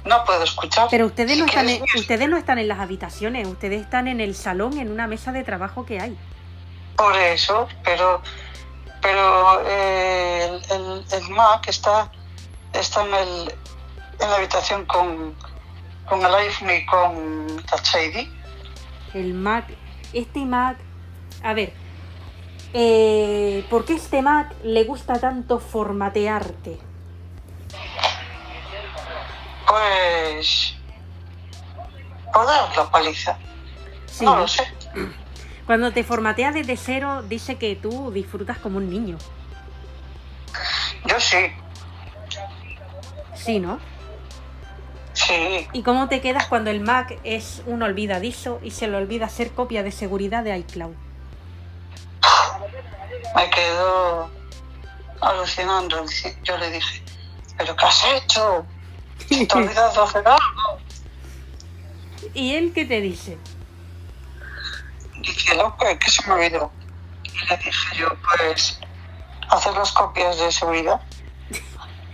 [0.06, 0.88] no puedo escuchar.
[0.90, 4.20] Pero ustedes Si no, están en, ustedes no están en las habitaciones, ustedes están en
[4.20, 6.16] el salón, en una mesa de trabajo que hay.
[6.96, 8.22] Por eso, pero
[9.02, 12.10] pero eh, el, el- el Mac está,
[12.72, 13.54] está en, el,
[14.20, 15.34] en la habitación con,
[16.08, 18.28] con el iPhone y con Touch ID.
[19.14, 19.66] El Mac,
[20.12, 20.78] este Mac,
[21.44, 21.72] a ver,
[22.72, 26.78] eh, ¿por qué este Mac le gusta tanto formatearte?
[29.66, 30.74] Pues
[32.32, 33.36] por dar paliza.
[34.06, 34.62] Sí, no lo sé.
[35.66, 39.18] Cuando te formatea desde cero, dice que tú disfrutas como un niño.
[41.06, 41.52] Yo sí,
[43.34, 43.78] Sí, ¿no?
[45.12, 45.66] sí.
[45.72, 49.52] ¿Y cómo te quedas cuando el Mac es un olvidadizo y se le olvida hacer
[49.52, 50.94] copia de seguridad de iCloud?
[53.34, 54.30] Me quedo
[55.20, 56.05] alucinando.
[56.43, 57.02] Yo le dije,
[57.56, 58.66] ¿pero qué has hecho?
[62.34, 63.38] ¿Y él qué te dice?
[65.20, 66.70] Dice, loco, ¿qué se me olvidó?
[67.24, 68.78] Y le dije yo, pues,
[69.48, 71.01] hacer las copias de seguridad.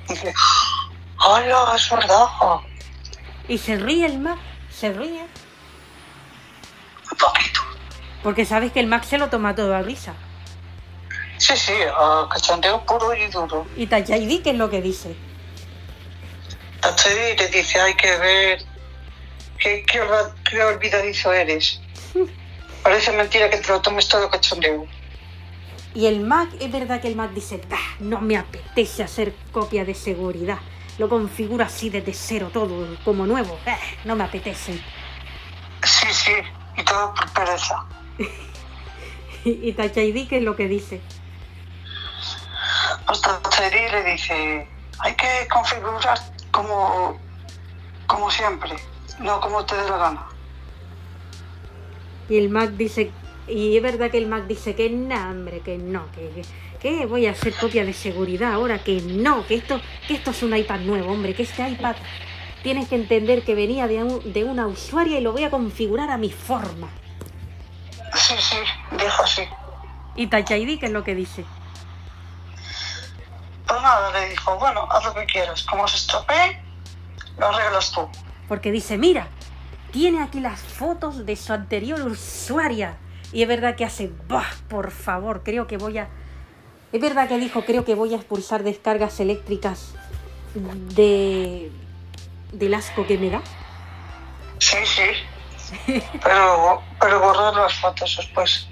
[0.09, 0.35] Dice,
[1.19, 2.27] ¡hola, es verdad!
[3.49, 4.39] Y se ríe el Mac,
[4.71, 5.27] se ríe.
[7.11, 7.61] Un poquito.
[8.23, 10.15] Porque sabes que el Mac se lo toma todo a risa.
[11.39, 13.67] Sí, sí, a cachondeo puro y duro.
[13.77, 15.17] Y ID, ¿qué es lo que dice?
[16.83, 18.65] Tachedi le dice, hay que ver
[19.59, 21.81] qué, qué, olvidadizo eres.
[22.83, 24.87] Parece mentira que te lo tomes todo cachondeo.
[25.95, 29.85] Y el Mac, es verdad que el Mac dice, "Bah, no me apetece hacer copia
[29.85, 30.59] de seguridad.
[30.99, 33.61] Lo configuro así desde cero todo, como nuevo.
[33.65, 34.73] Bah, no me apetece.
[35.85, 36.33] Sí, sí,
[36.77, 37.85] y todo por pereza.
[39.45, 41.01] Y ID, ¿qué es lo que dice?
[43.07, 44.69] Hasta Tachedi le dice,
[45.01, 46.17] hay que configurar
[46.53, 47.19] como,
[48.07, 48.77] como siempre,
[49.19, 50.27] no como te dé la gana.
[52.29, 53.11] Y el Mac dice,
[53.49, 56.43] Y es verdad que el Mac dice que no, hombre, que no, que,
[56.81, 60.43] que, voy a hacer copia de seguridad ahora, que no, que esto, que esto es
[60.45, 61.97] un iPad nuevo, hombre, que este iPad
[62.63, 66.17] tienes que entender que venía de, de una usuaria y lo voy a configurar a
[66.17, 66.89] mi forma.
[68.15, 68.57] Sí, sí,
[68.93, 69.43] dijo así.
[70.15, 71.45] ¿Y Touch ID qué es lo que dice?
[73.73, 75.63] Pues nada, le dijo, bueno, haz lo que quieras.
[75.63, 76.61] Como se estropee,
[77.39, 78.07] lo arreglas tú.
[78.47, 79.29] Porque dice, mira,
[79.93, 82.99] tiene aquí las fotos de su anterior usuaria.
[83.33, 86.11] Y es verdad que hace, bah, por favor, creo que voy a...
[86.93, 89.95] Es verdad que dijo, creo que voy a expulsar descargas eléctricas
[90.95, 91.73] de...
[92.53, 93.41] del asco que me da.
[94.59, 96.03] Sí, sí.
[96.23, 98.69] Pero, pero borrar las fotos después.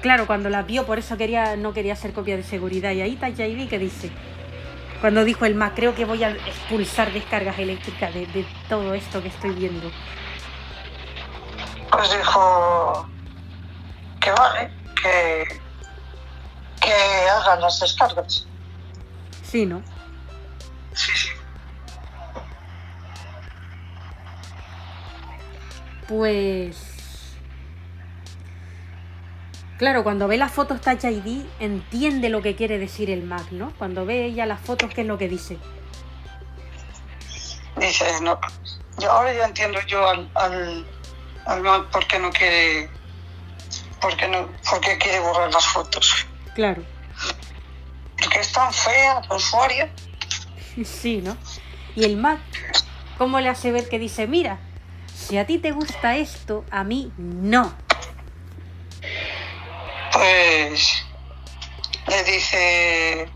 [0.00, 2.92] Claro, cuando las vio, por eso quería, no quería hacer copia de seguridad.
[2.92, 4.10] Y ahí está JD que dice,
[5.00, 9.22] cuando dijo el Mac, creo que voy a expulsar descargas eléctricas de, de todo esto
[9.22, 9.90] que estoy viendo.
[11.90, 13.08] Pues dijo
[14.20, 14.70] que vale,
[15.02, 15.60] que,
[16.80, 16.92] que
[17.28, 18.46] hagan las descargas.
[19.42, 19.82] Sí, ¿no?
[20.92, 21.28] Sí, sí.
[26.08, 26.95] Pues...
[29.78, 33.72] Claro, cuando ve las fotos Touch ID, entiende lo que quiere decir el Mac, ¿no?
[33.76, 35.58] Cuando ve ella las fotos, ¿qué es lo que dice?
[37.76, 38.40] Dice, no.
[38.98, 40.86] Yo ahora ya entiendo yo al, al,
[41.44, 42.88] al Mac por qué no quiere.
[44.00, 46.26] Por qué, no, por qué quiere borrar las fotos.
[46.54, 46.82] Claro.
[48.18, 49.92] Porque es tan fea la usuaria.
[50.84, 51.38] Sí, ¿no?
[51.94, 52.38] Y el Mac,
[53.16, 54.58] ¿cómo le hace ver que dice, mira,
[55.14, 57.74] si a ti te gusta esto, a mí no?
[60.16, 61.04] Pues
[62.08, 63.28] le dice.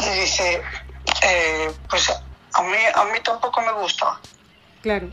[0.00, 0.62] Le dice.
[1.22, 4.18] eh, pues a mí, a mí tampoco me gusta.
[4.80, 5.10] Claro,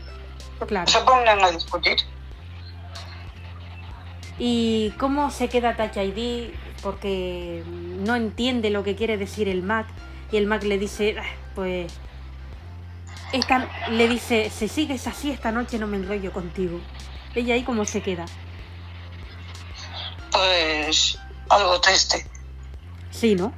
[0.66, 0.90] claro.
[0.90, 1.96] Se ponen a discutir.
[4.38, 6.54] ¿Y cómo se queda Touch ID?
[6.82, 9.86] Porque no entiende lo que quiere decir el Mac.
[10.32, 11.24] Y el Mac le dice, "Ah,
[11.54, 11.92] pues...
[13.32, 16.80] Esta, le dice, si sigues así esta noche no me enrollo contigo.
[17.34, 18.24] Ella ahí cómo se queda.
[20.38, 22.24] Pues algo triste.
[23.10, 23.52] Sí, ¿no?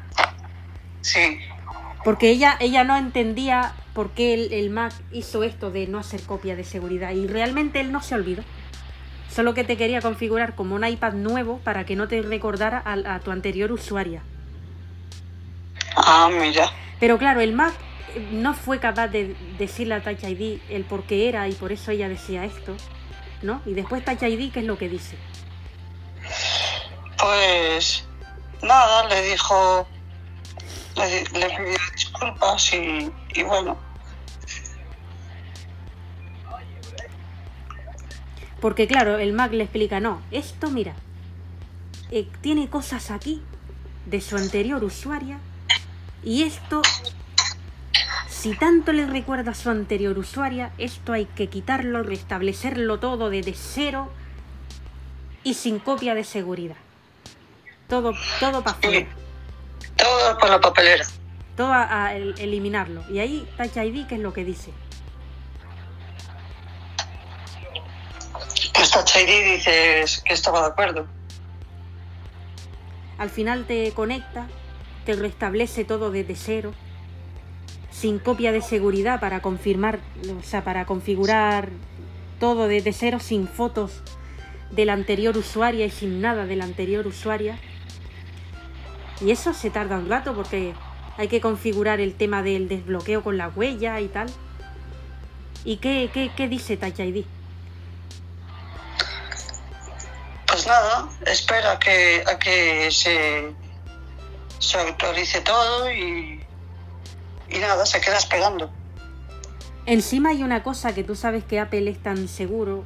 [1.03, 1.39] Sí.
[2.05, 6.23] Porque ella, ella no entendía por qué el, el Mac hizo esto de no hacer
[6.23, 7.11] copia de seguridad.
[7.11, 8.43] Y realmente él no se olvidó.
[9.29, 13.15] Solo que te quería configurar como un iPad nuevo para que no te recordara a,
[13.15, 14.23] a tu anterior usuaria.
[15.97, 16.71] Ah, mira.
[16.99, 17.75] Pero claro, el Mac
[18.15, 21.73] eh, no fue capaz de decirle a Touch ID el por qué era y por
[21.73, 22.75] eso ella decía esto,
[23.43, 23.61] ¿no?
[23.67, 25.17] Y después Touch ID, ¿qué es lo que dice?
[27.21, 28.05] Pues
[28.63, 29.87] nada, le dijo.
[30.97, 33.77] Le, di- le pidió disculpas y, y bueno.
[38.61, 40.95] Porque claro, el Mac le explica, no, esto mira,
[42.11, 43.43] eh, tiene cosas aquí
[44.05, 45.39] de su anterior usuaria
[46.23, 46.83] y esto,
[48.29, 53.55] si tanto le recuerda a su anterior usuaria, esto hay que quitarlo, restablecerlo todo desde
[53.55, 54.11] cero
[55.43, 56.77] y sin copia de seguridad.
[57.91, 59.07] Todo, todo para afuera.
[59.97, 61.05] Todo por la papelera.
[61.57, 63.05] todo a, a el- eliminarlo.
[63.11, 64.73] Y ahí Touch ID, ¿qué es lo que dice?
[68.75, 71.07] Pues Touch ID dice que estaba de acuerdo.
[73.19, 74.47] Al final te conecta,
[75.05, 76.73] te restablece todo desde cero,
[77.91, 79.99] sin copia de seguridad para confirmar,
[80.39, 81.69] o sea, para configurar
[82.39, 84.03] todo desde cero, sin fotos
[84.71, 87.59] de la anterior usuaria y sin nada de la anterior usuaria.
[89.21, 90.75] Y eso se tarda un rato porque
[91.17, 94.31] hay que configurar el tema del desbloqueo con la huella y tal.
[95.65, 97.25] ¿Y qué, qué, qué dice Touch ID?
[100.47, 103.53] Pues nada, espera que, a que se,
[104.59, 106.43] se actualice todo y,
[107.51, 108.71] y nada, se queda esperando.
[109.87, 112.85] Encima hay una cosa que tú sabes que Apple es tan seguro.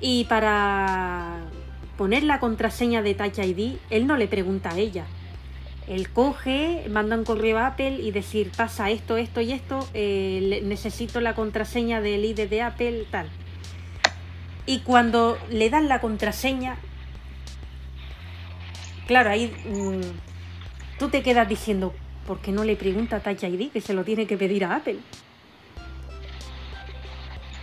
[0.00, 1.40] Y para
[1.96, 5.06] poner la contraseña de Touch ID, él no le pregunta a ella.
[5.86, 10.60] Él coge, manda un correo a Apple y decir, pasa esto, esto y esto, eh,
[10.64, 13.30] necesito la contraseña del ID de Apple, tal.
[14.66, 16.76] Y cuando le dan la contraseña,
[19.06, 21.94] claro, ahí mm, tú te quedas diciendo,
[22.26, 24.74] ¿por qué no le pregunta a Touch ID que se lo tiene que pedir a
[24.74, 24.98] Apple?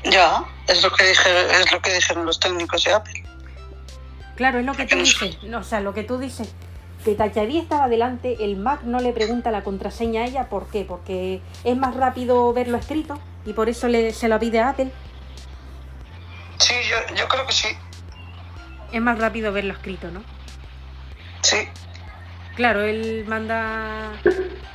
[0.05, 3.23] Ya, es lo que dije, es lo que dijeron los técnicos de Apple.
[4.35, 5.43] Claro, es lo que tú dices.
[5.43, 6.53] No, o sea, lo que tú dices.
[7.03, 10.49] Que Touch ID estaba delante, el Mac no le pregunta la contraseña a ella.
[10.49, 10.85] ¿Por qué?
[10.85, 14.91] Porque es más rápido verlo escrito y por eso le, se lo pide a Apple.
[16.59, 17.67] Sí, yo, Yo creo que sí.
[18.91, 20.23] Es más rápido verlo escrito, ¿no?
[21.41, 21.57] Sí.
[22.55, 24.11] Claro, él manda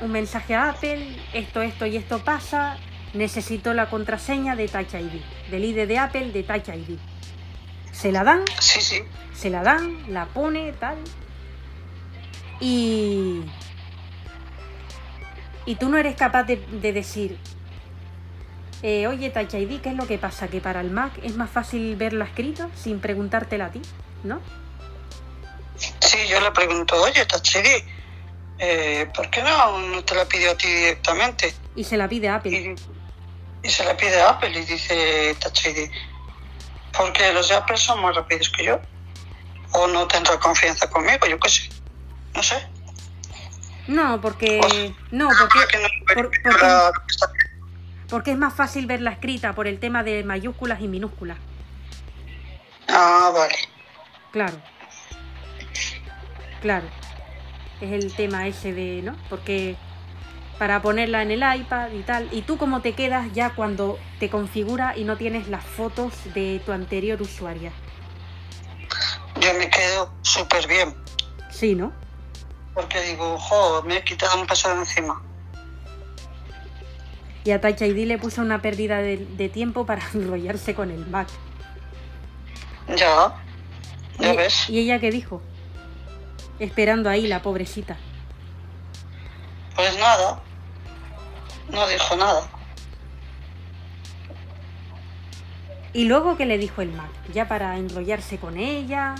[0.01, 2.77] un mensaje a Apple, esto, esto y esto pasa,
[3.13, 6.97] necesito la contraseña de Touch ID, del ID de Apple de Touch ID.
[7.91, 8.99] Se la dan, Sí, sí.
[9.33, 10.97] se la dan, la pone, tal.
[12.59, 13.41] Y.
[15.65, 17.37] Y tú no eres capaz de, de decir.
[18.81, 20.47] eh, Oye, Touch ID, ¿qué es lo que pasa?
[20.47, 23.81] Que para el Mac es más fácil verlo escrito sin preguntártela a ti,
[24.23, 24.39] ¿no?
[25.77, 27.83] Sí, yo le pregunto, oye, Tachiri,
[28.57, 31.53] eh, ¿por qué no, no te la pidió a ti directamente?
[31.75, 32.51] Y se la pide a Apple.
[32.51, 35.89] Y, y se la pide a Apple y dice Tachiri,
[36.97, 38.79] porque los de Apple son más rápidos que yo.
[39.71, 41.69] O no tendrá confianza conmigo, yo qué sé.
[42.35, 42.55] No sé.
[43.87, 44.59] No, porque.
[44.61, 45.59] Pues, No, porque.
[45.71, 47.39] que no por- me porque- la contestación.
[48.09, 51.37] Porque es más fácil verla escrita por el tema de mayúsculas y minúsculas.
[52.87, 53.55] Ah, vale.
[54.31, 54.57] Claro.
[56.61, 56.87] Claro.
[57.81, 59.15] Es el tema ese de, ¿no?
[59.29, 59.75] Porque
[60.57, 62.27] para ponerla en el iPad y tal.
[62.31, 66.61] ¿Y tú cómo te quedas ya cuando te configura y no tienes las fotos de
[66.65, 67.71] tu anterior usuaria?
[69.39, 70.95] Yo me quedo súper bien.
[71.49, 71.93] Sí, ¿no?
[72.79, 75.21] Porque digo, jo, me he quitado un peso de encima.
[77.43, 81.05] Y a Touch ID le puso una pérdida de, de tiempo para enrollarse con el
[81.05, 81.27] Mac.
[82.87, 83.35] Ya.
[84.17, 84.69] Ya ¿Y, ves.
[84.69, 85.41] ¿Y ella qué dijo?
[86.57, 87.97] Esperando ahí la pobrecita.
[89.75, 90.39] Pues nada.
[91.73, 92.43] No dijo nada.
[95.91, 97.11] Y luego, ¿qué le dijo el Mac?
[97.33, 99.15] Ya para enrollarse con ella,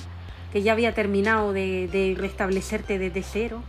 [0.52, 3.64] que ya había terminado de, de restablecerte desde cero.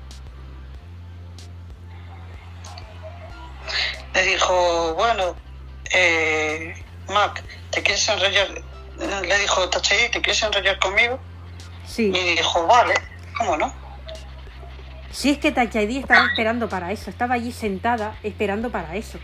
[4.14, 5.36] Le dijo, bueno,
[5.92, 6.74] eh,
[7.08, 8.48] Mac, ¿te quieres enrollar?
[8.98, 11.18] Le dijo Tachei, ¿te quieres enrollar conmigo?
[11.86, 12.12] Sí.
[12.14, 12.94] Y dijo, vale,
[13.36, 13.72] ¿cómo no?
[15.10, 19.18] Si es que Touch ID estaba esperando para eso, estaba allí sentada esperando para eso.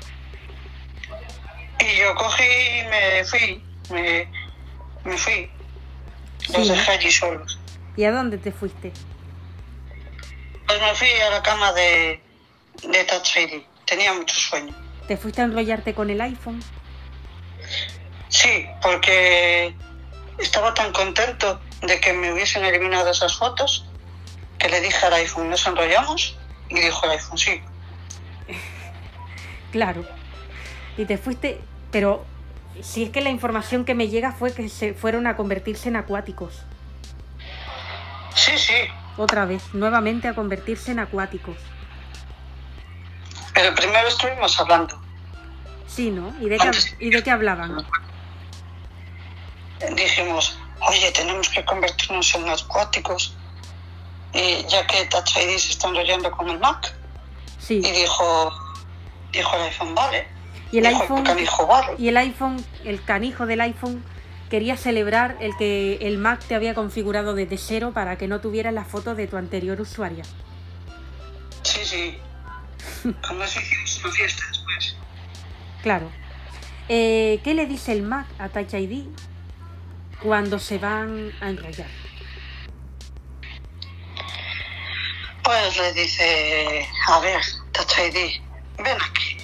[1.78, 4.28] Y yo cogí y me fui, me,
[5.04, 5.50] me fui.
[6.52, 7.58] Los dejé allí solos.
[7.96, 8.92] ¿Y a dónde te fuiste?
[10.66, 12.20] Pues me fui a la cama de,
[12.82, 13.62] de Touch ID.
[13.84, 14.74] Tenía mucho sueño.
[15.06, 16.62] ¿Te fuiste a enrollarte con el iPhone?
[18.28, 19.74] Sí, porque
[20.38, 23.86] estaba tan contento de que me hubiesen eliminado esas fotos
[24.58, 26.36] que le dije al iPhone, ¿nos enrollamos?
[26.68, 27.62] Y dijo el iPhone, sí.
[29.72, 30.06] Claro.
[30.96, 31.60] Y te fuiste,
[31.90, 32.24] pero
[32.82, 35.96] si es que la información que me llega fue que se fueron a convertirse en
[35.96, 36.62] acuáticos.
[38.34, 38.74] Sí, sí.
[39.16, 41.56] Otra vez, nuevamente a convertirse en acuáticos.
[43.54, 45.00] Pero primero estuvimos hablando.
[45.86, 46.34] Sí, ¿no?
[46.40, 46.70] ¿Y de qué,
[47.00, 47.86] y de qué hablaban?
[49.94, 53.34] Dijimos, oye, tenemos que convertirnos en acuáticos.
[54.34, 56.94] Y ya que Touch ID se está enrollando con el Mac.
[57.58, 57.76] Sí.
[57.82, 58.52] Y dijo,
[59.32, 60.35] dijo el iPhone, vale.
[60.72, 61.94] Y el iPhone, canijo, vale.
[61.98, 64.02] y el iPhone, el canijo del iPhone
[64.50, 68.74] quería celebrar el que el Mac te había configurado desde cero para que no tuvieras
[68.74, 70.24] las fotos de tu anterior usuaria.
[71.62, 72.18] Sí, sí.
[73.04, 74.96] Eso hicimos una fiesta después.
[75.82, 76.10] Claro.
[76.88, 79.06] Eh, ¿Qué le dice el Mac a Touch ID
[80.22, 81.88] cuando se van a enrollar?
[85.42, 87.40] Pues le dice, a ver,
[87.72, 88.40] Touch ID,
[88.78, 89.35] ven aquí.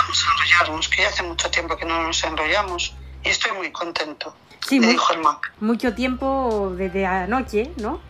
[0.00, 2.94] Vamos a enrollarnos, que ya hace mucho tiempo que no nos enrollamos.
[3.24, 4.34] Y estoy muy contento.
[4.66, 5.52] Sí, le muy- dijo el Mac.
[5.60, 8.00] Mucho tiempo desde anoche, ¿no?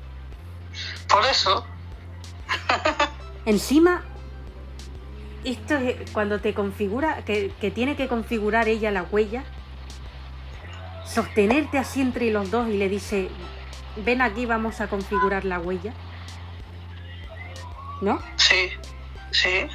[1.09, 1.67] Por eso,
[3.45, 4.03] Encima,
[5.45, 9.43] esto es cuando te configura, que, que tiene que configurar ella la huella,
[11.05, 13.29] sostenerte así entre los dos y le dice,
[13.97, 15.93] ven aquí, vamos a configurar la huella.
[18.01, 18.21] ¿No?
[18.37, 18.71] sí,
[19.31, 19.67] sí.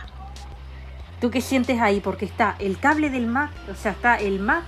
[1.20, 2.00] ¿Tú qué sientes ahí?
[2.00, 4.64] Porque está el cable del Mac, o sea, está el Mac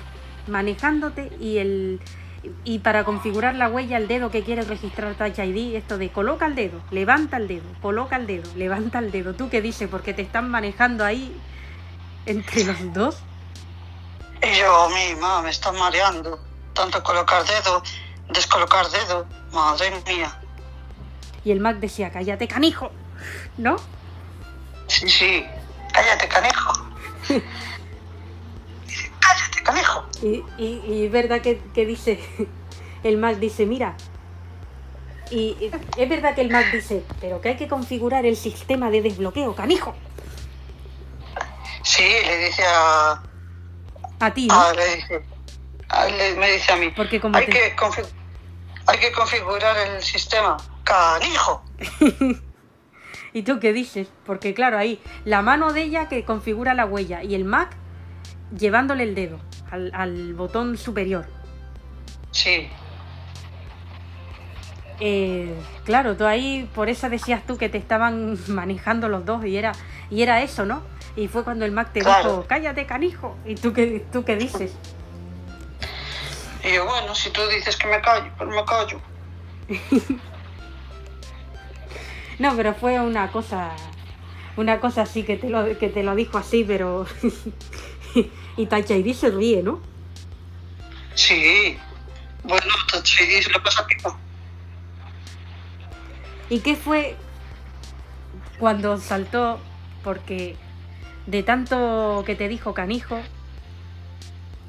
[0.48, 2.00] manejándote y el
[2.64, 6.46] y para configurar la huella el dedo que quieres registrar Touch ID, esto de coloca
[6.46, 9.34] el dedo, levanta el dedo, coloca el dedo, levanta el dedo.
[9.34, 9.90] ¿Tú qué dices?
[9.90, 11.36] Porque te están manejando ahí
[12.26, 13.18] entre los dos.
[14.42, 16.40] Y yo, misma, me está mareando.
[16.74, 17.84] Tanto colocar dedo,
[18.30, 19.26] descolocar dedo.
[19.52, 20.40] Madre mía.
[21.44, 22.92] Y el Mac decía, cállate canijo,
[23.58, 23.78] ¿no?
[24.88, 25.46] Sí, sí.
[25.94, 26.74] Cállate, canijo.
[28.86, 30.06] Dice, cállate, canijo.
[30.22, 32.20] Y, y, verdad que, que dice,
[33.04, 33.96] el Mac dice, mira,
[35.32, 35.72] y, y
[36.02, 39.56] es verdad que el Mac dice, pero que hay que configurar el sistema de desbloqueo,
[39.56, 39.96] canijo,
[41.84, 43.22] Sí, le dice a...
[44.20, 44.60] a ti, ¿no?
[44.60, 45.22] a- le dice,
[45.92, 47.76] Ah, le- me dice a mí, Porque como hay, te- que
[48.86, 50.58] hay que configurar el sistema.
[50.84, 51.64] Canijo.
[53.34, 54.10] ¿Y tú qué dices?
[54.26, 57.76] Porque claro, ahí la mano de ella que configura la huella y el Mac
[58.58, 59.40] llevándole el dedo
[59.72, 61.26] al, al botón superior.
[62.32, 62.70] Sí,
[65.02, 69.56] Eh, claro, tú ahí, por eso decías tú que te estaban manejando los dos y
[69.58, 69.72] era,
[70.10, 70.82] y era eso, ¿no?
[71.16, 72.30] Y fue cuando el Mac te Claro.
[72.30, 73.38] dijo, cállate, canijo.
[73.46, 74.74] ¿Y tú qué, tú qué dices?
[76.64, 79.00] y yo, bueno, si tú dices que me callo, pues me callo.
[82.40, 83.72] No, pero fue una cosa,
[84.58, 87.06] una cosa así que te lo, que te lo dijo así, pero...
[88.58, 89.82] y Tachaidi se ríe, ¿no?
[91.16, 91.78] Sí,
[92.44, 94.18] bueno, Tachidi se lo pasa pipa.
[96.50, 97.16] ¿Y qué fue
[98.58, 99.60] cuando saltó?
[100.04, 100.56] Porque
[101.28, 103.20] de tanto que te dijo canijo,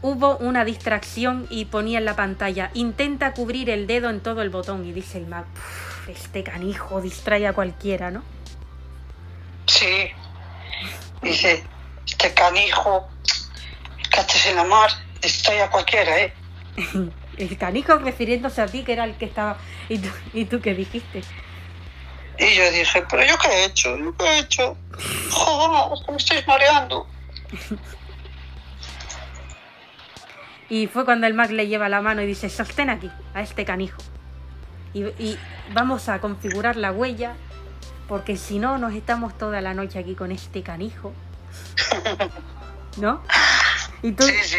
[0.02, 4.50] hubo una distracción y ponía en la pantalla, intenta cubrir el dedo en todo el
[4.50, 8.22] botón y dice el Mac, "Puf, este canijo distrae a cualquiera, ¿no?
[9.66, 10.10] Sí,
[11.22, 11.62] dice,
[12.06, 13.08] este canijo,
[14.10, 14.90] caches en la mar,
[15.22, 16.32] estoy a cualquiera, ¿eh?
[17.36, 19.56] El canijo refiriéndose a ti, que era el que estaba...
[19.88, 21.22] ¿Y tú, y tú qué dijiste?
[22.38, 24.76] Y yo dije, pero yo qué he hecho, yo qué he hecho.
[25.30, 27.06] Joder, que me estáis mareando.
[30.68, 33.64] Y fue cuando el Mac le lleva la mano y dice, sostén aquí, a este
[33.64, 33.98] canijo.
[34.92, 35.38] Y, y
[35.72, 37.34] vamos a configurar la huella,
[38.08, 41.12] porque si no nos estamos toda la noche aquí con este canijo.
[42.96, 43.22] ¿No?
[44.02, 44.56] Y tú, Sí, sí.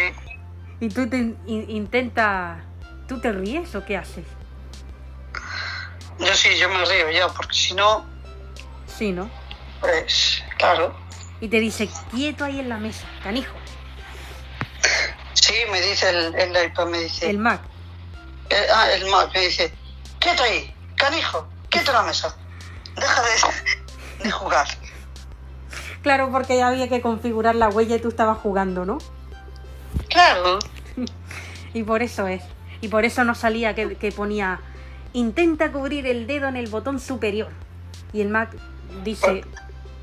[0.78, 1.36] y tú te in-
[1.68, 2.62] intenta...
[3.08, 4.24] ¿Tú te ríes o qué haces?
[6.20, 8.04] Yo sí, yo me río ya, porque si no,
[8.86, 9.28] Sí, ¿no?
[9.80, 10.94] pues, claro.
[11.40, 13.52] Y te dice, quieto ahí en la mesa, canijo.
[15.34, 17.60] Sí, me dice el, el iPad, me dice, El Mac.
[18.50, 19.74] eh, ah, el Mac me dice,
[20.22, 22.36] quieto ahí, canijo, quieto en la mesa.
[22.94, 24.66] Deja de, de jugar.
[26.02, 28.98] Claro, porque ya había que configurar la huella y tú estabas jugando, ¿no?
[30.08, 30.58] Claro,
[31.74, 32.42] Y por eso es.
[32.80, 34.60] Y por eso no salía que, que ponía
[35.14, 37.50] intenta cubrir el dedo en el botón superior.
[38.12, 38.50] Y el Mac
[39.04, 39.44] dice,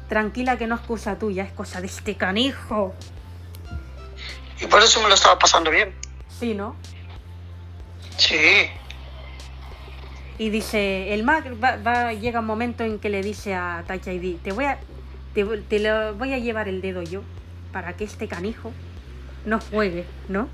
[0.08, 2.94] tranquila que no es cosa tuya, es cosa de este canijo.
[4.60, 5.94] y por eso me lo estaba pasando bien.
[6.40, 6.76] Sí, ¿no?
[8.18, 8.70] Sí,
[10.40, 14.08] Y dice, el Mac va, va- llega un momento en que le dice a Touch
[14.08, 14.80] ID, te voy a,
[15.34, 17.22] te, lo voy a llevar el dedo yo
[17.72, 18.72] para que este canijo
[19.46, 20.48] no juegue, ¿no?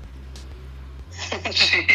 [1.50, 1.86] sí,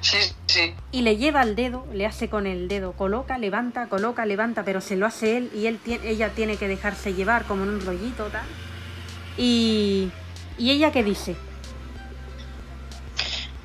[0.00, 0.16] sí,
[0.46, 0.74] sí.
[0.92, 4.80] Y le lleva el dedo, le hace con el dedo, coloca, levanta, coloca, levanta, pero
[4.80, 7.84] se lo hace él y él tie- ella tiene que dejarse llevar como en un
[7.84, 8.46] rollito tal.
[9.36, 10.10] Y,
[10.58, 11.34] y ella qué dice,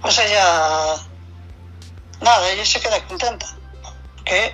[0.02, 0.96] Pues ella,
[2.26, 3.46] nada, ella se queda contenta.
[4.26, 4.54] Que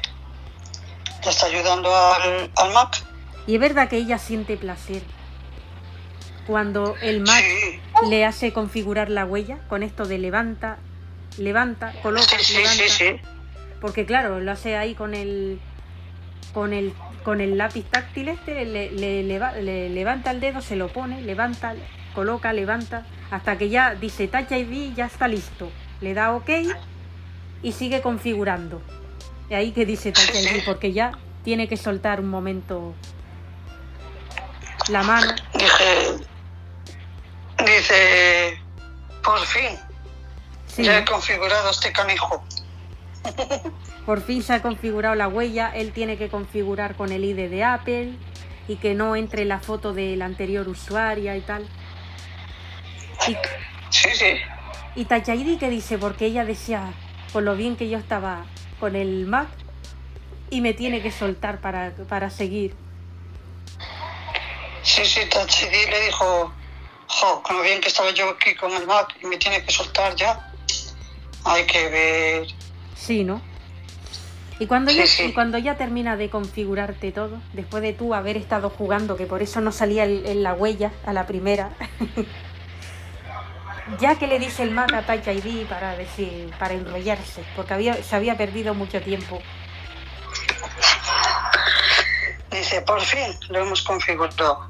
[1.24, 3.04] le está ayudando al, al Mac.
[3.48, 5.02] y es verdad que ella siente placer
[6.48, 7.80] cuando el Mac Sí,
[8.10, 10.78] le hace configurar la huella con esto de levanta,
[11.38, 12.84] levanta, coloca, sí, sí, levanta.
[12.84, 13.22] sí, sí.
[13.80, 15.60] Porque claro, lo hace ahí con el
[16.54, 16.94] con el
[17.24, 21.76] con el lápiz táctil este, le, le- le levanta el dedo, se lo pone, levanta,
[22.16, 25.72] coloca, levanta, hasta que ya dice Touch ID, ya está listo.
[26.02, 26.50] Le da OK
[27.64, 28.82] y sigue configurando.
[29.50, 30.10] Y ahí que dice.
[30.10, 31.12] ID, porque ya
[31.44, 32.94] tiene que soltar un momento
[34.90, 35.34] la mano.
[35.54, 36.26] Dije,
[37.66, 38.60] dice,
[39.24, 39.78] por fin,
[40.68, 42.44] Sí, ya he configurado este canijo.
[44.06, 47.64] Por fin se ha configurado la huella, él tiene que configurar con el ID de
[47.64, 48.14] Apple
[48.68, 51.68] y que no entre la foto del anterior usuaria y tal.
[53.28, 53.38] Y,
[53.92, 54.34] Sí, sí.
[54.96, 56.94] y Touch ID que dice, porque ella decía,
[57.34, 58.46] con lo bien que yo estaba
[58.80, 59.48] con el Mac,
[60.50, 62.74] y me tiene que soltar para, para seguir.
[64.84, 66.52] Sí, sí, Touch ID le dijo,
[67.08, 69.72] jo, con lo bien que estaba yo aquí con el Mac y me tiene que
[69.72, 70.52] soltar ya.
[71.46, 72.48] Hay que ver.
[72.96, 73.42] Sí, ¿no?
[74.60, 75.24] Y cuando, Sí, ya, sí.
[75.24, 79.42] y cuando ya termina de configurarte todo, después de tú haber estado jugando, que por
[79.42, 81.72] eso no salía el- en la huella a la primera,
[84.00, 88.02] ya que le dice el Mac a Touch ID para decir, para enrollarse, porque había,
[88.04, 89.42] se había perdido mucho tiempo.
[92.52, 94.70] Dice, por fin lo hemos configurado.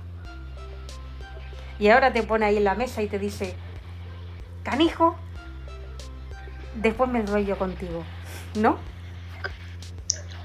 [1.80, 3.56] Y ahora te pone ahí en la mesa y te dice,
[4.64, 5.18] canijo,
[6.76, 8.04] después me enrollo contigo,
[8.56, 8.78] ¿no?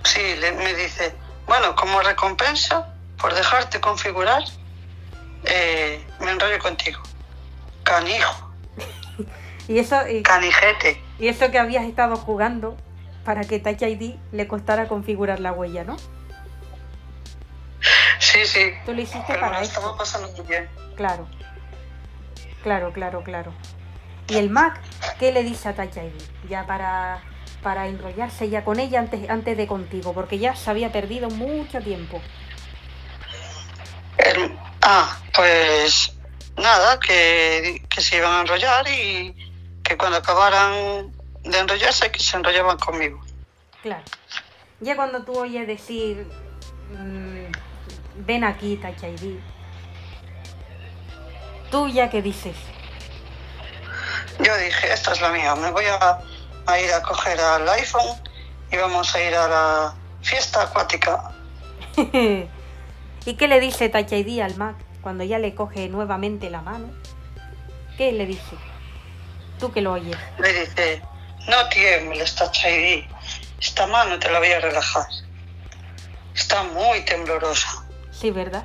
[0.04, 1.14] Sí, le- me dice,
[1.46, 4.42] bueno, como recompensa por dejarte configurar,
[5.44, 7.02] eh, me enrollo contigo.
[7.82, 8.45] Canijo.
[9.68, 11.00] Y eso, y, Canijete.
[11.18, 12.76] y eso que habías estado jugando
[13.24, 15.96] para que Touch ID le costara configurar la huella, ¿no?
[18.18, 18.70] Sí, sí.
[18.84, 19.78] Tú lo hiciste Pero para lo esto.
[19.80, 20.68] estaba pasando muy bien.
[20.96, 21.26] Claro.
[22.62, 23.52] Claro, claro, claro.
[24.28, 24.80] ¿Y el Mac
[25.18, 26.48] qué le dice a Touch ID?
[26.48, 27.20] Ya para,
[27.62, 31.80] para enrollarse ya con ella antes, antes de contigo, porque ya se había perdido mucho
[31.80, 32.20] tiempo.
[34.18, 36.12] El- ah, pues
[36.56, 39.45] nada, que, que se iban a enrollar y
[39.86, 41.12] que cuando acabaran
[41.44, 43.20] de enrollarse, que se enrollaban conmigo.
[43.82, 44.02] Claro.
[44.80, 46.26] Ya cuando tú oyes decir,
[46.90, 49.38] mm, ven aquí, Touch ID,
[51.70, 52.56] tú ya que dices,
[54.40, 56.18] Yo dije, esta es la mía, me voy a,
[56.66, 58.20] a ir a coger al iPhone
[58.70, 61.32] y vamos a ir a la fiesta acuática.
[63.24, 66.90] ¿y qué le dice Touch ID al Mac cuando ya le coge nuevamente la mano?
[67.96, 68.56] ¿Qué le dice?
[69.58, 70.16] Tú que lo oyes.
[70.38, 71.02] Le dice,
[71.48, 73.04] no tiembles, Touch ID,
[73.60, 75.06] esta mano te la voy a relajar.
[76.34, 77.84] Está muy temblorosa.
[78.10, 78.64] Sí, ¿verdad?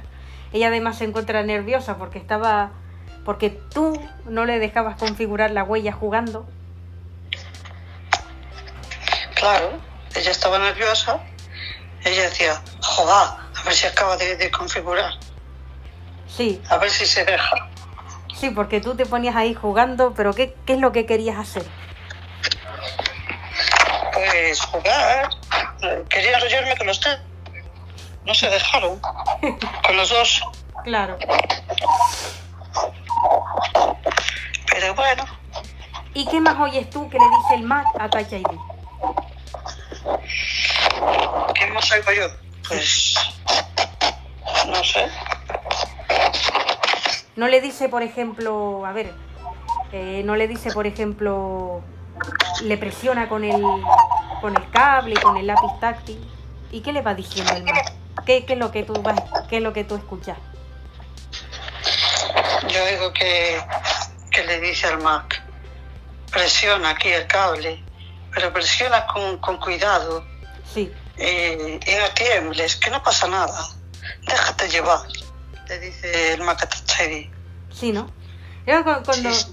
[0.51, 2.72] Ella además se encuentra nerviosa porque estaba.
[3.23, 6.45] porque tú no le dejabas configurar la huella jugando.
[9.35, 9.80] Claro,
[10.15, 11.19] ella estaba nerviosa.
[12.03, 13.15] Ella decía, joder,
[13.55, 15.13] a ver si acaba de, de configurar,
[16.27, 17.69] Sí, a ver si se deja.
[18.41, 21.63] Sí, porque tú te ponías ahí jugando, pero ¿qué, qué es lo que querías hacer?
[24.13, 25.30] Pues jugar,
[26.09, 27.19] quería enrollarme con los tres.
[28.26, 28.99] No se dejaron.
[29.88, 30.41] Con los dos.
[30.84, 31.18] Claro.
[34.72, 35.26] Pero bueno,
[36.13, 38.43] ¿Y qué más oyes tú que le dice el Mac a Touch ID?
[41.55, 42.27] ¿qué más oigo yo?
[42.68, 43.15] Pues
[44.68, 45.07] no sé.
[47.36, 49.14] No le dice, por ejemplo, a ver,
[49.91, 51.82] eh, no le dice, por ejemplo,
[52.64, 53.62] le presiona con el,
[54.41, 56.20] con el cable y con el lápiz táctil.
[56.72, 57.94] ¿Y qué le va diciendo el Mac?
[58.26, 60.38] ¿Qué, qué es lo que tú vas, qué es lo que tú escuchas?
[62.68, 63.60] Yo digo que,
[64.30, 65.41] que le dice al Mac,
[66.32, 67.84] presiona aquí el cable,
[68.34, 70.26] pero presiona con, con cuidado
[70.74, 73.70] Sí, eh, y no tiembles, que no pasa nada.
[74.22, 75.02] Déjate llevar,
[75.68, 76.64] le dice el Mac
[77.72, 78.09] sí, ¿no?
[78.65, 79.45] Yo cu- cuando, Sí,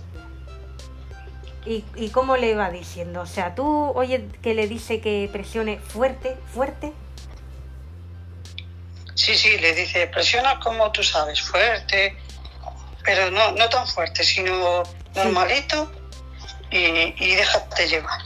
[1.66, 3.20] ¿Y, ¿Y cómo le va diciendo?
[3.20, 6.93] O sea, tú oyes que le dice que presione fuerte, fuerte.
[9.15, 12.16] Sí, sí, le dice, presiona como tú sabes, fuerte,
[13.05, 14.82] pero no, no tan fuerte, sino
[15.15, 15.90] normalito
[16.70, 16.77] y,
[17.23, 18.20] y déjate llevar.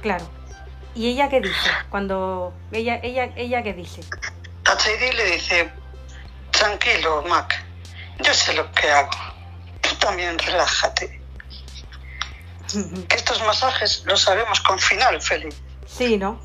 [0.00, 0.26] Claro.
[0.94, 1.70] ¿Y ella qué dice?
[1.90, 4.02] Cuando ella, ella, ella qué dice?
[5.16, 5.70] Le dice,
[6.58, 7.62] tranquilo, Mac,
[8.20, 9.10] yo sé lo que hago.
[9.80, 11.20] Tú también relájate.
[13.08, 15.54] Que estos masajes los haremos con final feliz.
[15.86, 16.40] Sí, ¿no?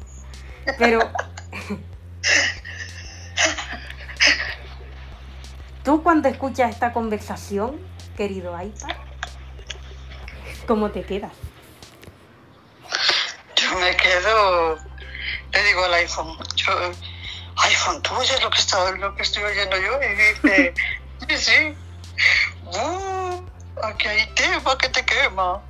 [0.77, 1.11] Pero
[5.83, 7.79] tú cuando escuchas esta conversación,
[8.15, 8.95] querido iPad,
[10.67, 11.31] ¿cómo te quedas?
[13.55, 14.77] Yo me quedo,
[15.53, 16.91] le digo al iPhone, yo,
[17.63, 19.99] iPhone, ¿tú oyes lo que, está, lo que estoy oyendo yo?
[20.01, 20.73] Y dice,
[21.27, 21.75] sí, sí.
[22.65, 23.41] Uh,
[23.83, 25.61] aquí hay tema que te quema.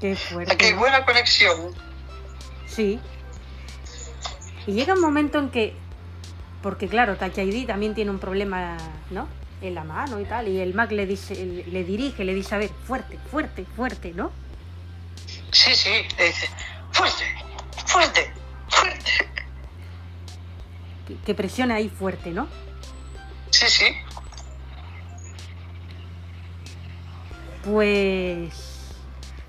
[0.00, 0.52] Qué fuerte.
[0.52, 1.74] Aquí hay buena conexión.
[2.66, 3.00] Sí.
[4.66, 5.74] Y llega un momento en que,
[6.62, 8.76] porque claro, Touch ID también tiene un problema,
[9.10, 9.28] ¿no?
[9.60, 12.58] En la mano y tal, y el Mac le dice, le dirige, le dice, a
[12.58, 14.32] ver, fuerte, fuerte, fuerte, ¿no?
[15.52, 16.48] Sí, sí, le dice,
[16.92, 17.24] fuerte,
[17.86, 18.32] fuerte,
[18.68, 19.30] fuerte.
[21.10, 22.48] Que, que presiona ahí fuerte, ¿no?
[23.50, 23.84] Sí, sí.
[27.64, 28.52] Pues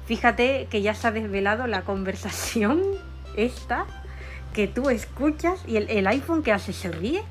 [0.05, 2.83] fíjate que ya se ha desvelado la conversación
[3.35, 3.85] esta
[4.53, 7.23] que tú escuchas y el, el iPhone que hace se ríe.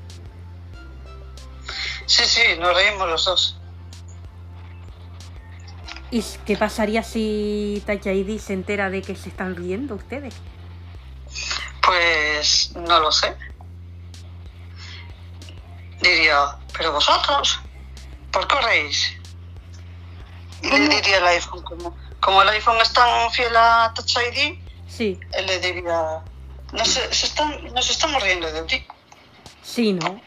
[2.07, 3.57] Sí, sí, nos reímos los dos.
[6.09, 10.33] ¿Y qué pasaría si Touch ID se entera de que se están riendo ustedes?
[11.85, 13.33] Pues no lo sé.
[16.01, 17.59] Diría, pero vosotros,
[18.31, 19.13] ¿por qué os reís?
[20.63, 24.57] Y le diría al iPhone, como, como el iPhone es tan fiel a Touch ID,
[24.87, 26.21] Sí, él le diría,
[26.73, 28.85] nos, se están, nos estamos riendo de ti
[29.63, 30.21] sí, ¿no?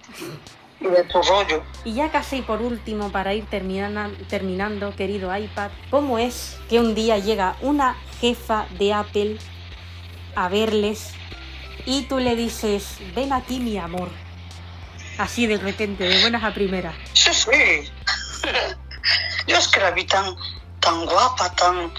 [0.80, 1.62] y de tu rollo.
[1.84, 6.94] Y ya casi por último, para ir terminana- terminando, querido iPad, ¿cómo es que un
[6.94, 9.38] día llega una jefa de Apple
[10.34, 11.12] a verles
[11.86, 14.08] y tú le dices, ven aquí mi amor?
[15.18, 16.94] Así de repente, de buenas a primeras.
[17.12, 17.92] Sí, sí.
[19.46, 20.34] Yo es que la vi tan,
[20.80, 21.92] tan guapa, tan,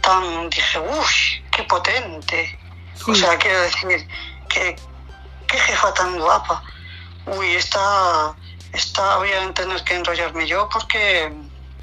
[0.00, 1.10] tan, dije, uff,
[1.50, 2.58] qué potente.
[3.06, 3.20] O Sí.
[3.20, 4.08] sea, quiero decir,
[4.48, 4.76] que,
[5.46, 6.62] qué jefa tan guapa.
[7.26, 8.34] Uy, esta,
[8.72, 11.32] esta voy a tener que enrollarme yo porque,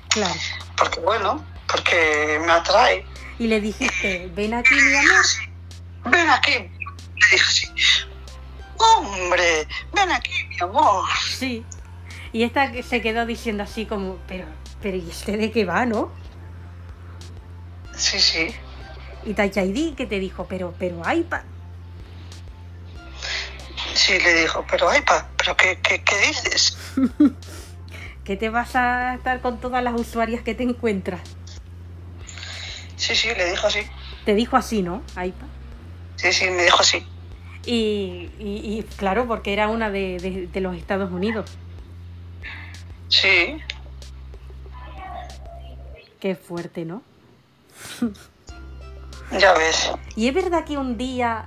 [0.10, 0.34] Claro.
[0.78, 3.06] porque bueno, porque me atrae.
[3.40, 5.26] Y le dijiste, ven aquí, mi amor.
[6.06, 7.68] Ven aquí, le dije así.
[8.82, 11.06] Hombre, ven aquí, mi amor.
[11.38, 11.66] Sí.
[12.34, 14.46] Y esta se quedó diciendo así como, pero,
[14.82, 16.12] pero ¿y este de qué va, no?
[17.96, 18.48] Sí, sí.
[19.26, 21.44] Y Tachaidi que te dijo, pero, pero iPad.
[23.94, 26.78] Sí, le dijo, pero pa, pero qué, qué, qué dices?
[28.24, 31.22] ¿Qué te vas a estar con todas las usuarias que te encuentras?
[32.96, 33.82] Sí, sí, le dijo así.
[34.26, 35.04] Te dijo así, ¿no?
[35.12, 35.48] iPad.
[36.16, 37.06] Sí, sí, me dijo así.
[37.66, 41.50] Y, y- y claro, porque era una de, de- de los Estados Unidos.
[43.10, 43.58] Sí,
[46.20, 47.02] Qué fuerte, ¿no?
[49.40, 49.92] ya ves.
[50.16, 51.46] Y es verdad que un día,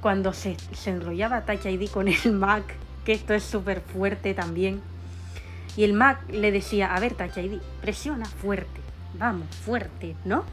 [0.00, 2.64] cuando se, se enrollaba Touch ID con el Mac,
[3.04, 4.80] que esto es súper fuerte también,
[5.76, 8.80] y el Mac le decía, a ver Touch ID, presiona fuerte,
[9.18, 10.44] vamos, fuerte, ¿no?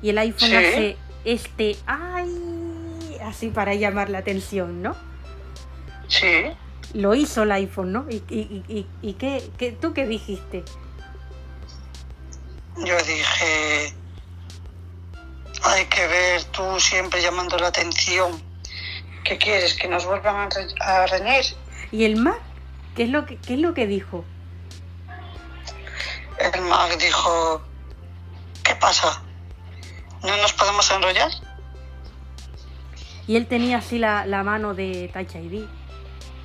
[0.00, 0.54] Y el iPhone Sí.
[0.56, 2.28] hace este, ay,
[3.22, 4.94] así para llamar la atención, ¿no?
[6.08, 6.44] Sí,
[6.94, 8.04] Lo hizo el iPhone, ¿no?
[8.10, 10.62] ¿Y, y, y, y- qué, qué- tú qué dijiste?
[12.76, 13.94] yo dije,
[15.62, 18.42] hay que ver tú siempre llamando la atención.
[19.24, 19.74] ¿Qué quieres?
[19.74, 21.44] ¿Que nos vuelvan a, re- a reñir?
[21.92, 22.40] ¿Y el Mac?
[22.96, 24.24] ¿Qué es lo que, qué es lo que dijo?
[26.54, 27.62] El Mac dijo,
[28.64, 29.22] ¿qué pasa?
[30.22, 31.30] ¿No nos podemos enrollar?
[33.26, 35.64] Y él tenía así la, la mano de Touch ID.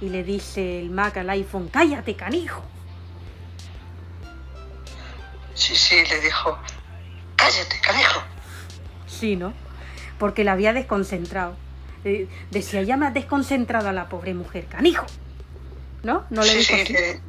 [0.01, 2.63] Y le dice el Mac al iPhone, cállate, canijo.
[5.55, 6.57] Sí, sí, le dijo,
[7.35, 8.21] cállate, canijo.
[9.07, 9.53] Sí, ¿no?
[10.19, 11.55] Porque la había desconcentrado.
[12.03, 15.05] Eh, Decía, ya me has desconcentrado a la pobre mujer, canijo.
[16.03, 16.25] ¿No?
[16.29, 16.93] No le sí, dijo sí, así?
[16.93, 17.21] le,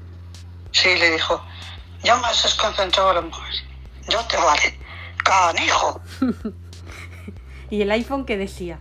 [0.72, 1.42] sí, le dijo,
[2.04, 3.54] ya me has desconcentrado a la mujer.
[4.10, 4.78] Yo te vale,
[5.24, 6.00] canijo.
[7.70, 8.78] Y el iPhone que decía,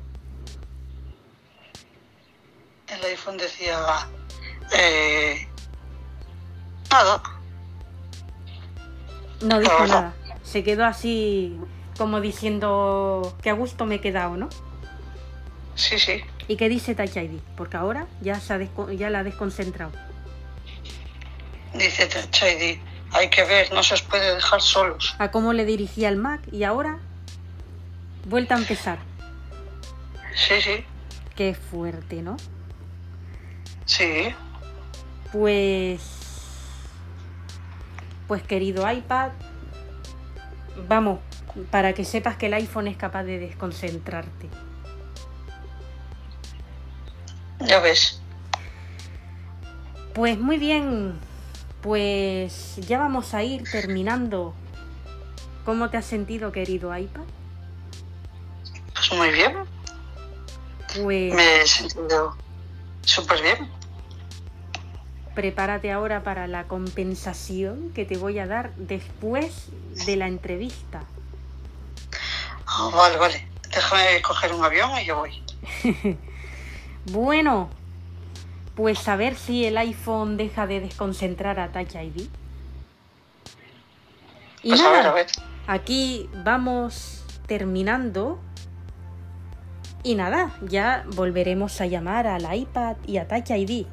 [2.87, 3.77] El iPhone decía,
[4.73, 5.47] eh,
[6.91, 7.21] nada.
[9.41, 10.13] no dijo nada.
[10.43, 11.59] Se quedó así
[11.97, 14.49] como diciendo que a gusto me he quedado, ¿no?
[15.75, 17.39] Sí, sí, ¿Y qué dice Touch ID?
[17.55, 19.91] Porque ahora ya, se ha ya la ha desconcentrado.
[21.73, 22.79] dice Chaidi,
[23.11, 25.15] hay que ver, no se os puede dejar solos.
[25.19, 26.99] A cómo le dirigía el Mac y ahora
[28.25, 28.99] vuelta a empezar.
[30.35, 30.85] Sí, sí,
[31.35, 32.37] Qué fuerte, ¿no?
[33.87, 34.35] Sí,
[35.31, 36.01] Pues.
[38.27, 39.31] Pues querido iPad,
[40.87, 41.19] vamos,
[41.71, 44.49] para que sepas que el iPhone es capaz de desconcentrarte.
[47.59, 48.21] ya ves.
[50.13, 51.19] Pues muy bien,
[51.81, 54.53] pues ya vamos a ir terminando.
[55.65, 57.23] ¿Cómo te has sentido, querido iPad?
[58.93, 59.57] Pues muy bien,
[60.95, 62.35] Pues me he sentido
[63.03, 63.76] súper bien.
[65.37, 69.67] Prepárate ahora para la compensación que te voy a dar después
[70.07, 71.03] de la entrevista.
[72.65, 75.43] Ah, vale, vale, déjame coger un avión y yo voy.
[77.11, 77.69] Bueno,
[78.75, 82.23] pues a ver si el iPhone deja de desconcentrar a Touch ID.
[84.63, 85.27] Y Pues a ver, nada, a ver.
[85.67, 88.39] aquí vamos terminando.
[90.01, 93.85] Y nada, ya volveremos a llamar al iPad y a Touch ID.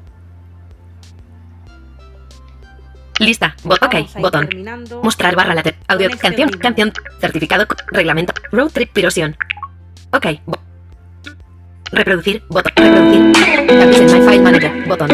[3.19, 3.55] Lista.
[3.63, 3.95] Bo- ok.
[4.19, 4.47] Botón.
[4.47, 5.01] terminando.
[5.03, 5.75] Mostrar barra láter.
[5.87, 6.09] Audio.
[6.19, 6.49] Canción.
[6.51, 6.91] Canción.
[7.21, 7.65] Certificado.
[7.87, 8.33] Reglamento.
[8.51, 8.91] Road trip.
[8.93, 9.35] Pirosión.
[10.11, 10.27] Ok.
[10.45, 10.59] Bo-
[11.91, 12.43] reproducir.
[12.49, 12.71] Botón.
[12.75, 13.31] Reproducir.
[13.67, 14.87] Tapiz en My File Manager.
[14.87, 15.09] Botón.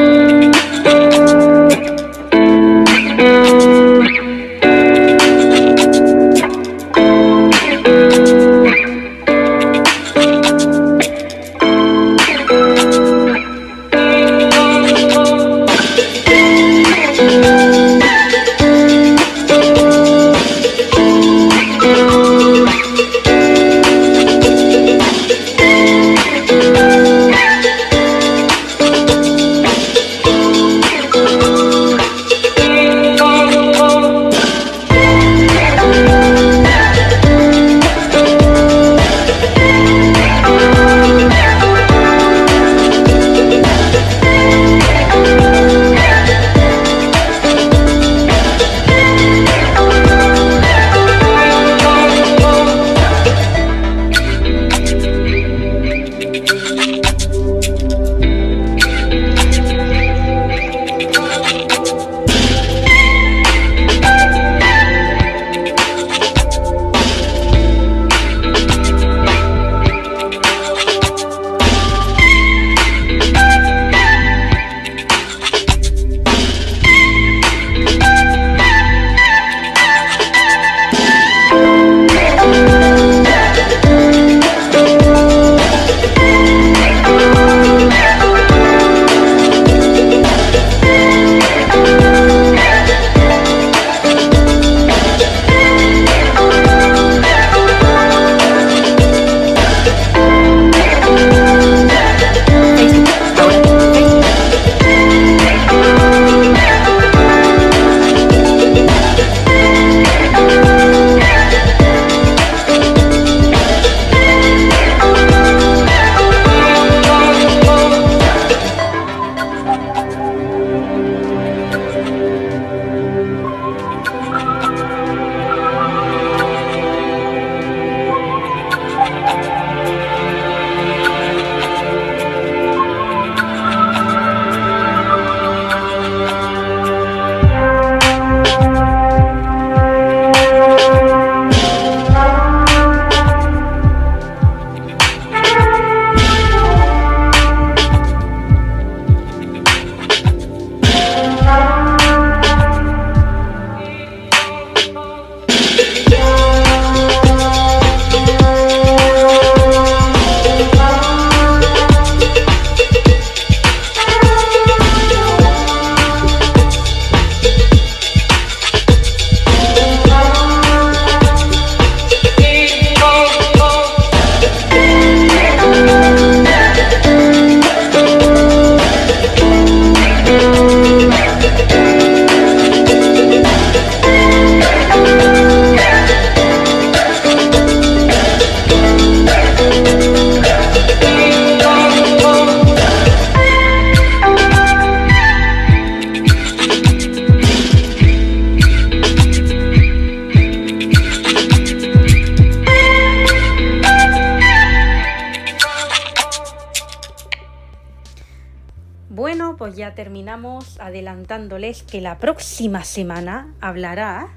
[211.92, 214.30] Que la próxima semana hablará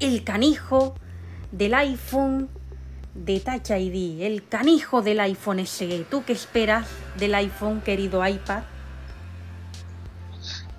[0.00, 0.94] el canijo
[1.50, 2.50] del iPhone
[3.14, 6.04] de Touch ID, el canijo del iPhone SE.
[6.10, 6.86] ¿Tú qué esperas
[7.16, 8.64] del iPhone, querido iPad?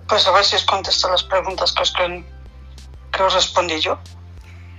[0.07, 3.98] Pues a ver si os contesto las preguntas que os, que os respondí yo.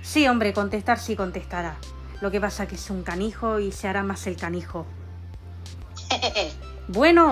[0.01, 1.75] Sí, hombre, contestar sí contestará.
[2.21, 4.85] Lo que pasa que es un canijo y se hará más el canijo.
[6.87, 7.31] Bueno,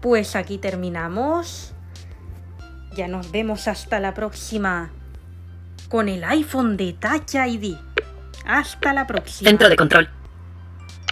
[0.00, 1.61] pues aquí terminamos.
[2.94, 4.90] Ya nos vemos hasta la próxima
[5.88, 7.76] con el iPhone de Touch ID.
[8.46, 9.48] Hasta la próxima.
[9.48, 10.08] Centro de control.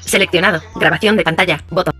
[0.04, 0.60] Seleccionado.
[0.74, 1.62] Grabación de pantalla.
[1.70, 1.99] Botón.